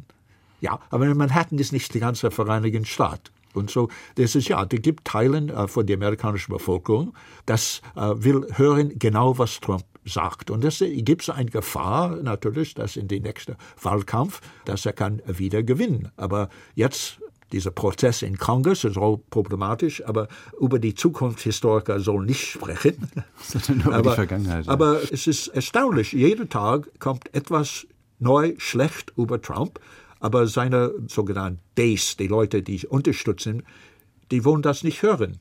Ja, 0.61 0.79
aber 0.89 1.05
in 1.05 1.17
Manhattan 1.17 1.59
ist 1.59 1.73
nicht 1.73 1.93
die 1.93 1.99
ganze 1.99 2.31
Vereinigte 2.31 2.85
Staat. 2.85 3.31
Und 3.53 3.69
so, 3.69 3.89
das 4.15 4.35
ist 4.35 4.47
ja, 4.47 4.63
es 4.63 4.81
gibt 4.81 5.05
Teilen 5.05 5.49
äh, 5.49 5.67
von 5.67 5.85
der 5.85 5.97
amerikanischen 5.97 6.51
Bevölkerung, 6.51 7.13
das 7.45 7.81
äh, 7.95 8.11
will 8.15 8.47
hören 8.53 8.93
genau, 8.97 9.37
was 9.37 9.59
Trump 9.59 9.85
sagt. 10.05 10.51
Und 10.51 10.65
es 10.65 10.79
gibt 10.79 11.29
eine 11.29 11.49
Gefahr 11.49 12.17
natürlich, 12.17 12.73
dass 12.73 12.97
in 12.97 13.07
den 13.07 13.23
nächsten 13.23 13.55
Wahlkampf, 13.81 14.41
dass 14.65 14.85
er 14.85 14.93
kann 14.93 15.21
wieder 15.25 15.63
gewinnen. 15.63 16.11
Aber 16.17 16.49
jetzt 16.75 17.19
dieser 17.53 17.71
Prozess 17.71 18.21
in 18.21 18.37
Kongress 18.37 18.83
ist 18.83 18.97
auch 18.97 19.21
problematisch, 19.29 20.03
aber 20.05 20.27
über 20.59 20.79
die 20.79 20.95
Zukunft 20.95 21.39
Historiker 21.41 21.99
sollen 21.99 22.25
nicht 22.25 22.45
sprechen. 22.45 23.09
Nur 23.83 23.93
aber, 23.93 24.09
die 24.09 24.15
Vergangenheit. 24.15 24.67
Aber 24.67 24.99
es 25.11 25.27
ist 25.27 25.47
erstaunlich, 25.47 26.11
jeden 26.11 26.49
Tag 26.49 26.89
kommt 26.99 27.33
etwas 27.33 27.87
neu 28.19 28.55
schlecht 28.57 29.13
über 29.15 29.41
Trump, 29.41 29.79
aber 30.19 30.47
seine 30.47 30.91
sogenannten 31.07 31.59
Base, 31.75 32.17
die 32.17 32.27
Leute, 32.27 32.63
die 32.63 32.85
unterstützen, 32.87 33.63
die 34.31 34.43
wollen 34.43 34.61
das 34.61 34.83
nicht 34.83 35.03
hören. 35.03 35.37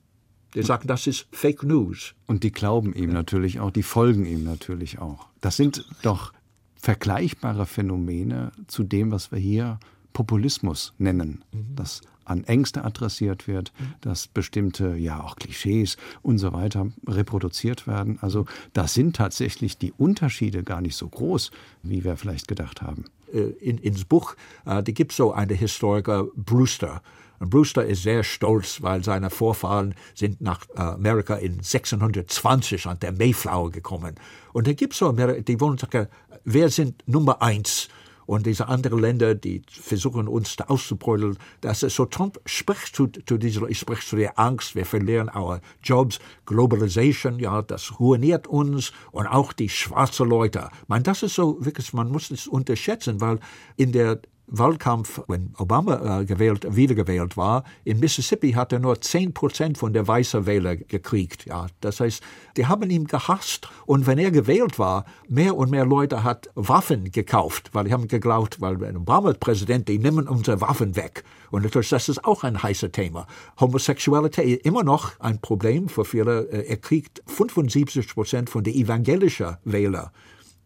Die 0.55 0.63
sagen, 0.63 0.87
das 0.87 1.07
ist 1.07 1.29
Fake 1.33 1.63
News. 1.63 2.15
Und 2.27 2.43
die 2.43 2.53
glauben 2.53 2.93
ihm 2.93 3.11
natürlich 3.11 3.59
auch, 3.59 3.71
die 3.71 3.83
folgen 3.83 4.27
ihm 4.27 4.45
natürlich 4.45 4.99
auch. 4.99 5.29
Das 5.41 5.57
sind 5.57 5.87
doch 6.03 6.35
vergleichbare 6.77 7.65
Phänomene 7.65 8.53
zu 8.67 8.83
dem, 8.83 9.13
was 9.13 9.33
wir 9.33 9.39
hier 9.39 9.79
Populismus 10.13 10.95
nennen, 10.99 11.45
mhm. 11.53 11.77
dass 11.77 12.03
an 12.25 12.45
Ängste 12.45 12.85
adressiert 12.85 13.49
wird, 13.49 13.73
mhm. 13.79 13.95
dass 14.01 14.29
bestimmte, 14.29 14.95
ja 14.97 15.23
auch 15.23 15.37
Klischees 15.37 15.97
und 16.23 16.39
so 16.39 16.53
weiter 16.53 16.93
reproduziert 17.07 17.87
werden. 17.87 18.19
Also 18.21 18.47
da 18.73 18.87
sind 18.87 19.17
tatsächlich 19.17 19.79
die 19.79 19.93
Unterschiede 19.93 20.63
gar 20.63 20.81
nicht 20.81 20.97
so 20.97 21.09
groß, 21.09 21.51
wie 21.83 22.05
wir 22.05 22.17
vielleicht 22.17 22.49
gedacht 22.49 22.83
haben. 22.83 23.05
Äh, 23.33 23.41
in, 23.61 23.79
ins 23.79 24.05
Buch, 24.05 24.35
äh, 24.65 24.83
da 24.83 24.93
gibt 24.93 25.13
es 25.13 25.17
so 25.17 25.33
einen 25.33 25.57
Historiker, 25.57 26.27
Brewster. 26.37 27.03
Und 27.39 27.51
Brewster 27.51 27.85
ist 27.85 28.05
sehr 28.05 28.23
stolz, 28.23 28.83
weil 28.83 29.03
seine 29.03 29.29
Vorfahren 29.29 29.97
sind 30.15 30.41
nach 30.41 30.65
äh, 30.77 30.81
Amerika 30.81 31.35
in 31.35 31.55
1620 31.55 32.87
an 32.87 33.01
der 33.01 33.13
Mayflower 33.13 33.71
gekommen. 33.73 34.15
Und 34.53 34.69
da 34.69 34.73
gibt 34.75 34.93
es 34.93 35.01
so, 35.01 35.11
die 35.11 35.61
wollen 35.61 35.79
sagen, 35.79 36.07
wer 36.45 36.69
sind 36.69 37.03
Nummer 37.09 37.43
eins? 37.43 37.89
Und 38.27 38.47
diese 38.47 38.69
anderen 38.69 39.01
Länder, 39.01 39.35
die 39.35 39.63
versuchen 39.69 40.29
uns 40.29 40.57
da 40.57 40.65
auszubrüllen, 40.65 41.39
dass 41.61 41.83
es 41.83 41.95
so 41.95 42.07
Trump 42.07 42.41
spricht 42.47 42.95
zu, 42.95 43.07
zu 43.09 43.39
dieser, 43.39 43.69
ich 43.69 43.79
spreche 43.79 44.07
zu 44.07 44.17
der 44.17 44.39
Angst, 44.39 44.75
wir 44.75 44.87
verlieren 44.87 45.31
our 45.35 45.61
Jobs, 45.83 46.19
Globalization, 46.47 47.39
ja, 47.39 47.63
das 47.63 47.99
ruiniert 48.01 48.47
uns 48.47 48.93
und 49.11 49.27
auch 49.27 49.53
die 49.53 49.69
schwarzen 49.69 50.29
Leute. 50.29 50.69
Man, 50.87 51.03
das 51.03 51.23
ist 51.23 51.35
so 51.35 51.65
wirklich, 51.65 51.93
man 51.93 52.11
muss 52.11 52.31
es 52.31 52.47
unterschätzen, 52.47 53.21
weil 53.21 53.39
in 53.77 53.93
der 53.93 54.21
Wahlkampf, 54.47 55.23
wenn 55.29 55.55
Obama 55.57 56.21
äh, 56.21 56.25
gewählt, 56.25 56.67
wiedergewählt 56.69 57.37
war, 57.37 57.65
in 57.85 58.01
Mississippi 58.01 58.53
hat 58.53 58.73
er 58.73 58.81
nur 58.81 59.01
10 59.01 59.33
Prozent 59.33 59.79
von 59.79 59.93
der 59.93 60.07
weißen 60.07 60.47
Wähler 60.47 60.77
gekriegt. 60.77 61.47
Ja, 61.47 61.69
das 61.81 62.01
heißt, 62.01 62.23
die 62.57 62.67
haben 62.67 62.91
ihn 62.91 63.07
gehasst. 63.07 63.69
Und 63.87 64.07
wenn 64.07 64.19
er 64.19 64.31
gewählt 64.31 64.79
war, 64.79 65.05
mehr 65.29 65.57
und 65.57 65.71
mehr 65.71 65.87
Leute 65.87 66.23
hat 66.23 66.51
Waffen 66.55 67.11
gekauft, 67.11 67.71
weil 67.73 67.85
die 67.85 67.93
haben 67.93 68.09
geglaubt, 68.09 68.61
weil 68.61 68.81
wenn 68.81 68.97
Obama 68.97 69.33
Präsident, 69.33 69.89
die 69.89 69.99
nehmen 69.99 70.29
unsere 70.29 70.61
Waffen 70.61 70.97
weg. 70.97 71.25
Und 71.51 71.63
natürlich, 71.63 71.91
das 71.91 72.09
ist 72.09 72.25
auch 72.25 72.45
ein 72.45 72.63
heißes 72.63 72.93
Thema. 72.93 73.27
Homosexualität 73.61 74.65
immer 74.67 74.83
noch 74.83 75.19
ein 75.21 75.41
Problem 75.41 75.89
für 75.89 76.05
viele. 76.05 76.49
Äh, 76.49 76.69
er 76.69 76.77
kriegt 76.77 77.23
75 77.27 78.15
Prozent 78.15 78.51
von 78.51 78.65
den 78.65 78.75
evangelischen 78.75 79.57
Wählern. 79.65 80.11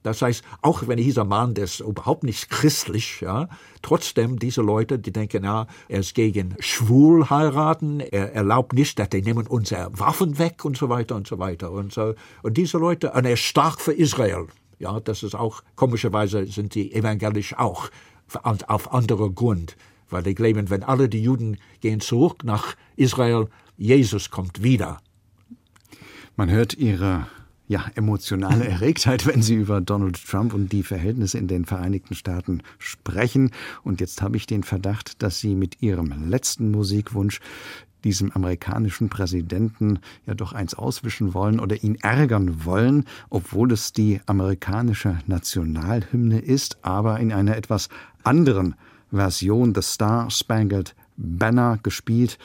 Das 0.03 0.23
heißt, 0.23 0.45
auch 0.63 0.87
wenn 0.87 0.99
dieser 0.99 1.25
Mann, 1.25 1.55
der 1.55 1.65
ist 1.65 1.81
überhaupt 1.81 2.23
nicht 2.23 2.49
christlich, 2.49 3.21
ja, 3.21 3.49
trotzdem 3.83 4.39
diese 4.39 4.63
Leute, 4.63 5.01
die 5.01 5.13
denken, 5.13 5.43
ja, 5.43 5.67
er 5.89 6.01
ist 6.01 6.15
gegen 6.15 6.55
schwul 6.61 7.29
heiraten, 7.29 8.01
er 8.01 8.33
erlaubt 8.33 8.73
nicht, 8.73 8.99
dass 8.99 9.09
die 9.09 9.23
nehmen 9.23 9.49
unsere 9.49 9.91
Waffen 9.99 10.39
weg 10.39 10.65
und 10.65 10.77
so 10.77 10.89
weiter 10.89 11.17
und 11.17 11.27
so 11.27 11.41
weiter 11.41 11.73
und 11.73 11.93
so. 11.93 12.15
Und 12.43 12.57
diese 12.57 12.79
Leute, 12.79 13.11
und 13.13 13.25
er 13.25 13.33
ist 13.33 13.41
stark 13.41 13.81
für 13.81 13.93
Israel. 13.93 14.47
Ja, 14.79 15.01
das 15.01 15.23
ist 15.23 15.35
auch, 15.35 15.63
komischerweise 15.75 16.47
sind 16.47 16.75
die 16.75 16.93
evangelisch 16.95 17.57
auch 17.59 17.89
auf 18.45 18.93
anderer 18.93 19.31
Grund, 19.31 19.77
weil 20.11 20.23
die 20.23 20.35
glauben, 20.35 20.71
wenn 20.71 20.83
alle 20.83 21.09
die 21.09 21.23
Juden 21.23 21.59
gehen 21.81 22.01
zurück 22.01 22.45
nach 22.45 22.77
Israel, 22.97 23.49
Jesus 23.77 24.31
kommt 24.31 24.63
wieder. 24.63 24.99
Man 26.37 26.51
hört 26.51 26.75
ihre 26.75 27.27
ja, 27.69 27.87
emotionale 27.95 28.65
Erregtheit, 28.69 29.27
wenn 29.27 29.43
Sie 29.43 29.55
über 29.55 29.81
Donald 29.81 30.23
Trump 30.25 30.55
und 30.55 30.73
die 30.73 30.83
Verhältnisse 30.83 31.39
in 31.39 31.49
den 31.49 31.65
Vereinigten 31.65 32.15
Staaten 32.15 32.63
sprechen. 32.79 33.51
Und 33.83 34.01
jetzt 34.01 34.23
habe 34.23 34.37
ich 34.37 34.47
den 34.47 34.63
Verdacht, 34.63 35.23
dass 35.23 35.41
Sie 35.41 35.55
mit 35.55 35.83
Ihrem 35.83 36.29
letzten 36.29 36.71
Musikwunsch 36.71 37.41
diesem 38.05 38.31
amerikanischen 38.31 39.09
Präsidenten 39.09 39.99
ja 40.27 40.35
doch 40.35 40.53
eins 40.53 40.75
auswischen 40.75 41.35
wollen 41.35 41.59
oder 41.59 41.83
ihn 41.83 41.97
ärgern 41.97 42.65
wollen, 42.65 43.05
obwohl 43.31 43.73
es 43.73 43.93
die 43.93 44.21
amerikanische 44.27 45.19
Nationalhymne 45.27 46.39
ist, 46.39 46.79
aber 46.83 47.19
in 47.19 47.33
einer 47.33 47.57
etwas 47.57 47.89
anderen 48.23 48.77
Version, 49.11 49.75
The 49.75 49.83
Star 49.83 50.31
Spangled 50.31 50.95
Banner, 51.17 51.79
gespielt 51.83 52.39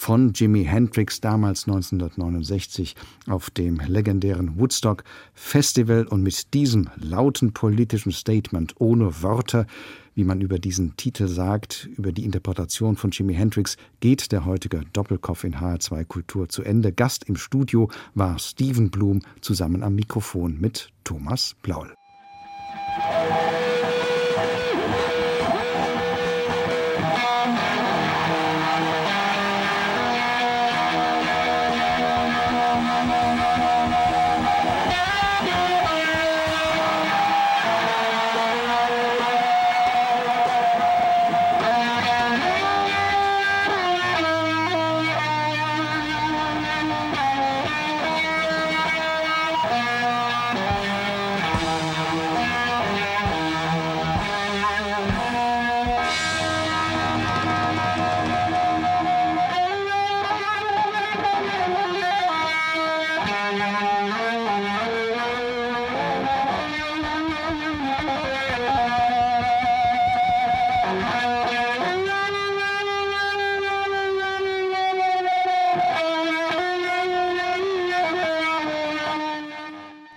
von 0.00 0.32
Jimi 0.32 0.64
Hendrix 0.64 1.20
damals 1.20 1.68
1969 1.68 2.96
auf 3.28 3.50
dem 3.50 3.76
legendären 3.86 4.58
Woodstock 4.58 5.04
Festival 5.34 6.06
und 6.06 6.22
mit 6.22 6.54
diesem 6.54 6.88
lauten 6.96 7.52
politischen 7.52 8.10
Statement 8.10 8.72
ohne 8.78 9.22
Worte, 9.22 9.66
wie 10.14 10.24
man 10.24 10.40
über 10.40 10.58
diesen 10.58 10.96
Titel 10.96 11.28
sagt, 11.28 11.90
über 11.98 12.12
die 12.12 12.24
Interpretation 12.24 12.96
von 12.96 13.10
Jimi 13.10 13.34
Hendrix, 13.34 13.76
geht 14.00 14.32
der 14.32 14.46
heutige 14.46 14.80
Doppelkopf 14.94 15.44
in 15.44 15.56
HR2 15.56 16.06
Kultur 16.06 16.48
zu 16.48 16.62
Ende. 16.62 16.92
Gast 16.92 17.24
im 17.24 17.36
Studio 17.36 17.90
war 18.14 18.38
Steven 18.38 18.90
Blum 18.90 19.20
zusammen 19.42 19.82
am 19.82 19.96
Mikrofon 19.96 20.58
mit 20.58 20.88
Thomas 21.04 21.54
Blaul. 21.60 21.92